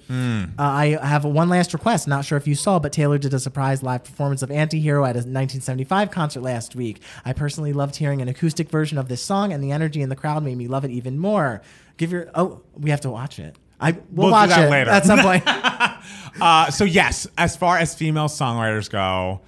Uh, 0.58 0.62
I 0.62 0.98
have 1.02 1.24
one 1.24 1.48
last 1.48 1.72
request. 1.72 2.08
Not 2.08 2.24
sure 2.24 2.38
if 2.38 2.46
you 2.46 2.54
saw, 2.54 2.78
but 2.78 2.92
Taylor 2.92 3.18
did 3.18 3.34
a 3.34 3.40
surprise 3.40 3.82
live 3.82 4.04
performance 4.04 4.42
of 4.42 4.50
Antihero 4.50 5.02
at 5.02 5.16
a 5.16 5.24
1975 5.24 6.10
concert 6.10 6.40
last 6.40 6.74
week. 6.74 7.02
I 7.24 7.32
personally 7.32 7.72
loved 7.72 7.96
hearing 7.96 8.22
an 8.22 8.28
acoustic 8.28 8.70
version 8.70 8.98
of 8.98 9.08
this 9.08 9.22
song, 9.22 9.52
and 9.52 9.62
the 9.62 9.72
energy 9.72 10.02
in 10.02 10.08
the 10.08 10.16
crowd 10.16 10.42
made 10.42 10.56
me 10.56 10.68
love 10.68 10.84
it 10.84 10.90
even 10.90 11.18
more. 11.18 11.62
Give 11.96 12.12
your 12.12 12.28
oh, 12.34 12.60
we 12.74 12.90
have 12.90 13.00
to 13.02 13.10
watch 13.10 13.38
it. 13.38 13.56
I 13.80 13.92
we'll, 13.92 14.02
We'll 14.10 14.26
do 14.28 14.32
watch 14.32 14.50
that 14.50 14.68
it 14.68 14.70
later. 14.70 14.90
at 14.90 15.04
some 15.06 15.18
point. 15.28 15.44
Uh, 16.38 16.70
so 16.70 16.84
yes, 16.84 17.26
as 17.38 17.56
far 17.56 17.78
as 17.78 17.94
female 17.94 18.28
songwriters 18.28 18.90
go, 18.90 19.40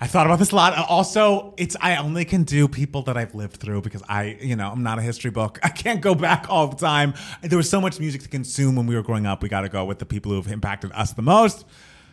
I 0.00 0.08
thought 0.08 0.26
about 0.26 0.40
this 0.40 0.50
a 0.50 0.56
lot. 0.56 0.76
Also, 0.88 1.54
it's 1.56 1.76
I 1.80 1.94
only 1.94 2.24
can 2.24 2.42
do 2.42 2.66
people 2.66 3.02
that 3.02 3.16
I've 3.16 3.32
lived 3.36 3.58
through 3.58 3.82
because 3.82 4.02
I, 4.08 4.36
you 4.40 4.56
know, 4.56 4.68
I'm 4.68 4.82
not 4.82 4.98
a 4.98 5.02
history 5.02 5.30
book. 5.30 5.60
I 5.62 5.68
can't 5.68 6.00
go 6.00 6.16
back 6.16 6.46
all 6.48 6.66
the 6.66 6.74
time. 6.76 7.14
There 7.42 7.56
was 7.56 7.70
so 7.70 7.80
much 7.80 8.00
music 8.00 8.22
to 8.22 8.28
consume 8.28 8.74
when 8.74 8.86
we 8.88 8.96
were 8.96 9.02
growing 9.04 9.24
up. 9.24 9.40
We 9.40 9.48
got 9.48 9.60
to 9.60 9.68
go 9.68 9.84
with 9.84 10.00
the 10.00 10.04
people 10.04 10.32
who 10.32 10.36
have 10.42 10.50
impacted 10.50 10.90
us 10.94 11.12
the 11.12 11.22
most. 11.22 11.64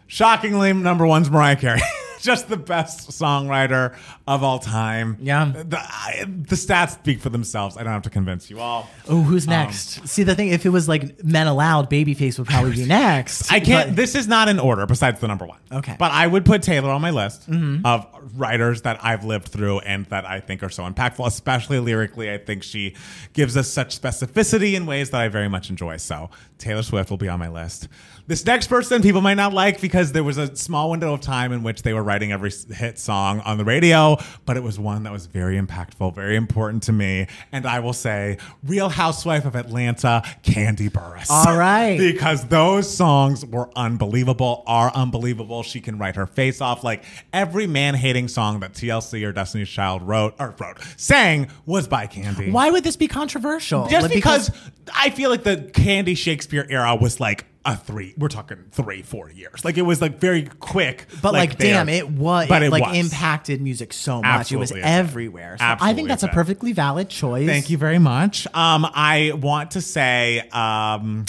Shockingly, 0.09 0.73
number 0.73 1.05
one's 1.05 1.29
Mariah 1.29 1.55
Carey. 1.55 1.81
Just 2.19 2.49
the 2.49 2.57
best 2.57 3.11
songwriter 3.11 3.95
of 4.27 4.43
all 4.43 4.59
time. 4.59 5.17
Yeah. 5.21 5.45
The, 5.45 5.77
I, 5.79 6.25
the 6.27 6.55
stats 6.55 6.95
speak 6.95 7.21
for 7.21 7.29
themselves. 7.29 7.77
I 7.77 7.83
don't 7.83 7.93
have 7.93 8.01
to 8.01 8.09
convince 8.09 8.49
you 8.49 8.59
all. 8.59 8.89
Oh, 9.07 9.21
who's 9.21 9.47
um, 9.47 9.51
next? 9.51 10.05
See, 10.07 10.23
the 10.23 10.35
thing, 10.35 10.49
if 10.49 10.65
it 10.65 10.69
was 10.69 10.89
like 10.89 11.23
men 11.23 11.47
allowed, 11.47 11.89
Babyface 11.89 12.37
would 12.39 12.47
probably 12.47 12.71
be 12.73 12.85
next. 12.87 13.53
I 13.53 13.59
can't. 13.59 13.91
But- 13.91 13.95
this 13.95 14.15
is 14.15 14.27
not 14.27 14.49
in 14.49 14.59
order. 14.59 14.85
Besides 14.85 15.21
the 15.21 15.27
number 15.27 15.45
one. 15.45 15.59
Okay. 15.71 15.95
But 15.97 16.11
I 16.11 16.27
would 16.27 16.43
put 16.43 16.63
Taylor 16.63 16.89
on 16.89 17.01
my 17.01 17.11
list 17.11 17.49
mm-hmm. 17.49 17.85
of 17.85 18.05
writers 18.35 18.81
that 18.81 18.99
I've 19.01 19.23
lived 19.23 19.47
through 19.47 19.79
and 19.79 20.05
that 20.07 20.25
I 20.25 20.39
think 20.39 20.63
are 20.63 20.69
so 20.69 20.83
impactful, 20.89 21.25
especially 21.25 21.79
lyrically. 21.79 22.33
I 22.33 22.39
think 22.39 22.63
she 22.63 22.95
gives 23.33 23.55
us 23.55 23.69
such 23.69 23.97
specificity 23.97 24.73
in 24.73 24.87
ways 24.87 25.11
that 25.11 25.21
I 25.21 25.29
very 25.29 25.47
much 25.47 25.69
enjoy. 25.69 25.97
So 25.97 26.31
Taylor 26.57 26.83
Swift 26.83 27.11
will 27.11 27.17
be 27.17 27.29
on 27.29 27.39
my 27.39 27.49
list. 27.49 27.87
This 28.29 28.45
next 28.45 28.67
person 28.67 29.01
people 29.01 29.21
might 29.21 29.37
not 29.37 29.53
like 29.53 29.81
because 29.81 30.11
there 30.11 30.23
was 30.23 30.37
a 30.37 30.55
small 30.55 30.91
window 30.91 31.15
of 31.15 31.21
time 31.21 31.51
in 31.51 31.63
which 31.63 31.81
they 31.81 31.95
were 31.95 32.03
writing 32.03 32.31
every 32.31 32.51
hit 32.71 32.99
song 32.99 33.39
on 33.39 33.57
the 33.57 33.65
radio, 33.65 34.17
but 34.45 34.55
it 34.55 34.61
was 34.61 34.77
one 34.77 35.01
that 35.01 35.11
was 35.11 35.25
very 35.25 35.59
impactful, 35.59 36.13
very 36.13 36.35
important 36.35 36.83
to 36.83 36.93
me. 36.93 37.25
And 37.51 37.65
I 37.65 37.79
will 37.79 37.91
say, 37.91 38.37
Real 38.63 38.89
Housewife 38.89 39.45
of 39.45 39.55
Atlanta, 39.55 40.21
Kandi 40.43 40.91
Burruss. 40.91 41.31
All 41.31 41.57
right. 41.57 41.97
because 41.97 42.45
those 42.49 42.87
songs 42.87 43.43
were 43.43 43.71
unbelievable, 43.75 44.63
are 44.67 44.91
unbelievable. 44.93 45.63
She 45.63 45.81
can 45.81 45.97
write 45.97 46.15
her 46.15 46.27
face 46.27 46.61
off. 46.61 46.83
Like 46.83 47.05
every 47.33 47.65
man 47.65 47.95
hating 47.95 48.27
song 48.27 48.59
that 48.59 48.73
TLC 48.73 49.25
or 49.25 49.31
Destiny's 49.31 49.69
Child 49.69 50.03
wrote 50.03 50.35
or 50.37 50.53
wrote, 50.59 50.77
sang 50.97 51.47
was 51.65 51.87
by 51.87 52.05
Kandi. 52.05 52.51
Why 52.51 52.69
would 52.69 52.83
this 52.83 52.95
be 52.95 53.07
controversial? 53.07 53.87
Just 53.87 54.03
Like, 54.03 54.13
because, 54.13 54.51
I 54.95 55.09
feel 55.09 55.31
like 55.31 55.41
the 55.41 55.57
Kandi 55.57 56.15
Shakespeare 56.15 56.67
era 56.69 56.95
was 56.95 57.19
like 57.19 57.45
a 57.69 57.75
three. 57.75 58.13
We're 58.17 58.27
talking 58.29 58.57
three, 58.71 59.01
four 59.01 59.29
years. 59.29 59.63
Like 59.63 59.77
it 59.77 59.83
was 59.83 60.01
like 60.01 60.19
very 60.19 60.43
quick. 60.43 61.05
But 61.21 61.33
like, 61.33 61.57
there. 61.57 61.73
damn, 61.75 61.89
it 61.89 62.09
was 62.09 62.47
But 62.47 62.63
it 62.63 62.71
like 62.71 62.85
was. 62.85 62.97
impacted 62.97 63.61
music 63.61 63.93
so 63.93 64.21
much. 64.21 64.51
it 64.51 64.57
was 64.57 64.71
everywhere. 64.71 65.57
So 65.59 65.65
I 65.79 65.93
think 65.93 66.07
that's 66.07 66.23
a 66.23 66.27
perfectly 66.29 66.73
valid 66.73 67.09
choice. 67.09 67.47
Thank 67.47 67.69
you 67.69 67.77
very 67.77 67.99
much. 67.99 68.47
Um, 68.47 68.85
I 68.85 69.33
want 69.35 69.71
to 69.71 69.81
say, 69.81 70.39
um, 70.49 71.25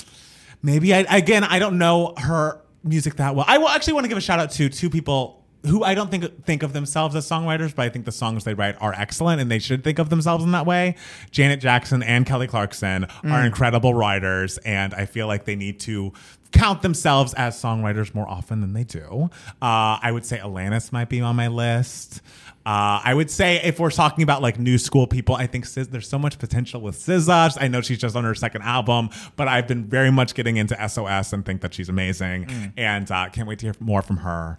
maybe 0.63 0.95
I 0.95 1.01
again 1.01 1.45
I 1.45 1.59
don't 1.59 1.79
know 1.79 2.15
her 2.17 2.61
music 2.83 3.17
that 3.17 3.35
well. 3.35 3.45
I 3.47 3.59
will 3.59 3.69
actually 3.69 3.93
want 3.95 4.05
to 4.05 4.09
give 4.09 4.19
a 4.19 4.23
shout 4.23 4.41
out 4.41 4.51
to 4.53 4.69
two 4.69 4.91
people 4.91 5.40
who 5.67 5.83
I 5.85 5.95
don't 5.95 6.11
think 6.11 6.45
think 6.47 6.63
of 6.63 6.73
themselves 6.73 7.15
as 7.15 7.29
songwriters, 7.29 7.75
but 7.75 7.83
I 7.85 7.89
think 7.91 8.05
the 8.07 8.13
songs 8.13 8.45
they 8.45 8.55
write 8.55 8.77
are 8.81 8.95
excellent 8.95 9.41
and 9.41 9.51
they 9.51 9.59
should 9.59 9.85
think 9.85 9.99
of 9.99 10.09
themselves 10.09 10.43
in 10.45 10.53
that 10.53 10.67
way. 10.67 10.97
Janet 11.31 11.61
Jackson 11.61 12.03
and 12.03 12.25
Kelly 12.25 12.47
Clarkson 12.47 13.07
are 13.25 13.45
incredible 13.45 13.93
writers, 13.95 14.59
and 14.59 14.95
I 14.95 15.07
feel 15.07 15.27
like 15.27 15.45
they 15.45 15.57
need 15.57 15.81
to 15.81 16.13
count 16.53 16.83
themselves 16.83 17.33
as 17.35 17.55
songwriters 17.61 18.13
more 18.15 18.29
often 18.29 18.61
than 18.61 18.73
they 18.73 18.83
do. 18.85 19.31
Uh, 19.63 19.99
I 20.03 20.11
would 20.13 20.25
say 20.27 20.39
Alanis 20.39 20.93
might 20.93 21.09
be 21.09 21.21
on 21.21 21.37
my 21.37 21.47
list. 21.49 22.23
Uh, 22.67 23.01
I 23.05 23.15
would 23.15 23.31
say 23.31 23.61
if 23.63 23.79
we're 23.81 23.91
talking 23.91 24.23
about 24.23 24.43
like 24.43 24.59
new 24.59 24.77
school 24.77 25.07
people, 25.07 25.35
I 25.35 25.47
think 25.47 25.65
Sis, 25.65 25.87
there's 25.87 26.09
so 26.09 26.19
much 26.19 26.39
potential 26.39 26.81
with 26.81 26.97
SZA. 26.97 27.57
I 27.61 27.69
know 27.69 27.81
she's 27.81 27.99
just 27.99 28.17
on 28.17 28.25
her 28.25 28.35
second 28.35 28.63
album, 28.63 29.11
but 29.37 29.47
I've 29.49 29.67
been 29.69 29.85
very 29.85 30.11
much 30.11 30.35
getting 30.35 30.57
into 30.57 30.77
SOS 30.89 31.33
and 31.33 31.45
think 31.45 31.61
that 31.63 31.73
she's 31.73 31.89
amazing, 31.89 32.47
Mm. 32.47 32.73
and 32.77 33.11
uh, 33.11 33.29
can't 33.31 33.47
wait 33.49 33.59
to 33.61 33.67
hear 33.67 33.75
more 33.81 34.03
from 34.03 34.19
her. 34.19 34.59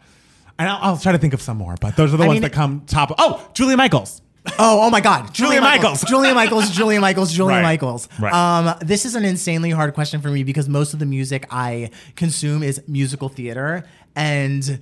And 0.62 0.70
I'll, 0.70 0.80
I'll 0.82 0.98
try 0.98 1.12
to 1.12 1.18
think 1.18 1.34
of 1.34 1.42
some 1.42 1.58
more, 1.58 1.76
but 1.82 1.96
those 1.96 2.14
are 2.14 2.18
the 2.18 2.24
I 2.24 2.28
ones 2.28 2.36
mean- 2.36 2.42
that 2.44 2.54
come 2.54 2.84
top. 2.86 3.12
Oh, 3.18 3.50
Julia 3.56 3.76
Michaels. 3.76 4.22
Oh, 4.60 4.82
oh 4.86 4.90
my 4.92 5.02
God, 5.02 5.34
Julia 5.34 5.60
Michaels. 5.62 6.04
Julia 6.04 6.34
Michaels, 6.36 6.70
Julia 6.72 7.00
Michaels, 7.00 7.32
Julia 7.32 7.56
Right. 7.58 7.62
Michaels. 7.64 8.08
Right. 8.20 8.34
Um, 8.34 8.76
this 8.82 9.06
is 9.06 9.16
an 9.16 9.26
insanely 9.26 9.72
hard 9.72 9.94
question 9.96 10.22
for 10.22 10.30
me 10.30 10.44
because 10.44 10.70
most 10.70 10.94
of 10.94 11.00
the 11.00 11.06
music 11.08 11.48
I 11.52 11.90
consume 12.16 12.62
is 12.64 12.82
musical 12.88 13.28
theater, 13.30 13.84
and 14.16 14.82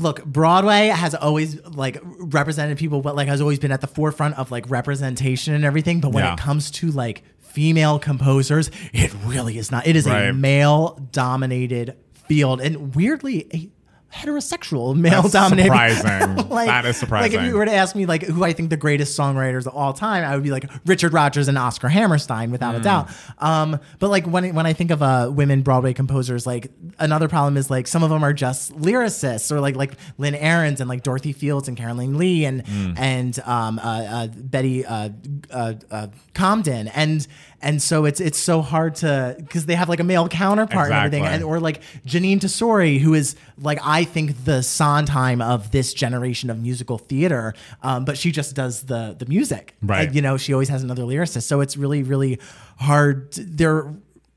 look, 0.00 0.24
Broadway 0.24 0.88
has 0.88 1.14
always 1.14 1.64
like 1.66 1.98
represented 2.02 2.78
people, 2.78 3.00
but 3.02 3.14
like 3.16 3.28
has 3.28 3.40
always 3.40 3.58
been 3.58 3.72
at 3.72 3.80
the 3.80 3.86
forefront 3.86 4.36
of 4.38 4.50
like 4.50 4.68
representation 4.68 5.54
and 5.54 5.64
everything. 5.64 6.00
But 6.00 6.12
when 6.12 6.24
Yeah. 6.24 6.34
it 6.34 6.38
comes 6.40 6.70
to 6.72 6.90
like 6.90 7.22
female 7.40 7.98
composers, 7.98 8.70
it 8.92 9.12
really 9.24 9.58
is 9.58 9.70
not. 9.70 9.86
It 9.86 9.94
is 9.96 10.06
Right. 10.06 10.24
a 10.28 10.32
male 10.32 10.98
dominated 11.12 11.96
field, 12.26 12.60
and 12.60 12.94
weirdly. 12.94 13.46
A, 13.54 13.70
heterosexual 14.14 14.94
male 14.96 15.22
That's 15.22 15.32
dominated 15.32 15.70
surprising. 15.70 16.36
like, 16.48 16.66
That 16.68 16.84
is 16.84 16.96
surprising. 16.96 17.32
like 17.32 17.40
if 17.40 17.46
you 17.50 17.56
were 17.56 17.64
to 17.64 17.72
ask 17.72 17.96
me 17.96 18.06
like 18.06 18.22
who 18.22 18.44
I 18.44 18.52
think 18.52 18.70
the 18.70 18.76
greatest 18.76 19.18
songwriters 19.18 19.66
of 19.66 19.74
all 19.74 19.92
time, 19.92 20.24
I 20.24 20.34
would 20.34 20.42
be 20.44 20.50
like 20.50 20.70
Richard 20.84 21.12
Rodgers 21.12 21.48
and 21.48 21.56
Oscar 21.58 21.88
Hammerstein 21.88 22.50
without 22.50 22.74
Hmm. 22.74 22.80
a 22.80 22.84
doubt. 22.84 23.10
Um, 23.38 23.80
but 23.98 24.10
like 24.10 24.26
when 24.26 24.54
when 24.54 24.66
I 24.66 24.72
think 24.72 24.90
of 24.90 25.02
uh, 25.02 25.30
women 25.32 25.62
Broadway 25.62 25.92
composers, 25.94 26.46
like 26.46 26.70
another 26.98 27.28
problem 27.28 27.56
is 27.56 27.70
like 27.70 27.86
some 27.86 28.02
of 28.02 28.10
them 28.10 28.22
are 28.22 28.32
just 28.32 28.72
lyricists 28.76 29.50
or 29.50 29.60
like 29.60 29.76
like 29.76 29.92
Lynn 30.18 30.34
Ahrens 30.34 30.80
and 30.80 30.88
like 30.88 31.02
Dorothy 31.02 31.32
Fields 31.32 31.68
and 31.68 31.76
Carolyn 31.76 32.18
Leigh 32.18 32.44
and 32.44 32.66
Hmm. 32.66 32.92
and 32.96 33.38
um, 33.46 33.78
uh, 33.78 33.82
uh, 33.82 34.26
Betty 34.28 34.84
uh, 34.84 35.08
uh, 35.50 35.74
uh, 35.90 36.06
Comden 36.34 36.90
and 36.94 37.26
and 37.62 37.80
so 37.80 38.04
it's 38.04 38.20
it's 38.20 38.38
so 38.38 38.60
hard 38.60 38.96
to 38.96 39.36
because 39.38 39.66
they 39.66 39.74
have 39.74 39.88
like 39.88 40.00
a 40.00 40.04
male 40.04 40.28
counterpart 40.28 40.90
and 40.90 40.94
everything 40.94 41.24
and 41.24 41.42
or 41.44 41.60
like 41.60 41.80
Jeanine 42.04 42.40
Tesori, 42.40 42.98
who 42.98 43.14
is 43.14 43.36
like 43.58 43.78
I 43.82 44.04
think 44.04 44.44
the 44.44 44.62
Sondheim 44.62 45.40
of 45.40 45.70
this 45.70 45.94
generation 45.94 46.50
of 46.50 46.60
musical 46.60 46.98
theater, 46.98 47.54
um, 47.82 48.04
but 48.04 48.18
she 48.18 48.32
just 48.32 48.54
does 48.54 48.82
the 48.82 49.14
the 49.18 49.26
music. 49.26 49.74
Right. 49.82 50.12
You 50.12 50.22
know, 50.22 50.36
she 50.36 50.52
always 50.52 50.68
has 50.68 50.82
another 50.82 51.04
lyricist, 51.04 51.44
so 51.44 51.60
it's 51.60 51.76
really 51.76 52.02
really 52.02 52.40
hard. 52.78 53.32
To, 53.32 53.44
they're 53.44 53.94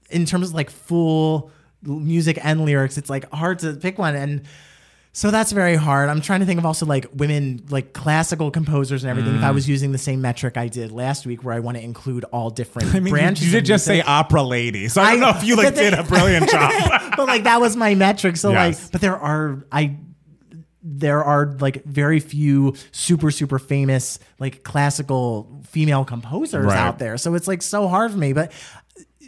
in 0.09 0.25
terms 0.25 0.49
of 0.49 0.53
like 0.53 0.69
full 0.69 1.51
music 1.81 2.39
and 2.43 2.63
lyrics, 2.63 2.97
it's 2.97 3.09
like 3.09 3.29
hard 3.31 3.59
to 3.59 3.73
pick 3.73 3.97
one 3.97 4.15
and. 4.15 4.43
So 5.15 5.31
that's 5.31 5.53
very 5.53 5.77
hard. 5.77 6.09
I'm 6.09 6.19
trying 6.19 6.41
to 6.41 6.45
think 6.45 6.59
of 6.59 6.65
also 6.65 6.85
like 6.85 7.07
women, 7.13 7.63
like 7.69 7.93
classical 7.93 8.51
composers 8.51 9.05
and 9.05 9.09
everything. 9.09 9.35
If 9.35 9.43
I 9.43 9.51
mm. 9.51 9.53
was 9.53 9.69
using 9.69 9.93
the 9.93 9.97
same 9.97 10.19
metric 10.19 10.57
I 10.57 10.67
did 10.67 10.91
last 10.91 11.25
week, 11.25 11.41
where 11.41 11.55
I 11.55 11.61
want 11.61 11.77
to 11.77 11.83
include 11.83 12.25
all 12.25 12.49
different 12.49 12.89
I 12.93 12.99
mean, 12.99 13.05
you, 13.05 13.11
branches. 13.11 13.45
you 13.45 13.51
did 13.53 13.63
just 13.63 13.85
say 13.85 14.01
opera 14.01 14.43
lady, 14.43 14.89
so 14.89 15.01
I 15.01 15.11
don't 15.11 15.21
know 15.21 15.29
if 15.29 15.45
you 15.45 15.55
like 15.55 15.73
they- 15.73 15.89
did 15.89 15.93
a 15.97 16.03
brilliant 16.03 16.49
job. 16.49 16.73
but 17.15 17.27
like 17.27 17.45
that 17.45 17.61
was 17.61 17.77
my 17.77 17.95
metric. 17.95 18.35
So 18.35 18.51
Yes. 18.51 18.83
like, 18.83 18.91
but 18.91 18.99
there 18.99 19.17
are 19.17 19.65
I 19.71 19.95
there 20.83 21.23
are 21.23 21.55
like 21.61 21.85
very 21.85 22.19
few 22.19 22.75
super 22.91 23.31
super 23.31 23.57
famous 23.57 24.19
like 24.37 24.63
classical 24.63 25.61
female 25.63 26.03
composers 26.03 26.65
Right. 26.65 26.77
out 26.77 26.99
there. 26.99 27.17
So 27.17 27.35
it's 27.35 27.47
like 27.47 27.61
so 27.61 27.87
hard 27.87 28.11
for 28.11 28.17
me, 28.17 28.33
but. 28.33 28.51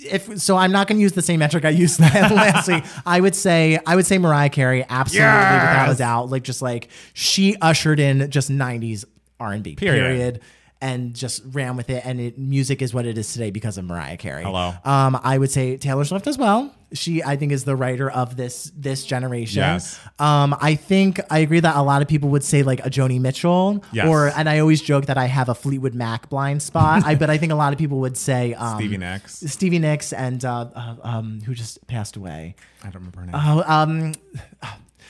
If 0.06 0.40
so, 0.40 0.56
I'm 0.56 0.72
not 0.72 0.88
going 0.88 0.98
to 0.98 1.02
use 1.02 1.14
the 1.14 1.22
same 1.22 1.40
metric 1.40 1.66
I 1.66 1.70
used 1.70 2.00
last 2.00 2.68
week. 2.68 2.84
I 3.06 3.20
would 3.20 3.36
say 3.36 3.80
I 3.86 3.96
would 3.96 4.06
say 4.06 4.18
Mariah 4.18 4.50
Carey, 4.50 4.86
absolutely 4.88 5.26
without 5.28 5.90
a 5.92 5.96
doubt. 5.96 6.30
Like 6.30 6.44
just 6.44 6.62
like 6.62 6.90
she 7.14 7.56
ushered 7.62 8.00
in 8.00 8.30
just 8.32 8.50
'90s 8.52 9.06
R&B 9.40 9.76
Period. 9.76 10.02
period 10.02 10.42
and 10.82 11.14
just 11.16 11.42
ran 11.52 11.76
with 11.76 11.90
it. 11.90 12.06
And 12.06 12.20
it, 12.20 12.38
music 12.38 12.82
is 12.82 12.94
what 12.94 13.06
it 13.06 13.18
is 13.18 13.32
today 13.34 13.52
because 13.52 13.78
of 13.78 13.86
Mariah 13.86 14.18
Carey. 14.18 14.44
Hello. 14.44 14.74
Um, 14.86 15.20
I 15.24 15.38
would 15.38 15.52
say 15.52 15.78
Taylor 15.78 16.06
Swift 16.06 16.28
as 16.28 16.38
well. 16.38 16.74
She, 16.94 17.22
I 17.22 17.36
think, 17.36 17.52
is 17.52 17.66
the 17.66 17.76
writer 17.76 18.10
of 18.10 18.38
this 18.38 18.72
this 18.74 19.06
generation. 19.06 19.58
Yes. 19.60 20.00
Um, 20.20 20.56
I 20.62 20.76
think 20.76 21.20
I 21.30 21.40
agree 21.40 21.60
that 21.60 21.76
a 21.76 21.82
lot 21.82 22.02
of 22.02 22.08
people 22.08 22.30
would 22.30 22.46
say 22.46 22.64
like 22.64 22.86
a 22.86 22.90
Joni 22.90 23.20
Mitchell, 23.20 23.84
Yes. 23.92 24.08
or 24.08 24.30
and 24.30 24.48
I 24.48 24.60
always 24.60 24.82
joke 24.82 25.08
that 25.08 25.18
I 25.18 25.26
have 25.26 25.50
a 25.50 25.56
Fleetwood 25.56 25.94
Mac 25.94 26.30
blind 26.30 26.62
spot. 26.64 27.04
I 27.06 27.16
but 27.16 27.30
I 27.30 27.38
think 27.38 27.52
a 27.52 27.56
lot 27.56 27.74
of 27.74 27.80
people 27.80 28.00
would 28.00 28.16
say 28.16 28.54
um, 28.54 28.78
Stevie 28.78 28.98
Nicks. 28.98 29.40
Stevie 29.48 29.80
Nicks, 29.80 30.14
and 30.14 30.46
uh, 30.46 30.70
uh, 30.74 30.96
um, 31.04 31.42
who 31.42 31.54
just 31.54 31.86
passed 31.88 32.16
away. 32.16 32.56
I 32.82 32.86
don't 32.86 32.96
remember 32.96 33.20
her 33.20 33.26
name. 33.26 33.36
Oh, 33.36 33.64
um, 33.68 34.14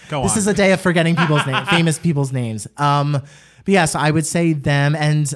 Go 0.10 0.24
this 0.24 0.32
on. 0.34 0.38
is 0.40 0.48
a 0.48 0.54
day 0.54 0.72
of 0.72 0.82
forgetting 0.82 1.16
people's 1.16 1.46
names, 1.46 1.68
famous 1.70 2.00
people's 2.00 2.32
names. 2.32 2.68
Um, 2.78 3.12
but 3.12 3.24
yeah, 3.68 3.86
so 3.86 4.00
I 4.00 4.10
would 4.10 4.26
say 4.26 4.54
them. 4.54 4.96
And 4.96 5.32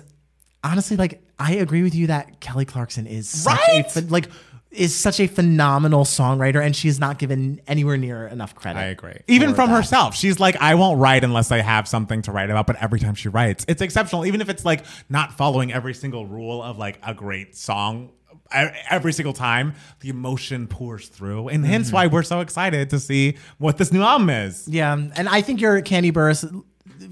honestly, 0.64 0.98
like 0.98 1.22
I 1.40 1.54
agree 1.56 1.84
with 1.84 1.96
you 1.96 2.08
that 2.08 2.40
Kelly 2.40 2.66
Clarkson 2.66 3.08
is 3.08 3.28
such 3.30 3.60
Right? 3.68 3.96
a 3.96 4.02
like 4.02 4.30
is 4.72 4.96
such 4.96 5.20
a 5.20 5.28
phenomenal 5.28 6.06
songwriter, 6.06 6.64
and 6.66 6.74
she 6.74 6.88
is 6.88 6.98
not 6.98 7.20
given 7.20 7.60
anywhere 7.68 7.98
near 7.98 8.26
enough 8.28 8.56
credit. 8.56 8.80
I 8.80 8.86
agree. 8.86 9.18
Even 9.28 9.54
from 9.54 9.70
that. 9.70 9.76
herself, 9.76 10.16
she's 10.16 10.40
like, 10.40 10.56
I 10.62 10.76
won't 10.76 10.98
write 10.98 11.26
unless 11.26 11.52
I 11.52 11.58
have 11.60 11.90
something 11.90 12.22
to 12.22 12.32
write 12.32 12.50
about. 12.50 12.68
But 12.68 12.78
every 12.78 13.00
time 13.02 13.14
she 13.16 13.28
writes, 13.28 13.66
it's 13.68 13.82
exceptional. 13.82 14.26
Even 14.26 14.40
if 14.40 14.48
it's 14.48 14.64
like 14.64 14.86
not 15.10 15.34
following 15.34 15.74
every 15.74 15.94
single 15.94 16.26
rule 16.26 16.64
of 16.64 16.78
like 16.78 17.00
a 17.06 17.14
great 17.14 17.56
song. 17.56 18.12
Every 18.90 19.14
single 19.14 19.32
time, 19.34 19.76
the 20.02 20.10
emotion 20.10 20.68
pours 20.68 21.08
through, 21.08 21.48
and 21.48 21.64
Mm-hmm. 21.64 21.72
hence 21.72 21.92
why 21.94 22.08
we're 22.08 22.22
so 22.24 22.42
excited 22.42 22.90
to 22.90 23.00
see 23.00 23.38
what 23.60 23.78
this 23.78 23.94
new 23.94 24.02
album 24.02 24.30
is. 24.30 24.68
Yeah, 24.68 24.94
and 24.94 25.30
I 25.30 25.42
think 25.42 25.62
your 25.62 25.82
Kandi 25.82 26.12
Burruss 26.12 26.44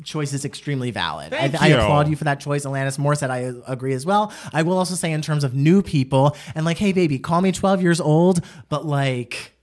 choice 0.09 0.33
is 0.33 0.43
extremely 0.43 0.91
valid. 0.91 1.33
I, 1.33 1.51
I 1.59 1.67
applaud 1.67 2.09
you 2.09 2.15
for 2.15 2.25
that 2.25 2.39
choice. 2.39 2.65
Alanis 2.65 2.97
Morissette, 2.97 3.29
I 3.29 3.45
uh, 3.45 3.53
agree 3.67 3.93
as 3.93 4.05
well. 4.05 4.33
I 4.51 4.63
will 4.63 4.77
also 4.77 4.95
say 4.95 5.11
in 5.11 5.21
terms 5.21 5.43
of 5.43 5.53
new 5.53 5.81
people, 5.81 6.35
and 6.55 6.65
like, 6.65 6.77
hey, 6.77 6.91
baby, 6.91 7.19
call 7.19 7.41
me 7.41 7.51
12 7.51 7.81
years 7.81 8.01
old, 8.01 8.43
but 8.67 8.85
like, 8.85 9.53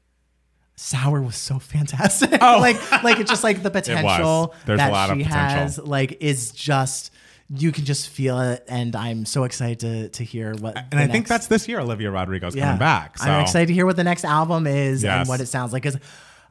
Sour 0.77 1.23
was 1.23 1.37
so 1.37 1.59
fantastic. 1.59 2.39
Oh. 2.41 2.59
like, 2.61 2.77
like 3.03 3.19
it's 3.19 3.31
just 3.31 3.43
like 3.45 3.63
the 3.63 3.71
potential 3.81 4.55
There's 4.67 4.81
a 4.81 4.83
that 4.85 5.09
she 5.17 5.25
potential. 5.25 5.59
has, 5.59 5.79
like, 5.79 6.23
is 6.23 6.53
just 6.53 7.13
you 7.49 7.71
can 7.71 7.85
just 7.85 8.09
feel 8.09 8.41
it, 8.41 8.65
and 8.69 8.97
I'm 8.97 9.25
so 9.25 9.45
excited 9.45 9.81
to 9.81 10.09
to 10.11 10.25
hear 10.25 10.55
what. 10.55 10.77
And 10.91 10.99
I 11.01 11.07
think 11.07 11.29
that's 11.29 11.47
this 11.47 11.69
year 11.69 11.79
Olivia 11.79 12.11
Rodrigo's 12.11 12.55
coming 12.55 12.79
back. 12.79 13.19
So 13.19 13.31
I'm 13.31 13.43
excited 13.43 13.67
to 13.67 13.73
hear 13.73 13.87
what 13.87 13.97
the 13.97 14.05
next 14.05 14.25
album 14.25 14.67
is 14.67 15.03
Yes. 15.03 15.21
and 15.21 15.29
what 15.29 15.41
it 15.41 15.47
sounds 15.47 15.73
like 15.73 15.83
because 15.85 16.01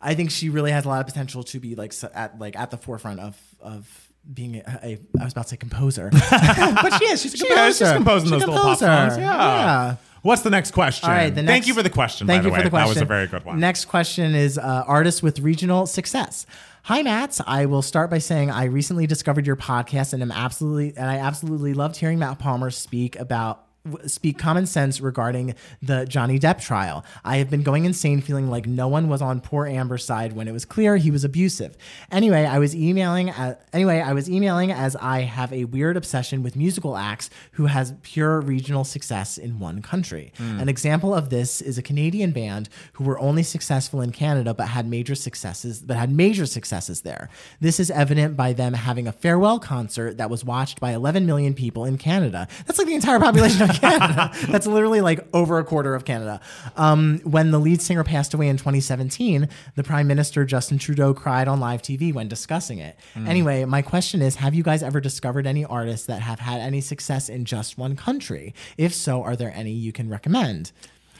I 0.01 0.13
think 0.15 0.31
she 0.31 0.49
really 0.49 0.71
has 0.71 0.85
a 0.85 0.87
lot 0.87 1.01
of 1.01 1.07
potential 1.07 1.43
to 1.43 1.59
be 1.59 1.75
like 1.75 1.93
at 2.13 2.39
like 2.39 2.55
at 2.55 2.71
the 2.71 2.77
forefront 2.77 3.19
of 3.19 3.37
of 3.65 4.09
being 4.33 4.55
a, 4.57 4.79
a 4.83 4.99
I 5.19 5.23
was 5.23 5.33
about 5.33 5.43
to 5.43 5.49
say 5.49 5.57
composer, 5.57 6.09
but 6.31 6.97
she 6.99 7.05
is. 7.05 7.21
She's 7.21 7.33
a 7.33 7.37
She 7.37 7.47
composer. 7.47 7.67
is. 7.67 7.77
She's 7.77 7.91
composing 7.91 8.25
She's 8.29 8.31
those 8.31 8.39
little 8.47 8.55
pop 8.55 8.79
composer. 8.79 8.85
songs. 9.09 9.17
Yeah. 9.17 9.95
What's 10.21 10.41
the 10.41 10.49
next 10.49 10.71
question? 10.71 11.07
All 11.09 11.15
right. 11.15 11.29
The 11.29 11.35
Thank 11.35 11.47
next- 11.47 11.67
you 11.67 11.73
for 11.75 11.83
the 11.83 11.89
question. 11.91 12.25
Thank 12.25 12.41
by 12.41 12.45
you 12.47 12.49
the 12.49 12.53
way. 12.53 12.59
for 12.59 12.63
the 12.63 12.69
question. 12.71 12.87
That 12.87 12.95
was 12.95 13.01
a 13.01 13.05
very 13.05 13.27
good 13.27 13.45
one. 13.45 13.59
Next 13.59 13.85
question 13.85 14.33
is 14.33 14.57
uh, 14.57 14.83
artists 14.87 15.21
with 15.21 15.39
regional 15.39 15.85
success. 15.85 16.47
Hi, 16.83 17.03
Matt. 17.03 17.39
I 17.45 17.67
will 17.67 17.81
start 17.83 18.09
by 18.09 18.17
saying 18.17 18.49
I 18.49 18.65
recently 18.65 19.05
discovered 19.05 19.45
your 19.45 19.55
podcast 19.55 20.13
and 20.13 20.23
am 20.23 20.31
absolutely 20.31 20.95
and 20.97 21.09
I 21.09 21.17
absolutely 21.17 21.73
loved 21.75 21.95
hearing 21.97 22.17
Matt 22.19 22.39
Palmer 22.39 22.71
speak 22.71 23.15
about 23.19 23.64
speak 24.05 24.37
common 24.37 24.65
sense 24.65 24.99
regarding 25.01 25.55
the 25.81 26.05
Johnny 26.05 26.39
Depp 26.39 26.61
trial. 26.61 27.05
I 27.23 27.37
have 27.37 27.49
been 27.49 27.63
going 27.63 27.85
insane 27.85 28.21
feeling 28.21 28.49
like 28.49 28.65
no 28.65 28.87
one 28.87 29.07
was 29.09 29.21
on 29.21 29.41
poor 29.41 29.67
Amber's 29.67 30.03
side 30.03 30.33
when 30.33 30.47
it 30.47 30.51
was 30.51 30.65
clear 30.65 30.97
he 30.97 31.11
was 31.11 31.23
abusive. 31.23 31.77
Anyway, 32.11 32.45
I 32.45 32.59
was 32.59 32.75
emailing 32.75 33.29
uh, 33.29 33.55
anyway, 33.73 33.99
I 33.99 34.13
was 34.13 34.29
emailing 34.29 34.71
as 34.71 34.95
I 34.95 35.21
have 35.21 35.51
a 35.53 35.65
weird 35.65 35.97
obsession 35.97 36.43
with 36.43 36.55
musical 36.55 36.97
acts 36.97 37.29
who 37.53 37.67
has 37.67 37.93
pure 38.03 38.41
regional 38.41 38.83
success 38.83 39.37
in 39.37 39.59
one 39.59 39.81
country. 39.81 40.31
An 40.37 40.69
example 40.69 41.13
of 41.13 41.29
this 41.29 41.61
is 41.61 41.77
a 41.77 41.81
Canadian 41.81 42.31
band 42.31 42.69
who 42.93 43.03
were 43.03 43.19
only 43.19 43.43
successful 43.43 44.01
in 44.01 44.11
Canada 44.11 44.53
but 44.53 44.69
had 44.69 44.87
major 44.87 45.15
successes 45.15 45.81
but 45.81 45.97
had 45.97 46.11
major 46.11 46.45
successes 46.45 47.01
there. 47.01 47.29
This 47.59 47.79
is 47.79 47.91
evident 47.91 48.35
by 48.35 48.53
them 48.53 48.73
having 48.73 49.07
a 49.07 49.11
farewell 49.11 49.59
concert 49.59 50.17
that 50.17 50.29
was 50.29 50.43
watched 50.43 50.79
by 50.79 50.91
11 50.91 51.25
million 51.25 51.53
people 51.53 51.85
in 51.85 51.97
Canada. 51.97 52.47
That's 52.65 52.79
like 52.79 52.87
the 52.87 52.95
entire 52.95 53.19
population 53.19 53.61
of 53.69 53.74
Canada. 53.79 54.31
That's 54.47 54.67
literally 54.67 55.01
like 55.01 55.25
over 55.33 55.59
a 55.59 55.63
quarter 55.63 55.95
of 55.95 56.05
Canada. 56.05 56.39
Um, 56.75 57.19
when 57.23 57.51
the 57.51 57.59
lead 57.59 57.81
singer 57.81 58.03
passed 58.03 58.33
away 58.33 58.47
in 58.47 58.57
2017, 58.57 59.49
the 59.75 59.83
Prime 59.83 60.07
Minister 60.07 60.45
Justin 60.45 60.77
Trudeau 60.77 61.13
cried 61.13 61.47
on 61.47 61.59
live 61.59 61.81
TV 61.81 62.13
when 62.13 62.27
discussing 62.27 62.79
it. 62.79 62.97
Anyway, 63.15 63.65
my 63.65 63.81
question 63.81 64.21
is 64.21 64.35
Have 64.35 64.53
you 64.53 64.63
guys 64.63 64.83
ever 64.83 64.99
discovered 64.99 65.47
any 65.47 65.65
artists 65.65 66.05
that 66.07 66.21
have 66.21 66.39
had 66.39 66.59
any 66.61 66.81
success 66.81 67.29
in 67.29 67.45
just 67.45 67.77
one 67.77 67.95
country? 67.95 68.53
If 68.77 68.93
so, 68.93 69.23
are 69.23 69.35
there 69.35 69.51
any 69.55 69.71
you 69.71 69.91
can 69.91 70.09
recommend? 70.09 70.71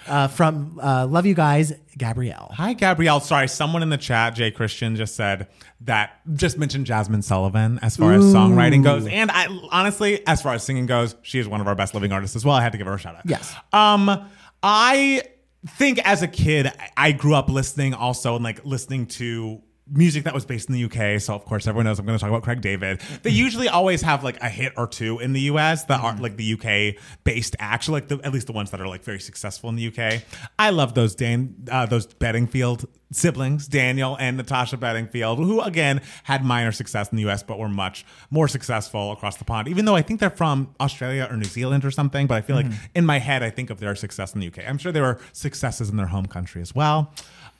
Uh, 0.08 0.28
from 0.28 0.80
uh, 0.82 1.08
Love 1.08 1.26
You 1.26 1.34
Guys, 1.34 1.74
Gabrielle. 1.98 2.52
Hi, 2.54 2.74
Gabrielle. 2.74 3.20
Sorry, 3.20 3.48
someone 3.48 3.82
in 3.82 3.90
the 3.90 3.98
chat, 3.98 4.36
Jay 4.36 4.52
Christian, 4.52 4.96
just 4.96 5.16
said 5.16 5.48
that 5.82 6.20
just 6.36 6.58
mentioned 6.58 6.86
Jazmine 6.86 7.24
Sullivan 7.24 7.80
as 7.82 7.98
far 7.98 8.14
as 8.14 8.24
songwriting 8.26 8.84
goes, 8.84 9.08
and 9.08 9.32
I 9.32 9.48
honestly, 9.72 10.26
as 10.28 10.42
far 10.42 10.54
as 10.54 10.64
singing 10.64 10.86
goes, 10.86 11.16
she 11.24 11.40
is 11.40 11.48
one 11.48 11.62
of 11.62 11.68
our 11.68 11.76
best 11.76 11.94
living 11.94 12.12
artists 12.12 12.36
as 12.36 12.46
well. 12.46 12.56
I 12.56 12.62
had 12.62 12.72
to 12.74 12.78
give 12.78 12.88
her 12.88 12.94
a 12.94 13.00
shout 13.00 13.16
out. 13.16 13.24
Yes. 13.26 13.54
Um, 13.74 14.30
I 14.62 15.24
think 15.68 16.00
as 16.08 16.22
a 16.22 16.28
kid, 16.28 16.72
I 16.96 17.12
grew 17.12 17.34
up 17.34 17.50
listening 17.50 17.94
also 17.94 18.36
and 18.36 18.44
like 18.44 18.64
listening 18.66 19.08
to 19.08 19.62
music 19.92 20.24
that 20.24 20.34
was 20.34 20.46
based 20.46 20.70
in 20.70 20.74
the 20.74 20.84
UK. 20.86 21.22
So 21.22 21.36
of 21.36 21.46
course 21.46 21.68
everyone 21.68 21.86
knows 21.86 22.00
I'm 22.00 22.06
going 22.06 22.18
to 22.18 22.22
talk 22.22 22.30
about 22.30 22.44
Craig 22.44 22.62
David. 22.62 23.00
They 23.22 23.30
mm-hmm. 23.30 23.38
usually 23.38 23.70
always 23.70 24.02
have 24.02 24.24
like 24.24 24.42
a 24.42 24.50
hit 24.50 24.74
or 24.78 24.88
two 24.88 25.20
in 25.20 25.34
the 25.34 25.42
US 25.42 25.84
that 25.86 26.02
aren't 26.02 26.16
mm-hmm. 26.16 26.24
like 26.24 26.38
the 26.38 26.54
UK 26.54 27.04
based 27.24 27.56
acts, 27.60 27.88
like 27.88 28.08
the, 28.08 28.20
at 28.24 28.34
least 28.34 28.48
the 28.48 28.54
ones 28.54 28.72
that 28.72 28.82
are 28.82 28.88
like 28.88 29.04
very 29.04 29.20
successful 29.20 29.70
in 29.70 29.76
the 29.76 29.88
UK. 29.88 30.24
I 30.58 30.72
love 30.72 30.96
those 30.96 31.14
Dan, 31.14 31.56
uh, 31.72 31.86
those 31.86 32.08
Bedingfield 32.08 32.86
siblings, 33.12 33.68
Daniel 33.68 34.18
and 34.20 34.38
Natasha 34.38 34.78
Bedingfield, 34.78 35.38
who 35.38 35.62
again 35.62 36.02
had 36.24 36.44
minor 36.44 36.72
success 36.72 37.10
in 37.10 37.18
the 37.18 37.30
US, 37.30 37.44
but 37.44 37.60
were 37.60 37.70
much 37.70 38.06
more 38.32 38.48
successful 38.48 39.12
across 39.12 39.38
the 39.38 39.46
pond. 39.46 39.68
Even 39.68 39.86
though 39.86 39.96
I 39.96 40.02
think 40.02 40.20
they're 40.20 40.30
from 40.30 40.74
Australia 40.80 41.28
or 41.30 41.38
New 41.38 41.46
Zealand 41.46 41.86
or 41.86 41.92
something, 41.92 42.28
but 42.28 42.36
I 42.36 42.42
feel 42.42 42.56
like 42.56 42.66
mm-hmm. 42.66 42.86
in 42.96 43.06
my 43.06 43.20
head 43.20 43.44
I 43.44 43.52
think 43.52 43.70
of 43.70 43.80
their 43.80 43.96
success 43.96 44.34
in 44.34 44.42
the 44.42 44.48
UK. 44.48 44.68
I'm 44.68 44.78
sure 44.78 44.92
there 44.92 45.04
were 45.04 45.20
successes 45.32 45.90
in 45.90 45.98
their 45.98 46.08
home 46.08 46.26
country 46.26 46.62
as 46.62 46.74
well. 46.74 47.14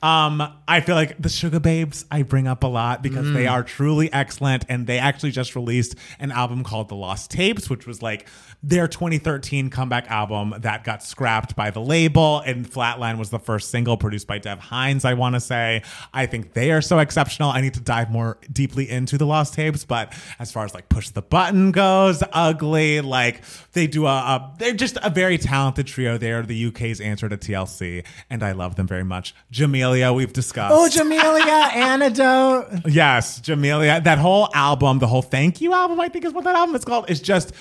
Um, 0.06 0.40
I 0.68 0.82
feel 0.82 0.94
like 0.94 1.20
the 1.20 1.28
Sugababes 1.28 2.04
I 2.12 2.22
bring 2.22 2.46
up 2.46 2.62
a 2.62 2.68
lot 2.68 3.02
because 3.02 3.32
they 3.32 3.48
are 3.48 3.64
truly 3.64 4.12
excellent, 4.12 4.64
and 4.68 4.86
they 4.86 5.00
actually 5.00 5.32
just 5.32 5.56
released 5.56 5.96
an 6.20 6.30
album 6.30 6.62
called 6.62 6.88
The 6.88 6.94
Lost 6.94 7.32
Tapes, 7.32 7.68
which 7.68 7.88
was 7.88 8.02
like 8.02 8.28
their 8.68 8.88
2013 8.88 9.70
comeback 9.70 10.10
album 10.10 10.52
that 10.58 10.82
got 10.82 11.00
scrapped 11.00 11.54
by 11.54 11.70
the 11.70 11.80
label. 11.80 12.40
And 12.40 12.68
Flatline 12.68 13.16
was 13.16 13.30
the 13.30 13.38
first 13.38 13.70
single 13.70 13.96
produced 13.96 14.26
by 14.26 14.38
Dev 14.38 14.58
Hynes. 14.58 15.04
I 15.04 15.14
want 15.14 15.36
to 15.36 15.40
say 15.40 15.82
I 16.12 16.26
think 16.26 16.52
they 16.52 16.72
are 16.72 16.80
so 16.82 16.98
exceptional. 16.98 17.50
I 17.50 17.60
need 17.60 17.74
to 17.74 17.80
dive 17.80 18.10
more 18.10 18.38
deeply 18.52 18.90
into 18.90 19.18
The 19.18 19.24
Lost 19.24 19.54
Tapes, 19.54 19.84
but 19.84 20.12
as 20.40 20.50
far 20.50 20.64
as 20.64 20.74
like 20.74 20.88
Push 20.88 21.10
the 21.10 21.22
Button 21.22 21.70
goes, 21.70 22.24
Ugly, 22.32 23.02
like 23.02 23.42
they 23.72 23.86
do 23.86 24.06
a, 24.06 24.10
a 24.10 24.54
they're 24.58 24.72
just 24.72 24.98
a 25.00 25.10
very 25.10 25.38
talented 25.38 25.86
trio. 25.86 26.18
They 26.18 26.32
are 26.32 26.42
the 26.42 26.66
UK's 26.66 27.00
answer 27.00 27.28
to 27.28 27.36
TLC, 27.36 28.04
and 28.28 28.42
I 28.42 28.50
love 28.50 28.74
them 28.74 28.88
very 28.88 29.04
much. 29.04 29.32
Jamelia, 29.52 30.12
we've 30.12 30.32
discussed. 30.32 30.74
Oh, 30.74 30.88
Jamelia, 30.90 31.72
Antidote. 31.72 32.82
Yes, 32.88 33.38
Jamelia. 33.40 34.02
That 34.02 34.18
whole 34.18 34.48
album, 34.54 34.98
the 34.98 35.06
whole 35.06 35.22
Thank 35.22 35.60
You 35.60 35.72
album, 35.72 36.00
I 36.00 36.08
think 36.08 36.24
is 36.24 36.32
what 36.32 36.42
that 36.44 36.56
album 36.56 36.74
is 36.74 36.84
called, 36.84 37.08
is 37.08 37.20
just 37.20 37.52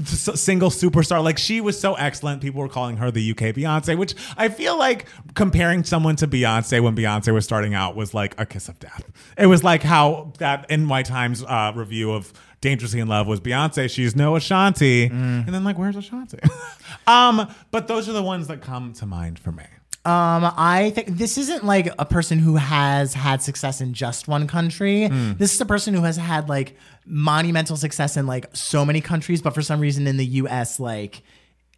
s- 0.00 0.39
single 0.40 0.70
superstar. 0.70 1.22
Like 1.22 1.38
she 1.38 1.60
was 1.60 1.78
so 1.78 1.94
excellent. 1.94 2.42
People 2.42 2.60
were 2.60 2.68
calling 2.68 2.96
her 2.96 3.10
the 3.10 3.30
UK 3.30 3.54
Beyonce, 3.54 3.96
which 3.96 4.14
I 4.36 4.48
feel 4.48 4.78
like 4.78 5.06
comparing 5.34 5.84
someone 5.84 6.16
to 6.16 6.26
Beyonce 6.26 6.82
when 6.82 6.96
Beyonce 6.96 7.32
was 7.32 7.44
starting 7.44 7.74
out 7.74 7.96
was 7.96 8.14
like 8.14 8.38
a 8.38 8.46
kiss 8.46 8.68
of 8.68 8.78
death. 8.78 9.04
It 9.38 9.46
was 9.46 9.62
like 9.62 9.82
how 9.82 10.32
that 10.38 10.66
NY 10.70 11.02
Times 11.02 11.42
uh, 11.42 11.72
review 11.74 12.12
of 12.12 12.32
Dangerously 12.60 13.00
in 13.00 13.08
Love 13.08 13.26
was 13.26 13.40
Beyonce. 13.40 13.88
She's 13.88 14.14
no 14.14 14.36
Ashanti, 14.36 15.06
and 15.06 15.48
then 15.54 15.64
like, 15.64 15.78
where's 15.78 15.96
Ashanti? 15.96 16.38
um, 17.06 17.52
but 17.70 17.88
those 17.88 18.08
are 18.08 18.12
the 18.12 18.22
ones 18.22 18.48
that 18.48 18.60
come 18.60 18.92
to 18.94 19.06
mind 19.06 19.38
for 19.38 19.50
me. 19.52 19.64
Um, 20.06 20.50
I 20.56 20.92
think 20.94 21.08
this 21.18 21.36
isn't 21.36 21.64
like 21.64 21.92
a 21.98 22.06
person 22.06 22.38
who 22.38 22.56
has 22.56 23.12
had 23.12 23.42
success 23.42 23.80
in 23.82 23.92
just 23.92 24.28
one 24.28 24.46
country. 24.46 25.08
This 25.08 25.54
is 25.54 25.60
a 25.60 25.66
person 25.66 25.92
who 25.92 26.02
has 26.02 26.16
had 26.16 26.48
like 26.48 26.74
monumental 27.04 27.76
success 27.76 28.16
in 28.16 28.26
like 28.26 28.46
so 28.54 28.84
many 28.86 29.02
countries, 29.02 29.42
but 29.42 29.54
for 29.54 29.60
some 29.62 29.78
reason 29.78 30.06
in 30.06 30.16
the 30.16 30.24
US, 30.26 30.80
like 30.80 31.22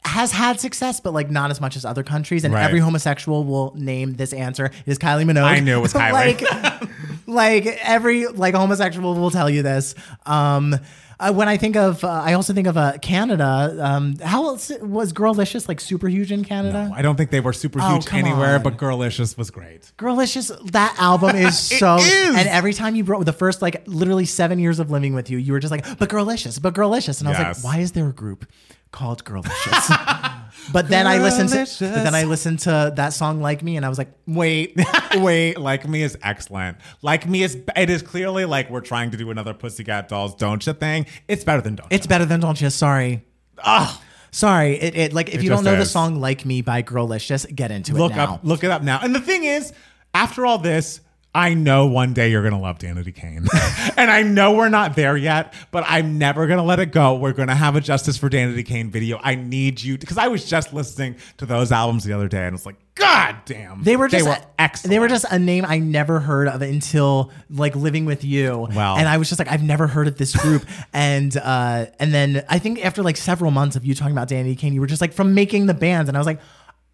has 0.05 0.31
had 0.33 0.61
success, 0.61 1.01
but 1.01 1.13
like 1.13 1.31
not 1.31 1.51
as 1.51 1.61
much 1.61 1.77
as 1.77 1.85
other 1.85 2.03
countries. 2.05 2.45
And 2.45 2.55
Right. 2.55 2.63
every 2.65 2.79
homosexual 2.81 3.45
will 3.45 3.73
name 3.77 4.15
this 4.15 4.33
answer. 4.33 4.67
It 4.67 4.73
is 4.87 4.99
Kylie 4.99 5.25
Minogue. 5.25 5.43
I 5.45 5.59
knew 5.61 5.79
it 5.79 5.81
was 5.81 5.93
Kylie. 5.95 6.13
like, 6.13 6.91
like 7.27 7.67
every 7.67 8.27
like 8.27 8.55
homosexual 8.55 9.15
will 9.15 9.31
tell 9.31 9.49
you 9.51 9.63
this. 9.63 9.95
Um, 10.27 10.77
uh, 11.21 11.33
when 11.33 11.47
I 11.49 11.57
think 11.57 11.77
of, 11.77 12.03
uh, 12.03 12.09
I 12.09 12.33
also 12.33 12.53
think 12.53 12.67
of 12.67 12.77
uh, 12.77 12.99
Canada. 13.01 13.77
Um, 13.81 14.17
how 14.19 14.47
else 14.47 14.73
was 14.81 15.13
Girlicious 15.13 15.69
like 15.69 15.81
super 15.81 16.09
huge 16.09 16.33
in 16.33 16.45
Canada? 16.45 16.91
I 16.93 17.01
don't 17.01 17.15
think 17.17 17.31
they 17.31 17.39
were 17.39 17.53
super 17.53 17.79
Oh, 17.81 17.93
huge 17.95 18.13
anywhere, 18.13 18.57
on. 18.57 18.63
but 18.65 18.77
Girlicious 18.77 19.39
was 19.39 19.51
great. 19.53 19.93
Girlicious, 19.99 20.51
that 20.73 20.97
album 20.99 21.37
is 21.37 21.57
so. 21.79 21.97
is. 21.99 22.35
And 22.35 22.49
every 22.49 22.73
time 22.73 22.97
you 22.97 23.05
brought 23.05 23.25
the 23.25 23.33
first 23.33 23.63
like 23.63 23.85
literally 23.87 24.25
seven 24.25 24.59
years 24.59 24.81
of 24.81 24.91
living 24.91 25.15
with 25.15 25.31
you, 25.31 25.39
you 25.39 25.53
were 25.53 25.61
just 25.61 25.71
like, 25.71 25.85
but 25.99 26.09
Girlicious, 26.09 26.61
but 26.61 26.75
Girlicious, 26.75 27.21
and 27.21 27.29
I 27.29 27.31
was 27.33 27.39
Yes. 27.39 27.65
like, 27.65 27.73
why 27.75 27.81
is 27.81 27.93
there 27.93 28.09
a 28.09 28.13
group 28.13 28.45
called 28.93 29.25
Girlicious? 29.25 30.39
but 30.73 30.89
then 30.89 31.07
I 31.07 31.19
listened 31.19 31.49
to, 31.51 31.85
but 31.85 32.05
then 32.05 32.15
I 32.15 32.25
listened 32.25 32.61
to 32.61 32.93
that 32.97 33.13
song 33.13 33.41
like 33.41 33.63
me, 33.63 33.77
and 33.77 33.85
I 33.85 33.89
was 33.89 33.99
like, 33.99 34.13
wait, 34.27 34.79
wait. 35.17 35.59
Like 35.59 35.89
Me 35.89 36.03
is 36.03 36.17
excellent. 36.23 36.79
Like 37.03 37.27
Me 37.29 37.43
is 37.43 37.57
it 37.77 37.91
is 37.91 38.03
clearly 38.03 38.45
like 38.45 38.71
we're 38.71 38.81
trying 38.81 39.11
to 39.11 39.17
do 39.17 39.31
another 39.31 39.55
Pussycat 39.55 40.09
Dolls 40.09 40.35
Don't 40.37 40.65
You 40.67 40.73
thing. 40.75 41.07
It's 41.27 41.43
better 41.45 41.61
than 41.63 41.75
Don't 41.77 41.93
It's 41.93 42.07
better 42.07 42.25
than 42.25 42.41
Don't 42.41 42.61
You? 42.61 42.71
Sorry. 42.71 43.25
Ah, 43.65 44.01
Sorry. 44.31 44.77
It, 44.81 44.95
it 44.97 45.13
like 45.13 45.29
if 45.29 45.37
It 45.37 45.43
you 45.43 45.49
don't 45.51 45.59
just 45.59 45.65
know 45.65 45.77
the 45.77 45.83
is. 45.83 45.91
song 45.91 46.21
"Like 46.21 46.45
Me" 46.47 46.63
by 46.63 46.83
Girlicious, 46.83 47.53
get 47.55 47.71
into 47.71 47.95
look 47.95 48.13
it 48.13 48.17
now. 48.17 48.35
up 48.35 48.41
look 48.45 48.65
it 48.65 48.71
up 48.71 48.83
now. 48.83 49.01
And 49.03 49.15
the 49.15 49.21
thing 49.21 49.45
is, 49.45 49.73
after 50.15 50.47
all 50.47 50.59
this, 50.59 51.01
I 51.35 51.55
know 51.55 51.87
one 51.87 52.13
day 52.13 52.31
you're 52.31 52.43
gonna 52.43 52.61
love 52.61 52.79
Danity 52.79 53.15
Kane. 53.15 53.47
and 53.97 54.11
I 54.11 54.23
know 54.23 54.53
we're 54.53 54.69
not 54.69 54.95
there 54.97 55.17
yet, 55.17 55.55
but 55.71 55.83
I'm 55.87 56.19
never 56.19 56.47
gonna 56.47 56.63
let 56.63 56.79
it 56.79 56.93
go. 56.93 57.17
We're 57.17 57.33
gonna 57.33 57.55
have 57.55 57.75
a 57.75 57.81
Justice 57.81 58.19
for 58.19 58.29
Danity 58.29 58.67
Kane 58.67 58.91
video. 58.91 59.19
I 59.23 59.35
need 59.35 59.83
you 59.83 59.97
because 59.97 60.19
I 60.19 60.29
was 60.29 60.45
just 60.45 60.75
listening 60.75 61.17
to 61.39 61.47
those 61.47 61.73
albums 61.73 62.05
the 62.05 62.13
other 62.13 62.29
day 62.29 62.45
and 62.45 62.55
it's 62.55 62.67
like, 62.67 62.77
God 62.95 63.37
damn. 63.47 63.83
They 63.83 63.97
were 63.97 64.09
just 64.09 64.23
they 64.23 64.31
were 64.31 64.37
excellent. 64.59 64.91
They 64.91 64.99
were 64.99 65.09
just 65.09 65.25
a 65.31 65.39
name 65.39 65.65
I 65.67 65.79
never 65.79 66.21
heard 66.21 66.49
of 66.49 66.61
until 66.61 67.33
like 67.49 67.75
living 67.75 68.05
with 68.05 68.25
you. 68.25 68.69
Wow. 68.75 68.97
And 68.99 69.09
I 69.09 69.17
was 69.17 69.31
just 69.31 69.39
like, 69.39 69.49
I've 69.49 69.63
never 69.63 69.87
heard 69.87 70.09
of 70.09 70.19
this 70.19 70.37
group. 70.37 70.67
and 70.93 71.35
uh 71.35 71.87
and 71.99 72.13
then 72.13 72.45
I 72.51 72.59
think 72.59 72.85
after 72.85 73.03
like 73.03 73.17
several 73.17 73.51
months 73.51 73.75
of 73.77 73.87
you 73.87 73.95
talking 73.95 74.13
about 74.13 74.29
Danny 74.29 74.55
Kane, 74.55 74.75
you 74.75 74.83
were 74.83 74.87
just 74.87 75.01
like 75.01 75.15
from 75.15 75.33
making 75.33 75.65
the 75.65 75.75
bands, 75.75 76.09
and 76.09 76.17
I 76.17 76.21
was 76.21 76.27
like, 76.27 76.41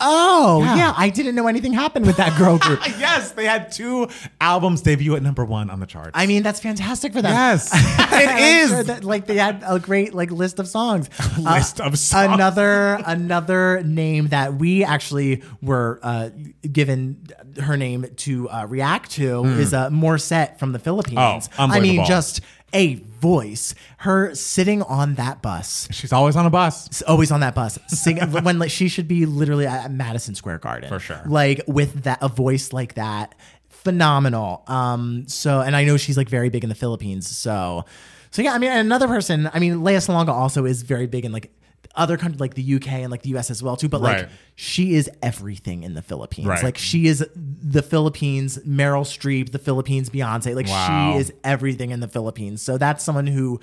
Oh 0.01 0.63
Yeah. 0.63 0.77
yeah, 0.77 0.95
I 0.97 1.11
didn't 1.11 1.35
know 1.35 1.49
anything 1.49 1.73
happened 1.73 2.07
with 2.07 2.17
that 2.19 2.39
girl 2.39 2.59
group. 2.59 2.81
yes, 2.99 3.33
they 3.33 3.45
had 3.47 3.73
two 3.73 4.09
albums 4.41 4.81
debut 4.83 5.17
at 5.17 5.23
number 5.23 5.45
one 5.45 5.71
on 5.71 5.81
the 5.81 5.87
charts. 5.87 6.13
I 6.15 6.27
mean, 6.27 6.45
that's 6.45 6.61
fantastic 6.61 7.13
for 7.13 7.21
them. 7.21 7.33
Yes, 7.33 7.71
I'm 7.73 8.69
sure 8.69 8.83
that, 8.85 9.03
like 9.05 9.27
they 9.27 9.37
had 9.37 9.65
a 9.67 9.81
great 9.81 10.15
like 10.15 10.31
list 10.31 10.61
of 10.61 10.69
songs. 10.69 11.09
List 11.39 11.81
of 11.81 11.99
songs. 11.99 12.35
Another 12.35 13.01
another 13.07 13.83
name 13.83 14.29
that 14.29 14.55
we 14.55 14.85
actually 14.85 15.43
were 15.63 15.99
uh, 16.03 16.31
given 16.71 17.27
her 17.61 17.77
name 17.77 18.07
to 18.19 18.49
uh, 18.51 18.67
react 18.67 19.11
to 19.13 19.45
is 19.45 19.75
uh, 19.75 19.91
Morissette 19.91 20.59
from 20.59 20.73
the 20.73 20.79
Philippines. 20.79 21.49
Oh, 21.59 21.67
I 21.67 21.81
mean, 21.81 22.05
just 22.05 22.41
a 22.73 23.03
voice. 23.21 23.75
Her 23.99 24.35
sitting 24.35 24.83
on 24.83 25.14
that 25.14 25.43
bus. 25.43 25.89
She's 25.91 26.12
always 26.12 26.37
on 26.37 26.47
a 26.47 26.51
bus. 26.51 27.03
Always 27.03 27.31
on 27.31 27.41
that 27.41 27.55
bus, 27.55 27.79
when 28.43 28.59
like 28.59 28.71
she 28.71 28.89
should 28.89 29.09
be 29.09 29.27
literally 29.27 29.66
at 29.66 29.91
Madison 29.91 30.35
Square 30.35 30.59
Garden 30.59 30.89
For 30.89 30.99
sure. 30.99 31.23
Like 31.27 31.62
with 31.66 32.05
that 32.05 32.19
a 32.23 32.29
voice 32.29 32.73
like 32.73 32.95
that, 32.95 33.35
phenomenal. 33.69 34.64
Um, 34.66 35.27
so 35.29 35.61
and 35.61 35.75
I 35.77 35.85
know 35.85 35.97
she's 35.97 36.16
like 36.16 36.29
very 36.29 36.49
big 36.49 36.62
in 36.62 36.69
the 36.69 36.75
Philippines. 36.75 37.29
So, 37.29 37.85
so 38.31 38.43
yeah, 38.43 38.53
I 38.53 38.59
mean 38.59 38.71
another 38.71 39.07
person. 39.07 39.51
I 39.53 39.59
mean 39.59 39.85
Lea 39.85 39.95
Salonga 39.95 40.29
also 40.29 40.64
is 40.64 40.83
very 40.83 41.07
big 41.07 41.25
in 41.25 41.33
like 41.33 41.51
other 41.99 42.17
countries 42.17 42.41
like 42.41 42.55
the 42.55 42.75
UK 42.77 42.89
and 42.93 43.11
like 43.11 43.23
the 43.23 43.37
US 43.37 43.51
as 43.51 43.63
well 43.63 43.77
too. 43.77 43.89
But 43.89 44.01
like 44.01 44.17
Right. 44.17 44.29
she 44.55 44.95
is 44.95 45.11
everything 45.23 45.83
in 45.83 45.95
the 45.95 46.03
Philippines. 46.03 46.47
Right. 46.49 46.63
Like 46.65 46.79
she 46.79 47.07
is 47.07 47.27
the 47.35 47.83
Philippines, 47.83 48.59
Meryl 48.67 49.03
Streep, 49.05 49.53
the 49.53 49.59
Philippines, 49.59 50.09
Beyonce. 50.09 50.55
Like 50.55 50.67
Wow. 50.69 51.13
she 51.13 51.19
is 51.19 51.33
everything 51.45 51.91
in 51.91 52.01
the 52.01 52.09
Philippines. 52.09 52.63
So 52.63 52.79
that's 52.79 53.05
someone 53.05 53.27
who 53.27 53.61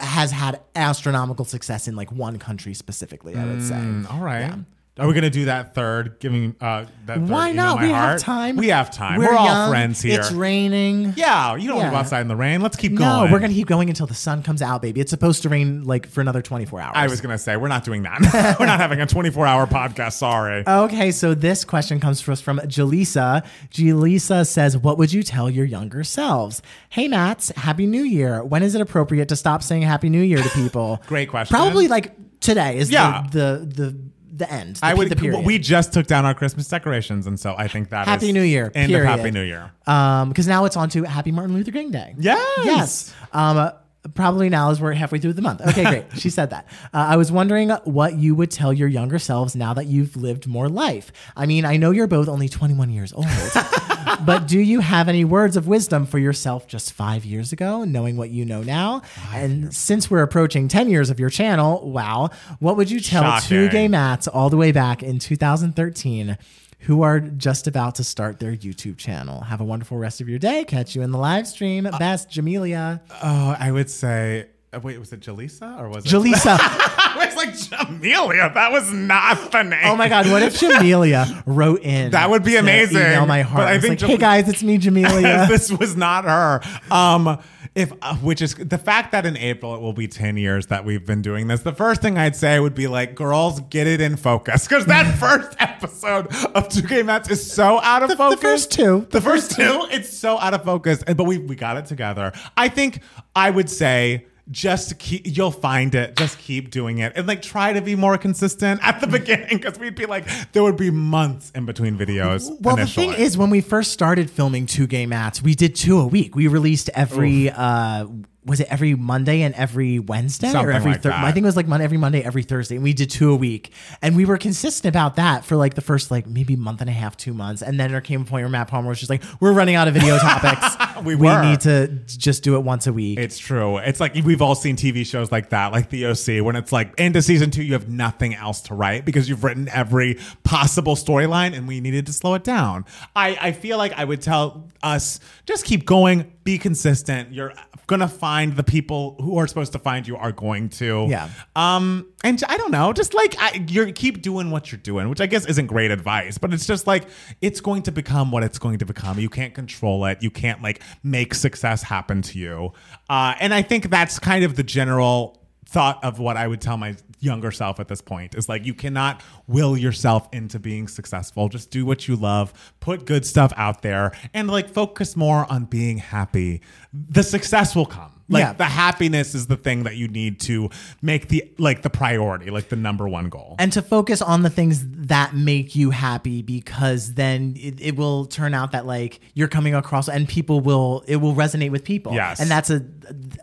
has 0.00 0.30
had 0.32 0.60
astronomical 0.76 1.44
success 1.44 1.88
in 1.88 1.96
like 1.96 2.12
one 2.12 2.38
country 2.38 2.74
specifically. 2.74 3.34
I 3.34 3.44
would 3.44 3.62
say. 3.62 3.74
Mm, 3.74 4.10
all 4.12 4.20
right. 4.20 4.52
Are 4.98 5.06
we 5.06 5.14
gonna 5.14 5.30
do 5.30 5.44
that 5.46 5.74
third? 5.74 6.18
Giving 6.20 6.56
uh, 6.60 6.86
that 7.06 7.18
third 7.18 7.28
Why 7.28 7.48
You 7.48 7.54
Know 7.54 7.62
not? 7.74 7.80
We 7.82 7.90
heart? 7.90 8.10
have 8.12 8.20
time. 8.20 8.56
We 8.56 8.68
have 8.68 8.90
time. 8.90 9.18
We're, 9.18 9.32
all 9.34 9.46
young. 9.46 9.70
friends 9.70 10.02
here. 10.02 10.18
It's 10.18 10.32
raining. 10.32 11.14
yeah, 11.16 11.54
you 11.56 11.68
don't 11.68 11.76
want 11.76 11.86
to 11.86 11.90
go 11.90 11.96
Yeah. 11.96 12.00
outside 12.00 12.20
in 12.22 12.28
the 12.28 12.36
rain. 12.36 12.60
Let's 12.60 12.76
keep 12.76 12.94
going. 12.94 13.08
No, 13.08 13.20
going. 13.20 13.32
we're 13.32 13.38
gonna 13.38 13.52
keep 13.54 13.68
going 13.68 13.88
until 13.88 14.06
the 14.06 14.14
sun 14.14 14.42
comes 14.42 14.60
out, 14.60 14.82
baby. 14.82 15.00
It's 15.00 15.10
supposed 15.10 15.42
to 15.42 15.48
rain 15.48 15.84
like 15.84 16.08
for 16.08 16.20
another 16.20 16.42
24 16.42 16.80
hours. 16.80 16.92
I 16.96 17.06
was 17.06 17.20
gonna 17.20 17.38
say 17.38 17.56
we're 17.56 17.68
not 17.68 17.84
doing 17.84 18.02
that. 18.02 18.56
we're 18.60 18.66
not 18.66 18.80
having 18.80 19.00
a 19.00 19.06
24 19.06 19.46
hour 19.46 19.66
podcast. 19.66 20.14
Sorry. 20.14 20.64
Okay, 20.66 21.12
so 21.12 21.34
this 21.34 21.64
question 21.64 22.00
comes 22.00 22.20
to 22.22 22.32
us 22.32 22.40
from 22.40 22.58
Jaleesa. 22.60 23.46
Jaleesa 23.70 24.46
says, 24.46 24.76
What 24.76 24.98
would 24.98 25.12
you 25.12 25.22
tell 25.22 25.48
your 25.48 25.64
younger 25.64 26.02
selves? 26.04 26.60
Hey, 26.88 27.06
Mats, 27.08 27.50
Happy 27.56 27.86
New 27.86 28.02
Year. 28.02 28.42
When 28.42 28.62
is 28.62 28.74
it 28.74 28.80
appropriate 28.80 29.28
to 29.28 29.36
stop 29.36 29.62
saying 29.62 29.82
Happy 29.82 30.08
New 30.08 30.22
Year 30.22 30.42
to 30.42 30.48
people? 30.50 31.00
Great 31.06 31.28
question. 31.28 31.54
Probably 31.54 31.86
like 31.88 32.14
today 32.40 32.78
is 32.78 32.90
Yeah. 32.90 33.24
the, 33.30 33.68
the, 33.74 33.82
the, 33.82 33.98
the 34.38 34.50
end. 34.50 34.76
the- 34.76 34.86
I 34.86 34.94
would. 34.94 35.08
the 35.10 35.16
period. 35.16 35.44
We 35.44 35.58
just 35.58 35.92
took 35.92 36.06
down 36.06 36.24
our 36.24 36.34
Christmas 36.34 36.68
decorations, 36.68 37.26
and 37.26 37.38
so 37.38 37.54
I 37.56 37.68
think 37.68 37.90
that 37.90 38.02
is 38.02 38.08
Happy 38.08 38.32
New 38.32 38.42
Year, 38.42 38.70
End 38.74 38.92
of 38.92 38.98
period. 39.00 39.06
Happy 39.08 39.30
New 39.30 39.42
Year. 39.42 39.70
Um, 39.86 40.28
because 40.30 40.46
now 40.48 40.64
it's 40.64 40.76
on 40.76 40.88
to 40.90 41.02
Happy 41.04 41.32
Martin 41.32 41.54
Luther 41.54 41.72
King 41.72 41.90
Day. 41.90 42.14
Yes. 42.18 42.64
Yes. 42.64 43.14
Um, 43.32 43.56
uh, 43.56 43.70
probably 44.14 44.48
now 44.48 44.70
as 44.70 44.80
we're 44.80 44.92
halfway 44.92 45.18
through 45.18 45.32
the 45.34 45.42
month. 45.42 45.60
Okay, 45.60 45.84
great. 45.84 46.04
she 46.16 46.30
said 46.30 46.50
that. 46.50 46.66
Uh, 46.94 47.06
I 47.10 47.16
was 47.16 47.30
wondering 47.30 47.70
what 47.84 48.14
you 48.16 48.34
would 48.34 48.50
tell 48.50 48.72
your 48.72 48.88
younger 48.88 49.18
selves 49.18 49.54
now 49.56 49.74
that 49.74 49.86
you've 49.86 50.16
lived 50.16 50.46
more 50.46 50.68
life. 50.68 51.12
I 51.36 51.46
mean, 51.46 51.64
I 51.64 51.76
know 51.76 51.90
you're 51.90 52.06
both 52.06 52.28
only 52.28 52.48
21 52.48 52.90
years 52.90 53.12
old, 53.12 53.26
but 54.24 54.46
do 54.46 54.58
you 54.58 54.80
have 54.80 55.08
any 55.08 55.24
words 55.24 55.56
of 55.56 55.66
wisdom 55.66 56.06
for 56.06 56.18
yourself 56.18 56.66
just 56.66 56.92
five 56.92 57.24
years 57.24 57.52
ago, 57.52 57.84
knowing 57.84 58.16
what 58.16 58.30
you 58.30 58.44
know 58.44 58.62
now? 58.62 59.02
and 59.32 59.74
since 59.74 60.10
we're 60.10 60.22
approaching 60.22 60.68
10 60.68 60.88
years 60.88 61.10
of 61.10 61.20
your 61.20 61.30
channel, 61.30 61.90
wow, 61.90 62.30
what 62.58 62.76
would 62.76 62.90
you 62.90 63.00
tell 63.00 63.40
two 63.40 63.68
gay 63.68 63.88
mats 63.88 64.26
all 64.28 64.50
the 64.50 64.56
way 64.56 64.72
back 64.72 65.02
in 65.02 65.18
2013? 65.18 66.36
Who 66.82 67.02
are 67.02 67.18
just 67.18 67.66
about 67.66 67.96
to 67.96 68.04
start 68.04 68.38
their 68.38 68.52
YouTube 68.52 68.98
channel. 68.98 69.40
Have 69.40 69.60
a 69.60 69.64
wonderful 69.64 69.98
rest 69.98 70.20
of 70.20 70.28
your 70.28 70.38
day. 70.38 70.64
Catch 70.64 70.94
you 70.94 71.02
in 71.02 71.10
the 71.10 71.18
live 71.18 71.48
stream. 71.48 71.86
Uh, 71.86 71.98
Best, 71.98 72.30
Jamelia. 72.30 73.00
Oh, 73.20 73.56
I 73.58 73.72
would 73.72 73.90
say. 73.90 74.46
Uh, 74.70 74.80
Wait, 74.80 74.98
was 74.98 75.12
it 75.14 75.20
Jaleesa 75.20 75.80
or 75.80 75.88
was 75.88 76.04
it? 76.04 76.08
Jaleesa. 76.10 76.58
I 76.60 77.24
was 77.24 77.36
like 77.36 77.48
Jamelia. 77.50 78.52
That 78.52 78.70
was 78.70 78.92
not 78.92 79.50
the 79.50 79.62
name. 79.62 79.80
Oh 79.84 79.96
my 79.96 80.08
God! 80.10 80.26
What 80.30 80.42
if 80.42 80.60
Jamelia 80.60 81.42
wrote 81.46 81.80
in? 81.82 82.10
That 82.10 82.28
would 82.28 82.44
be 82.44 82.50
to 82.52 82.58
amazing. 82.58 82.98
Email 82.98 83.24
my 83.26 83.40
heart. 83.42 83.56
But 83.60 83.68
I 83.68 83.74
It's 83.74 83.82
think 83.82 83.92
like, 83.92 83.98
Jam- 84.00 84.08
hey 84.10 84.16
guys, 84.18 84.48
it's 84.48 84.62
me, 84.62 84.76
Jamelia. 84.78 85.48
this 85.48 85.72
was 85.72 85.96
not 85.96 86.24
her. 86.24 86.60
Um, 86.90 87.38
if 87.74 87.92
uh, 88.02 88.16
which 88.16 88.42
is 88.42 88.56
the 88.56 88.76
fact 88.76 89.12
that 89.12 89.24
in 89.24 89.38
April 89.38 89.74
it 89.74 89.80
will 89.80 89.94
be 89.94 90.06
ten 90.06 90.36
years 90.36 90.66
that 90.66 90.84
we've 90.84 91.06
been 91.06 91.22
doing 91.22 91.46
this. 91.48 91.60
The 91.62 91.72
first 91.72 92.02
thing 92.02 92.18
I'd 92.18 92.36
say 92.36 92.60
would 92.60 92.74
be 92.74 92.88
like, 92.88 93.14
girls, 93.14 93.60
get 93.70 93.86
it 93.86 94.02
in 94.02 94.16
focus 94.16 94.68
because 94.68 94.84
that 94.84 95.14
first 95.18 95.56
episode 95.60 96.26
of 96.54 96.68
Two 96.68 96.82
Gay 96.82 97.02
Mats 97.02 97.30
is 97.30 97.50
so 97.50 97.80
out 97.80 98.02
of 98.02 98.10
focus. 98.10 98.18
the 98.18 98.36
focus. 98.36 98.42
first 98.42 98.72
two. 98.72 99.06
The 99.10 99.20
first 99.22 99.50
two, 99.52 99.86
it's 99.90 100.14
so 100.14 100.38
out 100.38 100.52
of 100.52 100.62
focus. 100.62 101.02
And 101.06 101.16
but 101.16 101.24
we 101.24 101.38
we 101.38 101.56
got 101.56 101.78
it 101.78 101.86
together. 101.86 102.32
I 102.54 102.68
think 102.68 103.00
I 103.34 103.48
would 103.48 103.70
say 103.70 104.26
just 104.50 104.98
keep 104.98 105.22
you'll 105.24 105.50
find 105.50 105.94
it. 105.94 106.16
Just 106.16 106.38
keep 106.38 106.70
doing 106.70 106.98
it. 106.98 107.12
And 107.16 107.26
like 107.26 107.42
try 107.42 107.72
to 107.72 107.80
be 107.80 107.96
more 107.96 108.18
consistent 108.18 108.80
at 108.82 109.00
the 109.00 109.06
beginning 109.18 109.58
because 109.58 109.78
we'd 109.78 109.94
be 109.94 110.06
like 110.06 110.26
there 110.52 110.62
would 110.62 110.76
be 110.76 110.90
months 110.90 111.50
in 111.54 111.66
between 111.66 111.98
videos. 111.98 112.50
Well, 112.60 112.76
initially. 112.76 113.06
the 113.06 113.12
thing 113.12 113.22
is, 113.22 113.36
when 113.36 113.50
we 113.50 113.60
first 113.60 113.92
started 113.92 114.30
filming 114.30 114.66
two 114.66 114.86
gay 114.86 115.06
mats, 115.06 115.42
we 115.42 115.54
did 115.54 115.74
two 115.74 115.98
a 116.00 116.06
week. 116.06 116.34
We 116.34 116.48
released 116.48 116.90
every. 116.94 117.50
uh 117.50 118.06
was 118.48 118.60
it 118.60 118.68
every 118.70 118.94
Monday 118.94 119.42
and 119.42 119.54
every 119.54 119.98
Wednesday 119.98 120.50
Something 120.50 120.68
or 120.68 120.72
every 120.72 120.92
like 120.92 121.02
that. 121.02 121.24
I 121.24 121.32
think 121.32 121.44
it 121.44 121.46
was 121.46 121.56
like 121.56 121.68
Monday, 121.68 121.84
every 121.84 121.98
Monday, 121.98 122.22
every 122.22 122.42
Thursday. 122.42 122.76
And 122.76 122.82
we 122.82 122.92
did 122.92 123.10
two 123.10 123.30
a 123.30 123.36
week. 123.36 123.72
And 124.02 124.16
we 124.16 124.24
were 124.24 124.38
consistent 124.38 124.94
about 124.94 125.16
that 125.16 125.44
for 125.44 125.56
like 125.56 125.74
the 125.74 125.80
first 125.80 126.10
like 126.10 126.26
maybe 126.26 126.56
month 126.56 126.80
and 126.80 126.88
a 126.88 126.92
half, 126.92 127.16
two 127.16 127.34
months. 127.34 127.62
And 127.62 127.78
then 127.78 127.90
there 127.90 128.00
came 128.00 128.22
a 128.22 128.24
point 128.24 128.42
where 128.42 128.48
Matt 128.48 128.68
Palmer 128.68 128.88
was 128.88 128.98
just 128.98 129.10
like, 129.10 129.22
we're 129.40 129.52
running 129.52 129.74
out 129.74 129.86
of 129.86 129.94
video 129.94 130.18
topics. 130.18 131.04
We 131.04 131.14
were. 131.14 131.42
need 131.42 131.60
to 131.60 131.88
just 132.06 132.42
do 132.42 132.56
it 132.56 132.60
once 132.60 132.86
a 132.86 132.92
week. 132.92 133.18
It's 133.18 133.38
true. 133.38 133.78
It's 133.78 134.00
like 134.00 134.14
we've 134.14 134.42
all 134.42 134.54
seen 134.54 134.76
TV 134.76 135.06
shows 135.06 135.30
like 135.30 135.50
that, 135.50 135.72
like 135.72 135.90
The 135.90 136.06
OC, 136.06 136.44
when 136.44 136.56
it's 136.56 136.72
like 136.72 136.98
into 136.98 137.22
season 137.22 137.50
two, 137.50 137.62
you 137.62 137.74
have 137.74 137.88
nothing 137.88 138.34
else 138.34 138.62
to 138.62 138.74
write 138.74 139.04
because 139.04 139.28
you've 139.28 139.44
written 139.44 139.68
every 139.68 140.18
possible 140.42 140.96
storyline 140.96 141.56
and 141.56 141.68
we 141.68 141.80
needed 141.80 142.06
to 142.06 142.12
slow 142.12 142.34
it 142.34 142.44
down. 142.44 142.84
I, 143.14 143.36
I 143.40 143.52
feel 143.52 143.78
like 143.78 143.92
I 143.92 144.04
would 144.04 144.22
tell 144.22 144.68
us 144.82 145.20
just 145.46 145.64
keep 145.64 145.84
going, 145.84 146.32
be 146.48 146.56
consistent. 146.56 147.30
You're 147.30 147.52
gonna 147.88 148.08
find 148.08 148.56
the 148.56 148.62
people 148.62 149.16
who 149.20 149.36
are 149.36 149.46
supposed 149.46 149.72
to 149.72 149.78
find 149.78 150.08
you 150.08 150.16
are 150.16 150.32
going 150.32 150.70
to. 150.70 151.06
Yeah. 151.06 151.28
Um, 151.54 152.10
and 152.24 152.42
I 152.48 152.56
don't 152.56 152.70
know, 152.70 152.94
just 152.94 153.12
like 153.12 153.36
I, 153.38 153.66
you're 153.68 153.92
keep 153.92 154.22
doing 154.22 154.50
what 154.50 154.72
you're 154.72 154.80
doing, 154.80 155.10
which 155.10 155.20
I 155.20 155.26
guess 155.26 155.44
isn't 155.44 155.66
great 155.66 155.90
advice, 155.90 156.38
but 156.38 156.54
it's 156.54 156.66
just 156.66 156.86
like 156.86 157.04
it's 157.42 157.60
going 157.60 157.82
to 157.82 157.92
become 157.92 158.32
what 158.32 158.44
it's 158.44 158.58
going 158.58 158.78
to 158.78 158.86
become. 158.86 159.18
You 159.18 159.28
can't 159.28 159.52
control 159.52 160.06
it. 160.06 160.22
You 160.22 160.30
can't 160.30 160.62
like 160.62 160.80
make 161.02 161.34
success 161.34 161.82
happen 161.82 162.22
to 162.22 162.38
you. 162.38 162.72
Uh, 163.10 163.34
and 163.40 163.52
I 163.52 163.60
think 163.60 163.90
that's 163.90 164.18
kind 164.18 164.42
of 164.42 164.56
the 164.56 164.62
general 164.62 165.37
thought 165.70 166.02
of 166.02 166.18
what 166.18 166.36
I 166.38 166.48
would 166.48 166.60
tell 166.62 166.76
my 166.78 166.96
younger 167.20 167.50
self 167.50 167.78
at 167.78 167.88
this 167.88 168.00
point 168.00 168.34
is 168.34 168.48
like 168.48 168.64
you 168.64 168.72
cannot 168.72 169.20
will 169.46 169.76
yourself 169.76 170.28
into 170.32 170.58
being 170.58 170.88
successful. 170.88 171.48
Just 171.48 171.70
do 171.70 171.84
what 171.84 172.08
you 172.08 172.16
love, 172.16 172.52
put 172.80 173.04
good 173.04 173.26
stuff 173.26 173.52
out 173.56 173.82
there, 173.82 174.12
and 174.32 174.48
like 174.48 174.68
focus 174.70 175.14
more 175.16 175.46
on 175.50 175.66
being 175.66 175.98
happy. 175.98 176.62
The 176.92 177.22
success 177.22 177.76
will 177.76 177.86
come. 177.86 178.12
Like 178.30 178.42
Yeah. 178.42 178.52
the 178.54 178.64
happiness 178.66 179.34
is 179.34 179.46
the 179.46 179.56
thing 179.56 179.82
that 179.84 179.96
you 179.96 180.06
need 180.08 180.38
to 180.40 180.70
make 181.02 181.28
the 181.28 181.50
like 181.58 181.82
the 181.82 181.90
priority, 181.90 182.50
like 182.50 182.68
the 182.68 182.76
number 182.76 183.08
one 183.08 183.28
goal. 183.28 183.56
and 183.58 183.72
to 183.72 183.82
focus 183.82 184.22
on 184.22 184.42
the 184.42 184.50
things 184.50 184.84
that 185.08 185.34
make 185.34 185.74
you 185.74 185.90
happy 185.90 186.40
because 186.42 187.14
then 187.14 187.54
it, 187.58 187.80
it 187.80 187.96
will 187.96 188.26
turn 188.26 188.54
out 188.54 188.72
that 188.72 188.86
like 188.86 189.20
you're 189.34 189.48
coming 189.48 189.74
across 189.74 190.08
and 190.08 190.28
people 190.28 190.60
will 190.60 191.02
it 191.06 191.16
will 191.16 191.34
resonate 191.34 191.70
with 191.70 191.84
people 191.84 192.12
Yes. 192.14 192.38
and 192.40 192.50
that's 192.50 192.68
a 192.70 192.84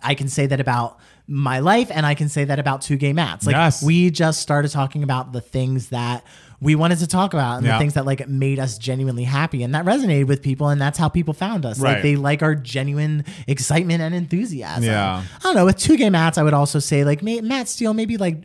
i 0.04 0.14
can 0.14 0.28
say 0.28 0.46
that 0.46 0.60
about 0.60 1.00
my 1.28 1.58
life 1.60 1.90
and 1.92 2.06
i 2.06 2.14
can 2.14 2.30
say 2.30 2.44
that 2.44 2.60
about 2.60 2.82
two 2.82 2.98
gay 2.98 3.12
mats 3.14 3.46
like 3.48 3.54
Yes. 3.56 3.82
we 3.82 4.12
just 4.12 4.42
started 4.42 4.70
talking 4.70 5.02
about 5.02 5.34
the 5.34 5.42
things 5.42 5.90
that 5.90 6.24
we 6.62 6.76
wanted 6.76 7.00
to 7.00 7.08
talk 7.08 7.34
about 7.34 7.58
and 7.58 7.66
Yeah. 7.66 7.74
the 7.74 7.80
things 7.80 7.96
that 7.96 8.06
like 8.06 8.28
made 8.30 8.60
us 8.60 8.78
genuinely 8.78 9.24
happy 9.24 9.64
and 9.64 9.74
that 9.74 9.86
resonated 9.86 10.28
with 10.28 10.44
people 10.44 10.70
and 10.70 10.80
that's 10.80 11.00
how 11.00 11.10
people 11.10 11.34
found 11.34 11.66
us 11.66 11.80
Right. 11.80 11.94
like 11.94 12.04
they 12.04 12.16
like 12.16 12.44
our 12.44 12.54
genuine 12.54 13.26
excitement 13.48 14.02
and 14.02 14.14
enthusiasm 14.14 14.84
Yeah. 14.84 15.24
i 15.40 15.44
don't 15.44 15.56
know 15.56 15.66
with 15.66 15.78
two 15.78 15.98
gay 15.98 16.12
mats 16.12 16.38
i 16.38 16.44
would 16.44 16.54
also 16.54 16.78
say 16.80 17.04
like 17.04 17.24
matt 17.24 17.68
steele 17.70 17.94
maybe 17.96 18.18
like 18.18 18.44